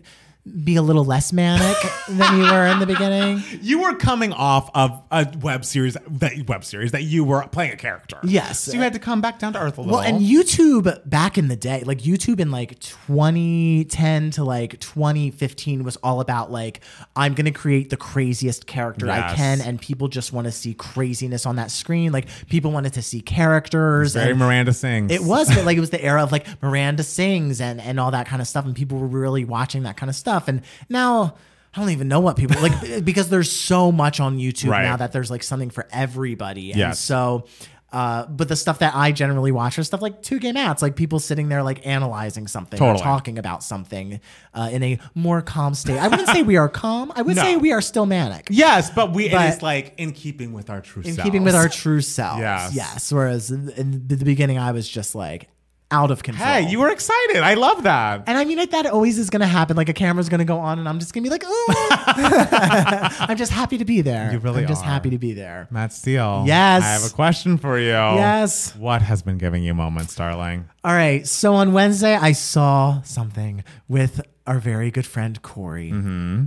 be 0.65 0.77
a 0.77 0.83
little 0.83 1.05
less 1.05 1.33
manic 1.33 1.77
than 2.09 2.39
you 2.39 2.45
were 2.45 2.67
in 2.67 2.79
the 2.79 2.87
beginning. 2.87 3.43
You 3.63 3.81
were 3.81 3.95
coming 3.95 4.33
off 4.33 4.71
of 4.75 5.03
a 5.11 5.31
web 5.41 5.65
series 5.65 5.97
that 6.09 6.49
web 6.49 6.65
series 6.65 6.93
that 6.93 7.03
you 7.03 7.25
were 7.25 7.47
playing 7.49 7.73
a 7.73 7.77
character. 7.77 8.19
Yes. 8.25 8.61
So 8.61 8.73
you 8.73 8.81
had 8.81 8.95
to 8.95 8.99
come 8.99 9.21
back 9.21 9.39
down 9.39 9.53
to 9.53 9.61
earth 9.61 9.79
a 9.79 9.83
little. 9.83 9.99
Well, 9.99 10.05
and 10.05 10.21
YouTube 10.21 11.09
back 11.09 11.37
in 11.37 11.49
the 11.49 11.57
day, 11.57 11.83
like 11.85 11.99
YouTube 11.99 12.41
in 12.41 12.51
like 12.51 12.79
2010 12.81 14.31
to 14.33 14.45
like 14.45 14.81
2015 14.81 15.85
was 15.85 15.97
all 15.97 16.21
about 16.21 16.51
like 16.51 16.81
I'm 17.17 17.35
going 17.35 17.45
to 17.45 17.51
create 17.51 17.91
the 17.91 17.97
craziest 17.97 18.67
character 18.67 19.11
I 19.11 19.35
can 19.35 19.61
and 19.61 19.81
people 19.81 20.09
just 20.09 20.33
want 20.33 20.47
to 20.47 20.53
see 20.53 20.75
craziness 20.75 21.47
on 21.47 21.57
that 21.57 21.71
screen. 21.71 22.13
Like 22.13 22.27
people 22.49 22.73
wanted 22.73 22.95
to 22.95 23.03
see 23.03 23.21
characters 23.21 24.15
very 24.15 24.31
and 24.31 24.39
Miranda 24.39 24.73
sings. 24.73 25.13
It 25.13 25.23
was, 25.23 25.55
but 25.55 25.65
like 25.65 25.77
it 25.77 25.81
was 25.81 25.91
the 25.91 26.03
era 26.11 26.23
of 26.23 26.33
like 26.33 26.47
Miranda 26.63 27.03
sings 27.03 27.61
and 27.61 27.81
and 27.81 28.01
all 28.01 28.11
that 28.11 28.27
kind 28.27 28.41
of 28.43 28.49
stuff, 28.49 28.65
and 28.65 28.75
people 28.75 28.99
were 28.99 29.07
really 29.07 29.45
watching 29.45 29.83
that 29.85 29.97
kind 29.97 30.09
of 30.11 30.17
stuff. 30.17 30.40
And 30.49 30.63
now 30.89 31.35
I 31.75 31.81
don't 31.81 31.91
even 31.91 32.09
know 32.09 32.21
what 32.21 32.37
people 32.37 32.61
like 32.63 33.05
because 33.05 33.29
there's 33.29 33.51
so 33.53 33.91
much 33.93 34.21
on 34.21 34.39
YouTube 34.39 34.71
Right. 34.71 34.83
now 34.83 34.97
that 34.97 35.13
there's 35.13 35.31
like 35.31 35.43
something 35.43 35.71
for 35.71 35.87
everybody. 35.93 36.71
And 36.73 36.79
Yes. 36.79 36.99
so. 36.99 37.47
Uh, 37.93 38.25
but 38.27 38.47
the 38.47 38.55
stuff 38.55 38.79
that 38.79 38.95
I 38.95 39.11
generally 39.11 39.51
watch 39.51 39.77
are 39.77 39.83
stuff 39.83 40.01
like 40.01 40.23
two 40.23 40.39
gay 40.39 40.53
mats, 40.53 40.81
like 40.81 40.95
people 40.95 41.19
sitting 41.19 41.49
there 41.49 41.65
like 41.65 41.85
analyzing 41.85 42.47
something, 42.47 42.81
or 42.81 42.97
talking 42.97 43.37
about 43.37 43.65
something 43.65 44.21
uh, 44.55 44.69
in 44.71 44.85
a 44.85 45.01
more 45.17 45.43
calm 45.43 45.75
state. 45.75 45.99
I 45.99 46.07
wouldn't 46.07 46.29
say 46.29 46.43
we 46.43 46.57
are 46.57 46.69
calm. 46.69 47.11
I 47.17 47.23
would 47.23 47.35
No. 47.35 47.43
say 47.43 47.57
we 47.57 47.73
are 47.73 47.81
still 47.81 48.07
manic. 48.07 48.47
Yes, 48.49 48.91
but 48.91 49.13
we 49.13 49.29
But- 49.29 49.45
it 49.45 49.55
is 49.57 49.63
like 49.63 49.95
in 49.97 50.13
keeping 50.13 50.53
with 50.53 50.71
our 50.71 50.81
true 50.81 51.03
self. 51.03 51.07
in 51.11 51.15
selves. 51.17 51.27
keeping 51.29 51.43
with 51.43 51.57
our 51.57 51.69
true 51.69 52.01
selves. 52.01 52.39
Yes. 52.41 52.75
Yes. 52.75 53.13
Whereas 53.13 53.51
in 53.51 54.07
the 54.07 54.17
beginning, 54.25 54.57
I 54.57 54.71
was 54.71 54.89
just 54.89 55.17
like 55.17 55.49
out 55.91 56.11
of 56.11 56.23
control. 56.23 56.47
Hey, 56.47 56.69
you 56.69 56.79
were 56.79 56.91
excited. 56.91 57.39
I 57.39 57.55
love 57.55 57.83
that. 57.85 58.25
And 58.27 58.37
I 58.37 58.45
mean, 58.45 58.59
like, 58.59 58.71
that 58.71 58.87
always 58.87 59.19
is 59.19 59.31
going 59.31 59.41
to 59.41 59.47
happen. 59.47 59.77
Like, 59.77 59.89
a 59.89 59.93
camera's 59.93 60.29
going 60.29 60.39
to 60.39 60.45
go 60.45 60.59
on, 60.59 60.79
and 60.79 60.89
I'm 60.89 60.99
just 60.99 61.13
going 61.13 61.25
to 61.25 61.29
be 61.29 61.33
like, 61.33 61.43
oh, 61.45 61.89
I'm 63.21 63.37
just 63.37 63.53
happy 63.53 63.79
to 63.79 63.85
be 63.85 64.01
there. 64.01 64.33
You 64.33 64.39
really 64.39 64.61
are? 64.61 64.63
I'm 64.63 64.69
just 64.69 64.83
are. 64.83 64.89
happy 64.89 65.11
to 65.11 65.19
be 65.19 65.33
there. 65.33 65.69
Matt 65.71 65.93
Steele. 65.93 66.45
Yes. 66.47 66.83
I 66.83 66.87
have 66.89 67.05
a 67.05 67.15
question 67.15 67.59
for 67.59 67.79
you. 67.79 67.89
Yes. 67.89 68.75
What 68.77 69.03
has 69.03 69.23
been 69.23 69.39
giving 69.39 69.63
you 69.63 69.75
moments, 69.75 70.15
darling? 70.15 70.69
All 70.85 70.93
right. 70.93 71.27
So 71.27 71.55
on 71.55 71.73
Wednesday, 71.73 72.15
I 72.15 72.33
saw 72.33 73.03
something 73.03 73.65
with 73.89 74.21
our 74.47 74.59
very 74.59 74.91
good 74.91 75.07
friend 75.07 75.41
Corey. 75.43 75.91
Mm-hmm. 75.91 76.45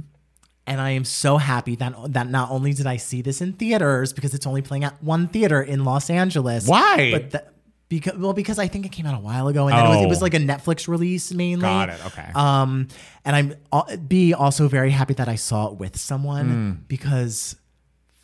And 0.66 0.80
I 0.80 0.92
am 0.92 1.04
so 1.04 1.38
happy 1.38 1.76
that 1.76 1.94
that 2.14 2.30
not 2.30 2.50
only 2.50 2.72
did 2.74 2.88
I 2.88 2.96
see 2.96 3.22
this 3.22 3.42
in 3.42 3.54
theaters 3.54 4.14
because 4.14 4.34
it's 4.34 4.48
only 4.48 4.62
playing 4.62 4.86
at 4.86 5.04
one 5.04 5.28
theater 5.28 5.62
in 5.62 5.84
Los 5.84 6.10
Angeles. 6.10 6.68
Why? 6.68 7.12
But 7.12 7.32
that, 7.32 7.53
because 7.96 8.18
well, 8.18 8.34
because 8.34 8.60
I 8.60 8.68
think 8.68 8.86
it 8.86 8.92
came 8.92 9.06
out 9.06 9.16
a 9.16 9.20
while 9.22 9.48
ago, 9.48 9.68
and 9.68 9.78
then 9.78 9.86
it, 9.86 9.90
was, 9.90 9.98
it 10.02 10.06
Oh. 10.06 10.10
was 10.10 10.22
like 10.22 10.34
a 10.34 10.40
Netflix 10.40 10.88
release 10.88 11.32
mainly. 11.34 11.62
Got 11.64 11.90
it, 11.90 12.06
okay. 12.08 12.30
Um, 12.36 12.88
and 13.26 13.36
I'm 13.36 13.56
uh, 13.72 13.96
b 13.98 14.34
also 14.34 14.68
very 14.68 14.92
happy 14.92 15.14
that 15.16 15.28
I 15.30 15.36
saw 15.36 15.68
it 15.70 15.76
with 15.78 15.98
someone 15.98 16.48
Hmm. 16.50 16.72
because, 16.88 17.56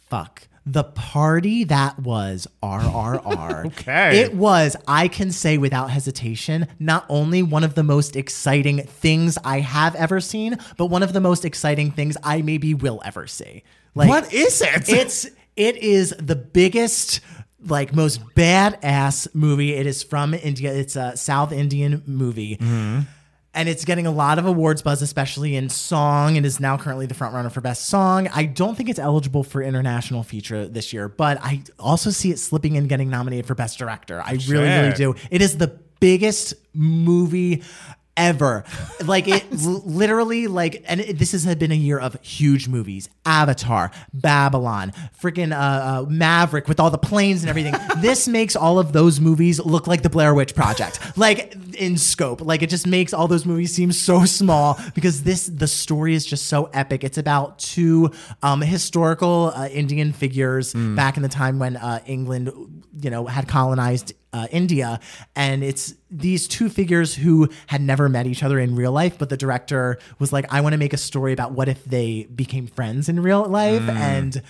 fuck. 0.09 0.47
The 0.65 0.83
party 0.83 1.63
that 1.63 1.97
was 1.99 2.45
RRR. 2.61 3.65
Okay. 3.79 4.19
It 4.19 4.35
was, 4.35 4.75
I 4.87 5.07
can 5.07 5.31
say 5.31 5.57
without 5.57 5.89
hesitation, 5.89 6.67
not 6.77 7.05
only 7.09 7.41
one 7.41 7.63
of 7.63 7.73
the 7.73 7.81
most 7.83 8.15
exciting 8.15 8.83
things 8.83 9.37
I 9.43 9.61
have 9.61 9.95
ever 9.95 10.19
seen, 10.19 10.57
but 10.77 10.87
one 10.87 11.01
of 11.01 11.13
the 11.13 11.21
most 11.21 11.43
exciting 11.45 11.89
things 11.91 12.17
I 12.23 12.41
maybe 12.43 12.73
will 12.75 13.01
ever 13.03 13.25
see. 13.25 13.63
Like 13.95 14.09
What 14.09 14.31
is 14.31 14.61
it? 14.61 14.87
It's 14.89 15.25
it 15.55 15.77
is 15.77 16.13
the 16.19 16.35
biggest 16.35 17.19
like 17.65 17.93
most 17.93 18.21
badass 18.35 19.33
movie. 19.33 19.73
It 19.73 19.85
is 19.85 20.03
from 20.03 20.33
India. 20.33 20.73
It's 20.73 20.95
a 20.95 21.17
South 21.17 21.51
Indian 21.51 22.03
movie. 22.05 22.57
Mm-hmm. 22.57 23.01
And 23.51 23.67
it's 23.67 23.83
getting 23.83 24.05
a 24.05 24.11
lot 24.11 24.37
of 24.37 24.45
awards 24.45 24.83
buzz, 24.83 25.01
especially 25.01 25.55
in 25.55 25.69
song. 25.69 26.35
It 26.35 26.45
is 26.45 26.59
now 26.59 26.77
currently 26.77 27.07
the 27.07 27.15
front 27.15 27.33
runner 27.33 27.49
for 27.49 27.61
best 27.61 27.87
song. 27.87 28.27
I 28.27 28.45
don't 28.45 28.75
think 28.75 28.89
it's 28.89 28.99
eligible 28.99 29.43
for 29.43 29.63
international 29.63 30.21
feature 30.21 30.67
this 30.67 30.93
year, 30.93 31.09
but 31.09 31.39
I 31.41 31.63
also 31.79 32.11
see 32.11 32.29
it 32.29 32.37
slipping 32.37 32.77
and 32.77 32.87
getting 32.87 33.09
nominated 33.09 33.47
for 33.47 33.55
best 33.55 33.79
director. 33.79 34.21
I 34.23 34.33
really, 34.47 34.67
really 34.67 34.93
do. 34.93 35.15
It 35.31 35.41
is 35.41 35.57
the 35.57 35.79
biggest 35.99 36.53
movie 36.73 37.63
ever. 38.19 38.63
Like 39.05 39.29
it 39.29 39.45
l- 39.51 39.81
literally 39.85 40.47
like 40.47 40.83
and 40.85 40.99
it, 40.99 41.17
this 41.17 41.31
has 41.31 41.45
been 41.55 41.71
a 41.71 41.75
year 41.75 41.97
of 41.97 42.21
huge 42.21 42.67
movies. 42.67 43.09
Avatar, 43.25 43.91
Babylon, 44.13 44.91
freaking 45.19 45.53
uh, 45.53 46.01
uh, 46.01 46.05
Maverick 46.07 46.67
with 46.67 46.81
all 46.81 46.91
the 46.91 46.97
planes 46.97 47.41
and 47.41 47.49
everything. 47.49 47.73
this 48.01 48.27
makes 48.27 48.57
all 48.57 48.77
of 48.77 48.91
those 48.91 49.21
movies 49.21 49.59
look 49.59 49.87
like 49.87 50.03
the 50.03 50.09
Blair 50.09 50.33
Witch 50.33 50.53
Project. 50.53 50.99
Like 51.17 51.55
in 51.79 51.97
scope. 51.97 52.41
Like 52.41 52.61
it 52.61 52.69
just 52.69 52.85
makes 52.85 53.13
all 53.13 53.27
those 53.27 53.45
movies 53.45 53.73
seem 53.73 53.91
so 53.91 54.25
small 54.25 54.79
because 54.93 55.23
this 55.23 55.47
the 55.47 55.67
story 55.67 56.13
is 56.13 56.25
just 56.25 56.47
so 56.47 56.65
epic. 56.73 57.03
It's 57.03 57.17
about 57.17 57.57
two 57.57 58.11
um, 58.43 58.61
historical 58.61 59.53
uh, 59.55 59.67
Indian 59.69 60.11
figures 60.11 60.73
back 60.73 61.15
in 61.17 61.23
the 61.23 61.29
time 61.29 61.57
when 61.57 61.77
uh, 61.77 61.99
England, 62.05 62.51
you 63.01 63.09
know, 63.09 63.25
had 63.25 63.47
colonized 63.47 64.13
uh, 64.33 64.47
India, 64.51 64.99
and 65.35 65.63
it's 65.63 65.95
these 66.11 66.47
two 66.47 66.69
figures 66.69 67.15
who 67.15 67.49
had 67.67 67.81
never 67.81 68.09
met 68.09 68.27
each 68.27 68.43
other 68.43 68.59
in 68.59 68.75
real 68.75 68.91
life, 68.91 69.17
but 69.17 69.29
the 69.29 69.37
director 69.37 69.97
was 70.19 70.31
like, 70.31 70.45
I 70.53 70.61
want 70.61 70.73
to 70.73 70.77
make 70.77 70.93
a 70.93 70.97
story 70.97 71.33
about 71.33 71.51
what 71.53 71.67
if 71.67 71.83
they 71.85 72.25
became 72.35 72.67
friends 72.67 73.09
in 73.09 73.21
real 73.21 73.45
life, 73.45 73.81
and 73.81 74.41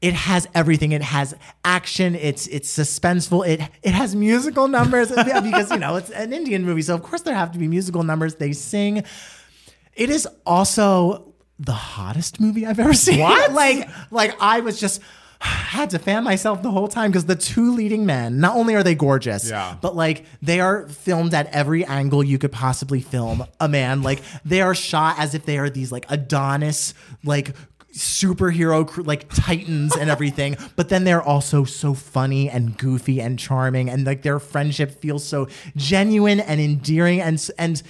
it 0.00 0.14
has 0.14 0.46
everything. 0.54 0.92
It 0.92 1.02
has 1.02 1.34
action. 1.64 2.14
It's 2.14 2.46
it's 2.48 2.76
suspenseful. 2.76 3.46
It 3.46 3.60
it 3.82 3.94
has 3.94 4.14
musical 4.14 4.68
numbers 4.68 5.08
because 5.10 5.70
you 5.70 5.78
know 5.78 5.96
it's 5.96 6.10
an 6.10 6.32
Indian 6.32 6.64
movie, 6.64 6.82
so 6.82 6.94
of 6.94 7.02
course 7.02 7.22
there 7.22 7.34
have 7.34 7.52
to 7.52 7.58
be 7.58 7.68
musical 7.68 8.02
numbers. 8.02 8.36
They 8.36 8.52
sing. 8.52 9.04
It 9.94 10.10
is 10.10 10.28
also 10.44 11.34
the 11.58 11.72
hottest 11.72 12.38
movie 12.38 12.66
I've 12.66 12.78
ever 12.78 12.94
seen. 12.94 13.20
What? 13.20 13.52
like 13.52 13.88
like 14.10 14.36
I 14.40 14.60
was 14.60 14.78
just 14.78 15.00
had 15.40 15.90
to 15.90 15.98
fan 15.98 16.24
myself 16.24 16.62
the 16.62 16.70
whole 16.70 16.88
time 16.88 17.10
because 17.10 17.26
the 17.26 17.36
two 17.36 17.72
leading 17.74 18.06
men, 18.06 18.40
not 18.40 18.56
only 18.56 18.74
are 18.74 18.82
they 18.82 18.94
gorgeous, 18.94 19.50
Yeah. 19.50 19.76
but 19.80 19.94
like 19.94 20.24
they 20.40 20.60
are 20.60 20.88
filmed 20.88 21.34
at 21.34 21.46
every 21.48 21.84
angle 21.84 22.24
you 22.24 22.38
could 22.38 22.52
possibly 22.52 23.00
film 23.00 23.44
a 23.60 23.68
man. 23.68 24.02
Like 24.02 24.22
they 24.44 24.60
are 24.62 24.74
shot 24.74 25.16
as 25.18 25.34
if 25.34 25.44
they 25.44 25.58
are 25.58 25.68
these 25.68 25.92
like 25.92 26.06
Adonis, 26.08 26.94
like 27.24 27.54
superhero 27.94 29.06
like 29.06 29.26
titans 29.30 29.96
and 29.96 30.10
everything 30.10 30.54
but 30.76 30.90
then 30.90 31.04
they're 31.04 31.22
also 31.22 31.64
so 31.64 31.94
funny 31.94 32.50
and 32.50 32.76
goofy 32.76 33.22
and 33.22 33.38
charming 33.38 33.88
and 33.88 34.04
like 34.04 34.20
their 34.20 34.38
friendship 34.38 35.00
feels 35.00 35.24
so 35.24 35.48
genuine 35.76 36.38
and 36.38 36.60
endearing 36.60 37.22
and 37.22 37.48
and 37.58 37.82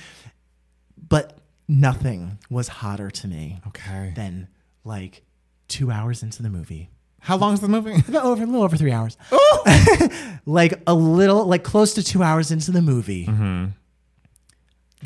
but 1.09 1.39
nothing 1.67 2.39
was 2.49 2.69
hotter 2.69 3.11
to 3.11 3.27
me 3.27 3.61
Okay. 3.67 4.13
than 4.15 4.47
like 4.85 5.25
two 5.67 5.91
hours 5.91 6.23
into 6.23 6.41
the 6.41 6.51
movie 6.51 6.89
How 7.27 7.37
long 7.37 7.55
is 7.55 7.61
the 7.61 7.67
movie? 7.67 7.93
about 8.09 8.25
over 8.25 8.45
a 8.45 8.47
little 8.47 8.63
over 8.63 8.77
three 8.77 8.93
hours. 8.93 9.17
Oh! 9.33 10.39
like 10.47 10.81
a 10.87 10.95
little, 10.95 11.45
like 11.45 11.65
close 11.65 11.95
to 11.95 12.05
two 12.05 12.23
hours 12.23 12.53
into 12.53 12.71
the 12.71 12.81
movie, 12.81 13.27
mm-hmm. 13.27 13.67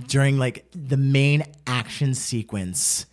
during 0.06 0.36
like 0.36 0.66
the 0.72 0.98
main 0.98 1.44
action 1.66 2.14
sequence, 2.14 3.06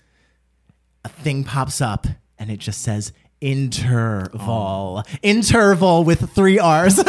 a 1.06 1.10
thing 1.10 1.46
pops 1.46 1.80
up 1.80 2.06
and 2.38 2.52
it 2.52 2.58
just 2.58 2.82
says 2.82 3.14
interval, 3.40 5.04
oh. 5.08 5.18
interval 5.22 6.04
with 6.04 6.30
three 6.32 6.60
R's. 6.60 7.00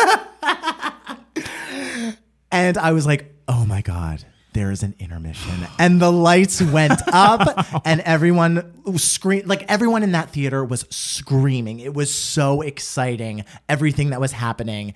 and 2.53 2.79
I 2.79 2.93
was 2.93 3.07
like, 3.07 3.35
oh 3.49 3.67
my 3.67 3.83
God. 3.83 4.25
There 4.55 4.71
is 4.71 4.83
an 4.83 4.95
intermission, 4.99 5.67
and 5.79 6.01
the 6.01 6.11
lights 6.11 6.61
went 6.63 7.01
up, 7.13 7.67
and 7.85 8.01
everyone 8.01 8.73
screamed. 8.97 9.47
Like 9.47 9.65
everyone 9.71 10.03
in 10.03 10.13
that 10.13 10.31
theater 10.31 10.65
was 10.65 10.87
screaming. 10.91 11.81
It 11.81 11.95
was 11.95 12.13
so 12.13 12.63
exciting, 12.63 13.45
everything 13.69 14.11
that 14.11 14.21
was 14.21 14.33
happening, 14.33 14.95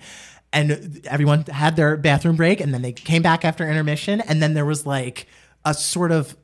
and 0.51 1.01
everyone 1.05 1.43
had 1.43 1.75
their 1.75 1.97
bathroom 1.97 2.35
break, 2.35 2.61
and 2.61 2.73
then 2.73 2.81
they 2.81 2.93
came 2.93 3.21
back 3.21 3.45
after 3.45 3.67
intermission, 3.67 4.21
and 4.21 4.41
then 4.41 4.53
there 4.53 4.65
was 4.65 4.85
like 4.85 5.27
a 5.63 5.73
sort 5.73 6.11
of 6.11 6.35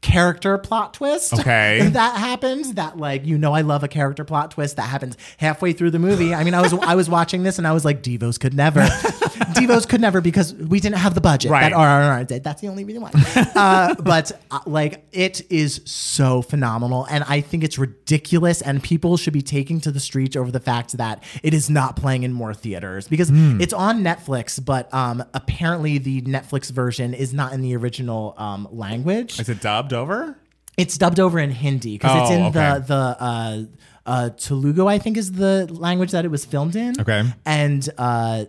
character 0.00 0.56
plot 0.58 0.94
twist. 0.94 1.34
Okay. 1.34 1.88
that 1.92 2.16
happens. 2.16 2.74
That 2.74 2.96
like 2.96 3.26
you 3.26 3.38
know, 3.38 3.52
I 3.52 3.62
love 3.62 3.82
a 3.82 3.88
character 3.88 4.24
plot 4.24 4.52
twist 4.52 4.76
that 4.76 4.82
happens 4.82 5.16
halfway 5.38 5.72
through 5.72 5.90
the 5.90 5.98
movie. 5.98 6.34
I 6.34 6.44
mean, 6.44 6.54
I 6.54 6.62
was 6.62 6.72
I 6.72 6.94
was 6.94 7.08
watching 7.08 7.42
this 7.42 7.58
and 7.58 7.66
I 7.66 7.72
was 7.72 7.84
like, 7.84 8.02
Devos 8.02 8.38
could 8.38 8.54
never, 8.54 8.80
Devos 9.54 9.88
could 9.88 10.00
never 10.00 10.20
because 10.20 10.54
we 10.54 10.80
didn't 10.80 10.96
have 10.98 11.14
the 11.14 11.20
budget 11.20 11.50
Right. 11.50 11.70
that 11.70 11.72
RRR 11.72 12.26
did. 12.26 12.44
That's 12.44 12.60
the 12.60 12.68
only 12.68 12.84
reason 12.84 13.02
why. 13.02 13.10
uh, 13.54 13.94
but 14.02 14.32
uh, 14.50 14.60
like, 14.66 15.06
it 15.12 15.42
is 15.50 15.80
so 15.84 16.42
phenomenal, 16.42 17.06
and 17.10 17.24
I 17.28 17.40
think 17.40 17.64
it's 17.64 17.78
ridiculous, 17.78 18.60
and 18.62 18.82
people 18.82 19.16
should 19.16 19.32
be 19.32 19.42
taking 19.42 19.80
to 19.82 19.90
the 19.90 20.00
streets 20.00 20.36
over 20.36 20.50
the 20.50 20.60
fact 20.60 20.96
that 20.98 21.22
it 21.42 21.54
is 21.54 21.68
not 21.70 21.96
playing 21.96 22.22
in 22.22 22.32
more 22.32 22.54
theaters 22.54 23.08
because 23.08 23.30
it's 23.32 23.72
on 23.72 24.02
Netflix, 24.02 24.62
but 24.64 24.92
um, 24.92 25.22
apparently 25.34 25.98
the 25.98 26.22
Netflix 26.22 26.70
version 26.70 27.14
is 27.14 27.32
not 27.34 27.52
in 27.52 27.60
the 27.60 27.74
original 27.76 28.34
um, 28.38 28.66
language. 28.70 29.38
Is 29.40 29.48
it 29.48 29.60
dubbed 29.60 29.92
over? 29.92 30.36
It's 30.76 30.96
dubbed 30.96 31.18
over 31.18 31.38
in 31.40 31.50
Hindi 31.50 31.96
because 31.98 32.22
it's 32.22 32.30
Oh, 32.30 32.34
in 32.34 32.42
okay. 32.44 32.78
the 32.78 32.84
the 32.86 33.16
uh, 33.20 33.62
uh, 34.06 34.30
Telugu, 34.30 34.86
I 34.86 34.98
think, 34.98 35.16
is 35.16 35.32
the 35.32 35.66
language 35.70 36.12
that 36.12 36.24
it 36.24 36.28
was 36.30 36.44
filmed 36.44 36.76
in. 36.76 36.94
Okay. 37.00 37.24
and 37.44 37.88
uh, 37.98 38.44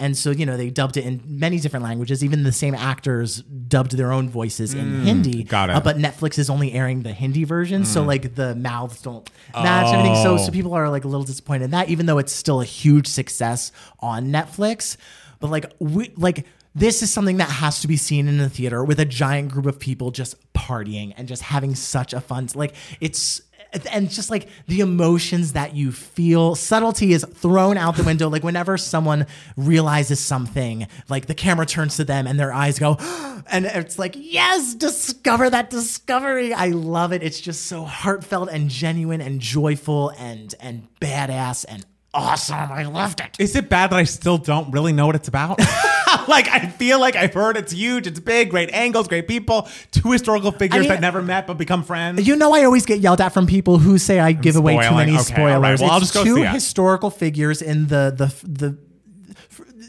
and 0.00 0.16
so 0.16 0.30
you 0.30 0.44
know 0.46 0.56
they 0.56 0.70
dubbed 0.70 0.96
it 0.96 1.04
in 1.04 1.20
many 1.24 1.60
different 1.60 1.84
languages. 1.84 2.24
Even 2.24 2.42
the 2.42 2.50
same 2.52 2.74
actors 2.74 3.42
dubbed 3.42 3.96
their 3.96 4.10
own 4.12 4.28
voices 4.28 4.74
in 4.74 5.02
Hindi. 5.04 5.44
Mm, 5.44 5.48
got 5.48 5.70
it. 5.70 5.76
Uh, 5.76 5.80
but 5.80 5.96
Netflix 5.98 6.38
is 6.38 6.50
only 6.50 6.72
airing 6.72 7.02
the 7.02 7.12
Hindi 7.12 7.44
version, 7.44 7.84
so 7.84 8.02
like 8.02 8.34
the 8.34 8.54
mouths 8.56 9.00
don't 9.02 9.28
match 9.54 9.86
and 9.86 9.96
everything. 9.98 10.22
So 10.22 10.34
Oh. 10.34 10.36
so 10.38 10.50
people 10.50 10.74
are 10.74 10.88
like 10.90 11.04
a 11.04 11.08
little 11.08 11.24
disappointed 11.24 11.66
in 11.66 11.70
that, 11.70 11.88
even 11.90 12.06
though 12.06 12.18
it's 12.18 12.32
still 12.32 12.60
a 12.60 12.64
huge 12.64 13.06
success 13.06 13.70
on 14.00 14.28
Netflix. 14.32 14.96
But 15.38 15.50
like 15.50 15.66
we 15.78 16.12
like 16.16 16.46
this 16.74 17.02
is 17.02 17.12
something 17.12 17.38
that 17.38 17.50
has 17.50 17.80
to 17.80 17.88
be 17.88 17.96
seen 17.96 18.28
in 18.28 18.38
the 18.38 18.48
theater 18.48 18.84
with 18.84 19.00
a 19.00 19.04
giant 19.04 19.50
group 19.50 19.66
of 19.66 19.78
people 19.80 20.10
just 20.12 20.36
partying 20.52 21.12
and 21.16 21.26
just 21.26 21.42
having 21.42 21.74
such 21.74 22.12
a 22.12 22.20
fun 22.20 22.48
like 22.54 22.74
it's 23.00 23.42
and 23.90 24.10
just 24.10 24.30
like 24.30 24.48
the 24.66 24.80
emotions 24.80 25.52
that 25.52 25.74
you 25.74 25.92
feel. 25.92 26.54
Subtlety 26.54 27.12
is 27.12 27.24
thrown 27.24 27.76
out 27.76 27.96
the 27.96 28.04
window. 28.04 28.28
Like 28.28 28.42
whenever 28.42 28.76
someone 28.76 29.26
realizes 29.56 30.20
something 30.20 30.86
like 31.08 31.26
the 31.26 31.34
camera 31.34 31.66
turns 31.66 31.96
to 31.96 32.04
them 32.04 32.26
and 32.26 32.38
their 32.38 32.52
eyes 32.52 32.78
go 32.78 32.96
and 33.50 33.66
it's 33.66 33.98
like 33.98 34.14
yes 34.16 34.74
discover 34.74 35.50
that 35.50 35.70
discovery. 35.70 36.52
I 36.52 36.68
love 36.68 37.12
it. 37.12 37.22
It's 37.22 37.40
just 37.40 37.66
so 37.66 37.84
heartfelt 37.84 38.48
and 38.50 38.68
genuine 38.70 39.20
and 39.20 39.40
joyful 39.40 40.10
and 40.18 40.54
and 40.60 40.88
badass 41.00 41.64
and 41.68 41.84
awesome 42.12 42.72
i 42.72 42.84
loved 42.84 43.20
it 43.20 43.36
Is 43.38 43.54
it 43.56 43.68
bad 43.68 43.90
that 43.90 43.98
I 43.98 44.04
still 44.04 44.36
don't 44.38 44.70
really 44.72 44.92
know 44.92 45.06
what 45.06 45.14
it's 45.14 45.28
about? 45.28 45.58
like 46.28 46.48
I 46.48 46.66
feel 46.66 46.98
like 46.98 47.14
I've 47.14 47.32
heard 47.32 47.56
it's 47.56 47.72
huge, 47.72 48.06
it's 48.08 48.18
big, 48.18 48.50
great 48.50 48.70
angles, 48.72 49.06
great 49.06 49.28
people, 49.28 49.68
two 49.92 50.10
historical 50.10 50.50
figures 50.50 50.80
mean- 50.80 50.88
that 50.88 51.00
never 51.00 51.22
met 51.22 51.46
but 51.46 51.54
become 51.56 51.84
friends. 51.84 52.26
You 52.26 52.34
know, 52.36 52.52
I 52.54 52.64
always 52.64 52.84
get 52.84 52.98
yelled 53.00 53.20
at 53.20 53.32
from 53.32 53.46
people 53.46 53.78
who 53.78 53.96
say 53.98 54.18
I 54.18 54.32
give 54.32 54.56
away 54.56 54.74
too 54.88 54.94
many 54.94 55.12
Okay, 55.14 55.22
spoilers. 55.22 55.54
all 55.54 55.60
right. 55.60 55.80
Well, 55.80 55.90
I'll 55.92 55.98
it's 55.98 56.12
just 56.12 56.14
go 56.14 56.24
two 56.24 56.36
see 56.36 56.42
it. 56.42 56.48
historical 56.50 57.10
figures 57.10 57.62
in 57.62 57.86
the 57.86 58.12
the 58.16 58.26
the 58.48 58.76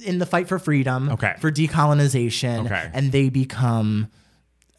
in 0.05 0.19
the 0.19 0.25
fight 0.25 0.47
for 0.47 0.59
freedom, 0.59 1.09
Okay. 1.09 1.35
for 1.39 1.51
decolonization, 1.51 2.65
Okay. 2.65 2.89
and 2.93 3.11
they 3.11 3.29
become 3.29 4.07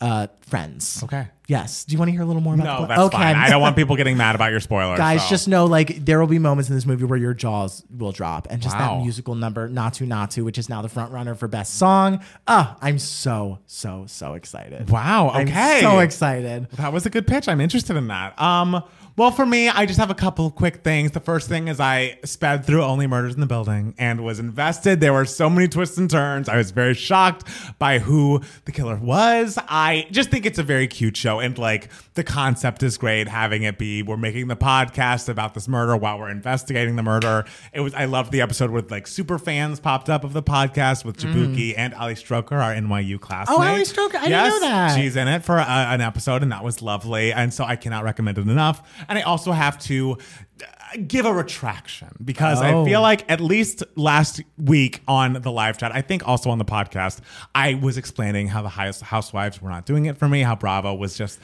uh, 0.02 0.26
friends. 0.42 1.02
okay. 1.04 1.28
Yes. 1.48 1.84
Do 1.84 1.92
you 1.92 1.98
want 1.98 2.08
to 2.08 2.12
hear 2.12 2.22
a 2.22 2.24
little 2.24 2.40
more 2.40 2.54
about 2.54 2.64
No, 2.64 2.80
the 2.86 2.94
that's 2.94 3.14
fine. 3.14 3.36
I 3.36 3.50
don't 3.50 3.60
want 3.60 3.76
people 3.76 3.94
getting 4.02 4.16
mad 4.16 4.34
about 4.34 4.52
your 4.52 4.60
spoilers. 4.60 4.96
Guys, 4.96 5.22
so. 5.24 5.28
just 5.28 5.48
know 5.48 5.66
like 5.66 6.02
there 6.02 6.18
will 6.18 6.26
be 6.26 6.38
moments 6.38 6.70
in 6.70 6.74
this 6.76 6.86
movie 6.86 7.04
where 7.04 7.18
your 7.18 7.34
jaws 7.34 7.84
will 7.94 8.12
drop, 8.12 8.46
and 8.48 8.62
just 8.62 8.74
Wow. 8.78 8.96
that 8.98 9.02
musical 9.02 9.34
number 9.34 9.68
"Naatu 9.68 10.06
Naatu," 10.06 10.44
which 10.44 10.56
is 10.56 10.68
now 10.70 10.80
the 10.82 10.88
front 10.88 11.12
runner 11.12 11.34
for 11.34 11.48
best 11.48 11.74
song. 11.74 12.20
Ah, 12.46 12.76
I'm 12.80 12.98
so 12.98 13.58
so 13.66 14.04
so 14.06 14.32
excited. 14.34 14.88
Wow, 14.88 15.30
I'm 15.34 15.48
okay. 15.48 15.80
so 15.82 15.98
excited. 15.98 16.68
That 16.76 16.92
was 16.92 17.04
a 17.06 17.10
good 17.10 17.26
pitch. 17.26 17.48
I'm 17.48 17.60
interested 17.60 17.96
in 17.96 18.06
that. 18.08 18.40
Um, 18.40 18.82
well, 19.16 19.30
for 19.30 19.44
me, 19.44 19.68
I 19.68 19.84
just 19.84 19.98
have 19.98 20.10
a 20.10 20.14
couple 20.14 20.46
of 20.46 20.54
quick 20.54 20.82
things. 20.82 21.10
The 21.10 21.20
first 21.20 21.48
thing 21.48 21.68
is 21.68 21.80
I 21.80 22.18
sped 22.24 22.64
through 22.64 22.82
Only 22.82 23.06
Murders 23.06 23.34
in 23.34 23.40
the 23.40 23.46
Building 23.46 23.94
and 23.98 24.24
was 24.24 24.38
invested. 24.38 25.00
There 25.00 25.12
were 25.12 25.26
so 25.26 25.50
many 25.50 25.68
twists 25.68 25.98
and 25.98 26.10
turns. 26.10 26.48
I 26.48 26.56
was 26.56 26.70
very 26.70 26.94
shocked 26.94 27.46
by 27.78 27.98
who 27.98 28.40
the 28.64 28.72
killer 28.72 28.96
was. 28.96 29.58
I 29.68 30.06
just 30.10 30.30
think 30.30 30.46
it's 30.46 30.58
a 30.58 30.62
very 30.62 30.86
cute 30.86 31.16
show 31.16 31.40
and 31.40 31.58
like 31.58 31.90
the 32.14 32.24
concept 32.24 32.82
is 32.82 32.96
great. 32.96 33.28
Having 33.28 33.64
it 33.64 33.78
be 33.78 34.02
we're 34.02 34.16
making 34.16 34.48
the 34.48 34.56
podcast 34.56 35.28
about 35.28 35.54
this 35.54 35.68
murder 35.68 35.96
while 35.96 36.18
we're 36.18 36.30
investigating 36.30 36.96
the 36.96 37.02
murder. 37.02 37.44
It 37.72 37.80
was 37.80 37.92
I 37.94 38.06
loved 38.06 38.32
the 38.32 38.40
episode 38.40 38.70
with 38.70 38.90
like 38.90 39.06
super 39.06 39.38
fans 39.38 39.80
popped 39.80 40.08
up 40.08 40.24
of 40.24 40.32
the 40.32 40.42
podcast 40.42 41.04
with 41.04 41.18
Jaboukie 41.18 41.72
mm. 41.72 41.78
and 41.78 41.94
Ali 41.94 42.14
Stroker, 42.14 42.52
our 42.52 42.72
NYU 42.72 43.20
classmate. 43.20 43.58
Oh, 43.58 43.62
Ali 43.62 43.82
Stroker, 43.82 44.16
I 44.16 44.28
didn't 44.28 44.48
know 44.48 44.60
that. 44.60 44.96
She's 44.96 45.16
in 45.16 45.28
it 45.28 45.44
for 45.44 45.58
a, 45.58 45.64
an 45.64 46.00
episode, 46.00 46.42
and 46.42 46.52
that 46.52 46.64
was 46.64 46.82
lovely. 46.82 47.32
And 47.32 47.52
so 47.52 47.64
I 47.64 47.76
cannot 47.76 48.04
recommend 48.04 48.38
it 48.38 48.48
enough. 48.48 48.82
And 49.08 49.18
I 49.18 49.22
also 49.22 49.52
have 49.52 49.78
to 49.84 50.16
uh, 50.62 50.96
give 51.06 51.24
a 51.26 51.32
retraction 51.32 52.08
because 52.24 52.60
I 52.60 52.72
Oh. 52.72 52.84
feel 52.84 53.00
like 53.00 53.30
at 53.30 53.40
least 53.40 53.82
last 53.96 54.40
week 54.58 55.00
on 55.08 55.34
the 55.34 55.50
live 55.52 55.78
chat, 55.78 55.92
I 55.94 56.02
think 56.02 56.26
also 56.26 56.50
on 56.50 56.58
the 56.58 56.64
podcast, 56.64 57.20
I 57.54 57.74
was 57.74 57.96
explaining 57.96 58.48
how 58.48 58.62
the 58.62 58.68
highest 58.68 59.02
housewives 59.02 59.60
were 59.62 59.70
not 59.70 59.86
doing 59.86 60.06
it 60.06 60.16
for 60.18 60.28
me, 60.28 60.42
how 60.42 60.54
Bravo 60.56 60.94
was 60.94 61.16
just 61.16 61.38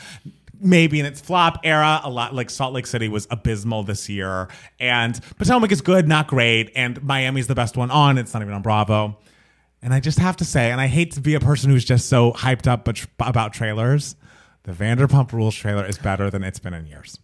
maybe 0.60 0.98
in 0.98 1.06
its 1.06 1.20
flop 1.20 1.60
era 1.62 2.00
a 2.02 2.10
lot 2.10 2.34
like 2.34 2.50
salt 2.50 2.72
lake 2.74 2.84
city 2.86 3.08
was 3.08 3.28
abysmal 3.30 3.84
this 3.84 4.08
year 4.08 4.48
and 4.80 5.20
potomac 5.38 5.70
is 5.70 5.80
good 5.80 6.08
not 6.08 6.26
great 6.26 6.72
and 6.74 7.00
miami's 7.04 7.46
the 7.46 7.54
best 7.54 7.76
one 7.76 7.92
on 7.92 8.18
it's 8.18 8.34
not 8.34 8.42
even 8.42 8.52
on 8.52 8.60
bravo 8.60 9.16
and 9.80 9.94
I 9.94 10.00
just 10.00 10.18
have 10.18 10.36
to 10.38 10.44
say, 10.44 10.72
and 10.72 10.80
I 10.80 10.88
hate 10.88 11.12
to 11.12 11.20
be 11.20 11.34
a 11.34 11.40
person 11.40 11.70
who's 11.70 11.84
just 11.84 12.08
so 12.08 12.32
hyped 12.32 12.66
up 12.66 12.84
but 12.84 13.06
about 13.20 13.52
trailers, 13.52 14.16
the 14.64 14.72
Vanderpump 14.72 15.32
Rules 15.32 15.54
trailer 15.54 15.86
is 15.86 15.96
better 15.96 16.30
than 16.30 16.42
it's 16.42 16.58
been 16.58 16.74
in 16.74 16.84
years. 16.88 17.20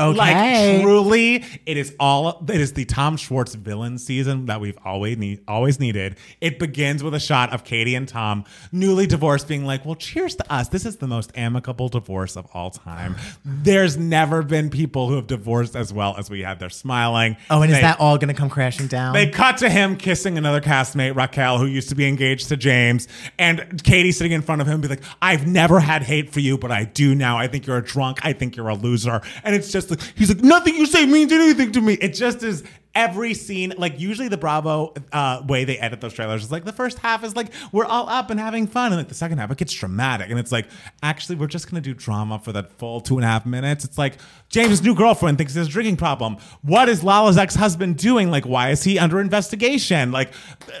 Okay. 0.00 0.18
Like 0.18 0.82
truly, 0.82 1.44
it 1.66 1.76
is 1.76 1.94
all. 2.00 2.44
It 2.48 2.60
is 2.60 2.72
the 2.72 2.84
Tom 2.84 3.16
Schwartz 3.16 3.54
villain 3.54 3.98
season 3.98 4.46
that 4.46 4.60
we've 4.60 4.78
always 4.84 5.16
need, 5.18 5.42
always 5.46 5.78
needed. 5.78 6.16
It 6.40 6.58
begins 6.58 7.02
with 7.02 7.14
a 7.14 7.20
shot 7.20 7.52
of 7.52 7.64
Katie 7.64 7.94
and 7.94 8.08
Tom, 8.08 8.44
newly 8.72 9.06
divorced, 9.06 9.48
being 9.48 9.64
like, 9.64 9.84
"Well, 9.84 9.94
cheers 9.96 10.34
to 10.36 10.52
us. 10.52 10.68
This 10.68 10.84
is 10.86 10.96
the 10.96 11.06
most 11.06 11.32
amicable 11.34 11.88
divorce 11.88 12.36
of 12.36 12.46
all 12.54 12.70
time. 12.70 13.16
There's 13.44 13.96
never 13.96 14.42
been 14.42 14.70
people 14.70 15.08
who 15.08 15.16
have 15.16 15.26
divorced 15.26 15.76
as 15.76 15.92
well 15.92 16.14
as 16.18 16.30
we 16.30 16.42
had. 16.42 16.58
They're 16.60 16.70
smiling. 16.70 17.36
oh, 17.50 17.62
and 17.62 17.70
is 17.70 17.80
that 17.80 18.00
all 18.00 18.16
going 18.18 18.28
to 18.28 18.34
come 18.34 18.50
crashing 18.50 18.86
down? 18.86 19.12
they 19.12 19.28
cut 19.28 19.58
to 19.58 19.68
him 19.68 19.96
kissing 19.96 20.38
another 20.38 20.60
castmate, 20.60 21.14
Raquel, 21.14 21.58
who 21.58 21.66
used 21.66 21.88
to 21.90 21.94
be 21.94 22.06
engaged 22.06 22.48
to 22.48 22.56
James, 22.56 23.08
and 23.38 23.82
Katie 23.84 24.12
sitting 24.12 24.32
in 24.32 24.42
front 24.42 24.60
of 24.60 24.66
him, 24.66 24.80
be 24.80 24.88
like, 24.88 25.02
"I've 25.20 25.46
never 25.46 25.80
had 25.80 26.02
hate 26.02 26.32
for 26.32 26.40
you, 26.40 26.56
but 26.58 26.70
I 26.70 26.84
do 26.84 27.14
now. 27.14 27.36
I 27.38 27.46
think 27.48 27.66
you're 27.66 27.76
a 27.78 27.84
drunk. 27.84 28.18
I 28.24 28.32
think 28.32 28.56
you're 28.56 28.68
a 28.68 28.74
loser." 28.74 29.20
And 29.44 29.54
it's 29.54 29.70
just 29.70 29.89
he's 30.14 30.28
like, 30.28 30.42
"Nothing 30.42 30.74
you 30.76 30.86
say 30.86 31.06
means 31.06 31.32
anything 31.32 31.72
to 31.72 31.80
me." 31.80 31.94
It 31.94 32.14
just 32.14 32.42
is. 32.42 32.64
Every 32.92 33.34
scene, 33.34 33.72
like 33.78 34.00
usually 34.00 34.26
the 34.26 34.36
Bravo 34.36 34.94
uh, 35.12 35.42
way 35.46 35.62
they 35.62 35.78
edit 35.78 36.00
those 36.00 36.12
trailers 36.12 36.42
is 36.42 36.50
like 36.50 36.64
the 36.64 36.72
first 36.72 36.98
half 36.98 37.22
is 37.22 37.36
like 37.36 37.52
we're 37.70 37.84
all 37.84 38.08
up 38.08 38.30
and 38.30 38.40
having 38.40 38.66
fun, 38.66 38.86
and 38.90 38.96
like 38.96 39.06
the 39.06 39.14
second 39.14 39.38
half 39.38 39.48
it 39.52 39.58
gets 39.58 39.72
dramatic, 39.72 40.28
and 40.28 40.40
it's 40.40 40.50
like 40.50 40.66
actually 41.00 41.36
we're 41.36 41.46
just 41.46 41.70
gonna 41.70 41.80
do 41.80 41.94
drama 41.94 42.40
for 42.40 42.50
that 42.50 42.72
full 42.72 43.00
two 43.00 43.14
and 43.14 43.24
a 43.24 43.28
half 43.28 43.46
minutes. 43.46 43.84
It's 43.84 43.96
like 43.96 44.14
James' 44.48 44.82
new 44.82 44.96
girlfriend 44.96 45.38
thinks 45.38 45.52
he 45.52 45.60
has 45.60 45.68
a 45.68 45.70
drinking 45.70 45.98
problem. 45.98 46.38
What 46.62 46.88
is 46.88 47.04
Lala's 47.04 47.38
ex 47.38 47.54
husband 47.54 47.96
doing? 47.96 48.28
Like 48.28 48.44
why 48.44 48.70
is 48.70 48.82
he 48.82 48.98
under 48.98 49.20
investigation? 49.20 50.10
Like 50.10 50.32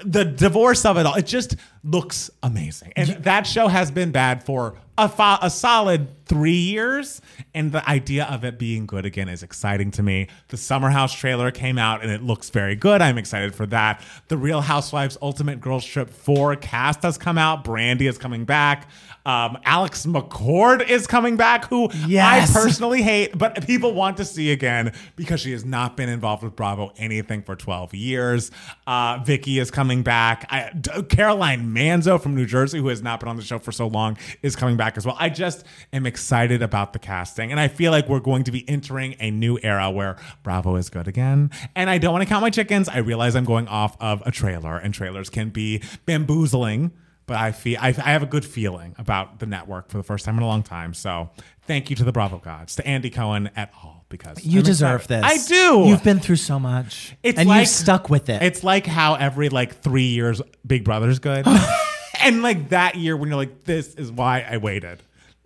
the 0.04 0.24
divorce 0.24 0.84
of 0.84 0.96
it 0.98 1.06
all. 1.06 1.14
It 1.14 1.26
just 1.26 1.54
looks 1.84 2.28
amazing, 2.42 2.92
and 2.96 3.22
that 3.22 3.46
show 3.46 3.68
has 3.68 3.92
been 3.92 4.10
bad 4.10 4.42
for 4.42 4.74
a, 5.00 5.08
fo- 5.08 5.38
a 5.40 5.50
solid 5.50 6.08
three 6.26 6.52
years. 6.52 7.20
And 7.54 7.72
the 7.72 7.88
idea 7.88 8.24
of 8.26 8.44
it 8.44 8.58
being 8.58 8.86
good 8.86 9.04
again 9.04 9.28
is 9.28 9.42
exciting 9.42 9.90
to 9.92 10.02
me. 10.02 10.28
The 10.48 10.56
Summer 10.56 10.90
House 10.90 11.12
trailer 11.12 11.50
came 11.50 11.78
out 11.78 12.02
and 12.02 12.10
it 12.12 12.22
looks 12.22 12.50
very 12.50 12.76
good. 12.76 13.00
I'm 13.02 13.18
excited 13.18 13.54
for 13.54 13.66
that. 13.66 14.02
The 14.28 14.36
Real 14.36 14.60
Housewives 14.60 15.16
Ultimate 15.22 15.60
Girls 15.60 15.84
Trip 15.84 16.10
4 16.10 16.56
cast 16.56 17.02
has 17.02 17.18
come 17.18 17.38
out. 17.38 17.64
Brandi 17.64 18.08
is 18.08 18.18
coming 18.18 18.44
back. 18.44 18.88
Um, 19.26 19.58
Alex 19.64 20.06
McCord 20.06 20.88
is 20.88 21.06
coming 21.06 21.36
back, 21.36 21.66
who 21.66 21.90
Yes. 22.06 22.54
I 22.56 22.60
personally 22.60 23.02
hate, 23.02 23.36
but 23.36 23.66
people 23.66 23.92
want 23.92 24.16
to 24.16 24.24
see 24.24 24.50
again 24.50 24.92
because 25.16 25.40
she 25.40 25.52
has 25.52 25.64
not 25.64 25.96
been 25.96 26.08
involved 26.08 26.42
with 26.42 26.56
Bravo 26.56 26.92
anything 26.96 27.42
for 27.42 27.54
12 27.54 27.94
years. 27.94 28.50
Uh, 28.86 29.18
Vicki 29.24 29.58
is 29.58 29.70
coming 29.70 30.02
back. 30.02 30.46
I, 30.50 30.70
D- 30.78 31.02
Caroline 31.08 31.74
Manzo 31.74 32.20
from 32.20 32.34
New 32.34 32.46
Jersey, 32.46 32.78
who 32.78 32.88
has 32.88 33.02
not 33.02 33.20
been 33.20 33.28
on 33.28 33.36
the 33.36 33.42
show 33.42 33.58
for 33.58 33.72
so 33.72 33.86
long, 33.86 34.16
is 34.42 34.56
coming 34.56 34.76
back 34.76 34.96
as 34.96 35.04
well. 35.06 35.16
I 35.18 35.28
just 35.28 35.64
am 35.92 36.06
excited 36.06 36.62
about 36.62 36.92
the 36.92 36.98
casting, 36.98 37.50
and 37.50 37.60
I 37.60 37.68
feel 37.68 37.92
like 37.92 38.08
we're 38.08 38.20
going 38.20 38.44
to 38.44 38.50
be 38.52 38.68
entering 38.68 39.16
a 39.20 39.30
new 39.30 39.58
era 39.62 39.90
where 39.90 40.16
Bravo 40.42 40.76
is 40.76 40.88
good 40.90 41.08
again. 41.08 41.50
And 41.76 41.90
I 41.90 41.98
don't 41.98 42.12
want 42.12 42.22
to 42.22 42.28
count 42.28 42.42
my 42.42 42.50
chickens. 42.50 42.88
I 42.88 42.98
realize 42.98 43.36
I'm 43.36 43.44
going 43.44 43.68
off 43.68 43.96
of 44.00 44.22
a 44.24 44.30
trailer, 44.30 44.78
and 44.78 44.94
trailers 44.94 45.28
can 45.30 45.50
be 45.50 45.82
bamboozling 46.06 46.92
but 47.30 47.38
I 47.38 47.52
feel 47.52 47.78
I, 47.80 47.90
I 47.90 48.10
have 48.10 48.24
a 48.24 48.26
good 48.26 48.44
feeling 48.44 48.96
about 48.98 49.38
the 49.38 49.46
network 49.46 49.88
for 49.88 49.98
the 49.98 50.02
first 50.02 50.24
time 50.24 50.36
in 50.36 50.42
a 50.42 50.48
long 50.48 50.64
time. 50.64 50.94
So 50.94 51.30
thank 51.62 51.88
you 51.88 51.94
to 51.94 52.02
the 52.02 52.10
Bravo 52.10 52.38
gods, 52.38 52.74
to 52.74 52.84
Andy 52.84 53.08
Cohen 53.08 53.50
at 53.54 53.70
all, 53.84 54.04
Because 54.08 54.44
you 54.44 54.58
I'm 54.58 54.64
deserve 54.64 55.02
excited. 55.02 55.22
this. 55.24 55.46
I 55.46 55.48
do. 55.48 55.84
You've 55.88 56.02
been 56.02 56.18
through 56.18 56.36
so 56.36 56.58
much, 56.58 57.14
It's 57.22 57.38
and 57.38 57.48
like- 57.48 57.60
you've 57.60 57.68
stuck 57.68 58.10
with 58.10 58.28
it. 58.28 58.42
It's 58.42 58.64
like 58.64 58.84
how 58.84 59.14
every 59.14 59.48
like 59.48 59.80
three 59.80 60.08
years 60.08 60.42
Big 60.66 60.82
Brother's 60.82 61.20
good, 61.20 61.46
and 62.20 62.42
like 62.42 62.70
that 62.70 62.96
year 62.96 63.16
when 63.16 63.28
you're 63.28 63.38
like, 63.38 63.62
this 63.62 63.94
is 63.94 64.10
why 64.10 64.40
I 64.40 64.56
waited. 64.56 65.00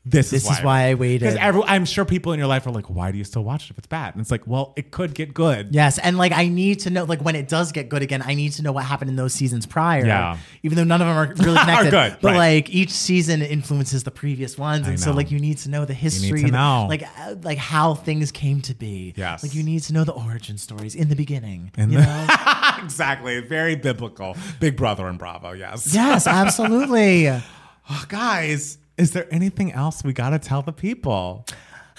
This, 0.06 0.30
This 0.30 0.50
is 0.50 0.60
why 0.60 0.88
I 0.88 0.94
waited. 0.94 1.32
Because 1.32 1.62
I'm 1.66 1.86
sure 1.86 2.04
people 2.04 2.32
in 2.32 2.38
your 2.38 2.46
life 2.46 2.66
are 2.66 2.70
like, 2.70 2.90
why 2.90 3.10
do 3.10 3.16
you 3.16 3.24
still 3.24 3.42
watch 3.42 3.64
it 3.64 3.70
if 3.70 3.78
it's 3.78 3.86
bad? 3.86 4.14
And 4.14 4.20
it's 4.20 4.30
like, 4.30 4.46
well, 4.46 4.74
it 4.76 4.90
could 4.90 5.14
get 5.14 5.32
good. 5.32 5.74
Yes, 5.74 5.98
and 5.98 6.18
like 6.18 6.32
I 6.32 6.48
need 6.48 6.80
to 6.80 6.90
know, 6.90 7.04
like 7.04 7.22
when 7.22 7.34
it 7.34 7.48
does 7.48 7.72
get 7.72 7.88
good 7.88 8.02
again, 8.02 8.22
I 8.24 8.34
need 8.34 8.52
to 8.52 8.62
know 8.62 8.72
what 8.72 8.84
happened 8.84 9.08
in 9.08 9.16
those 9.16 9.32
seasons 9.32 9.64
prior. 9.64 10.04
Yeah. 10.04 10.36
even 10.62 10.76
though 10.76 10.84
none 10.84 11.00
of 11.00 11.08
them 11.08 11.16
are 11.16 11.34
really 11.46 11.58
connected. 11.58 11.94
are 11.94 12.10
good, 12.10 12.18
but 12.20 12.32
right. 12.32 12.36
like 12.36 12.70
each 12.70 12.90
season 12.90 13.40
influences 13.40 14.04
the 14.04 14.10
previous 14.10 14.58
ones, 14.58 14.86
and 14.86 15.00
so 15.00 15.12
like 15.12 15.30
you 15.30 15.38
need 15.40 15.56
to 15.58 15.70
know 15.70 15.86
the 15.86 15.94
history, 15.94 16.42
to 16.42 16.50
know. 16.50 16.86
like 16.88 17.02
uh, 17.20 17.36
like 17.42 17.56
how 17.58 17.94
things 17.94 18.30
came 18.30 18.60
to 18.62 18.74
be. 18.74 19.14
Yes. 19.16 19.42
like 19.42 19.54
you 19.54 19.62
need 19.62 19.82
to 19.84 19.94
know 19.94 20.04
the 20.04 20.12
origin 20.12 20.58
stories 20.58 20.94
in 20.94 21.08
the 21.08 21.16
beginning. 21.16 21.72
In 21.78 21.90
you 21.90 21.98
the- 21.98 22.04
know? 22.04 22.26
exactly. 22.84 23.40
Very 23.40 23.74
biblical. 23.74 24.36
Big 24.60 24.76
Brother 24.76 25.06
and 25.06 25.18
Bravo. 25.18 25.52
Yes. 25.52 25.94
yes, 25.94 26.26
absolutely. 26.26 27.30
Oh, 27.90 28.02
guys, 28.08 28.78
is 28.96 29.10
there 29.12 29.26
anything 29.30 29.72
else 29.72 30.04
we 30.04 30.12
got 30.12 30.30
to 30.30 30.38
tell 30.38 30.62
the 30.62 30.72
people? 30.72 31.46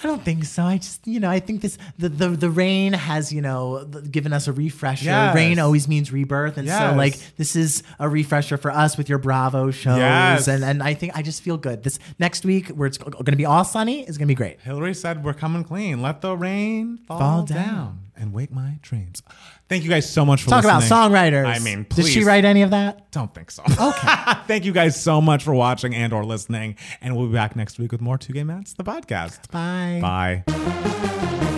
I 0.02 0.06
don't 0.08 0.22
think 0.22 0.44
so. 0.44 0.62
I 0.62 0.76
just, 0.76 1.06
you 1.06 1.20
know, 1.20 1.30
I 1.30 1.40
think 1.40 1.62
this 1.62 1.78
the 1.98 2.10
the, 2.10 2.28
the 2.28 2.50
rain 2.50 2.92
has, 2.92 3.32
you 3.32 3.40
know, 3.40 3.82
given 4.10 4.34
us 4.34 4.46
a 4.46 4.52
refresher. 4.52 5.06
Yes. 5.06 5.34
Rain 5.34 5.58
always 5.58 5.88
means 5.88 6.12
rebirth, 6.12 6.58
and 6.58 6.68
so 6.68 6.92
like 6.94 7.16
this 7.36 7.56
is 7.56 7.82
a 7.98 8.06
refresher 8.06 8.58
for 8.58 8.70
us 8.70 8.98
with 8.98 9.08
your 9.08 9.16
Bravo 9.18 9.70
shows, 9.70 9.96
Yes. 9.96 10.48
and 10.48 10.62
and 10.62 10.82
I 10.82 10.92
think 10.92 11.16
I 11.16 11.22
just 11.22 11.42
feel 11.42 11.56
good. 11.56 11.82
This 11.82 11.98
next 12.18 12.44
week 12.44 12.68
where 12.68 12.86
it's 12.86 12.98
going 12.98 13.24
to 13.24 13.36
be 13.36 13.46
all 13.46 13.64
sunny 13.64 14.02
is 14.06 14.18
going 14.18 14.26
to 14.28 14.30
be 14.32 14.34
great. 14.34 14.60
Hilary 14.60 14.92
said, 14.92 15.24
We're 15.24 15.32
coming 15.32 15.64
clean. 15.64 16.02
Let 16.02 16.20
the 16.20 16.36
rain 16.36 16.98
fall, 17.08 17.18
Fall 17.18 17.42
down. 17.44 17.64
down. 17.66 18.00
and 18.18 18.34
wake 18.34 18.52
my 18.52 18.78
dreams. 18.82 19.22
Thank 19.68 19.82
you 19.82 19.90
guys 19.90 20.08
so 20.08 20.24
much 20.24 20.42
for 20.44 20.50
listening. 20.50 20.70
Talk 20.70 20.86
about 20.86 21.10
songwriters. 21.10 21.46
I 21.46 21.58
mean, 21.58 21.86
did 21.88 22.06
she 22.06 22.22
write 22.22 22.44
any 22.44 22.62
of 22.62 22.70
that? 22.70 23.10
Don't 23.10 23.34
think 23.34 23.50
so. 23.50 23.64
Okay. 23.64 24.08
Thank 24.46 24.64
you 24.64 24.72
guys 24.72 25.00
so 25.00 25.20
much 25.20 25.42
for 25.42 25.54
watching 25.54 25.94
and 25.94 26.12
or 26.12 26.24
listening. 26.24 26.76
And 27.00 27.16
we'll 27.16 27.26
be 27.26 27.32
back 27.32 27.56
next 27.56 27.78
week 27.78 27.90
with 27.90 28.00
more 28.00 28.16
Two 28.16 28.32
Gay 28.32 28.44
Mats, 28.44 28.74
the 28.74 28.84
podcast. 28.84 29.50
Bye. 29.50 30.42
Bye. 30.44 31.52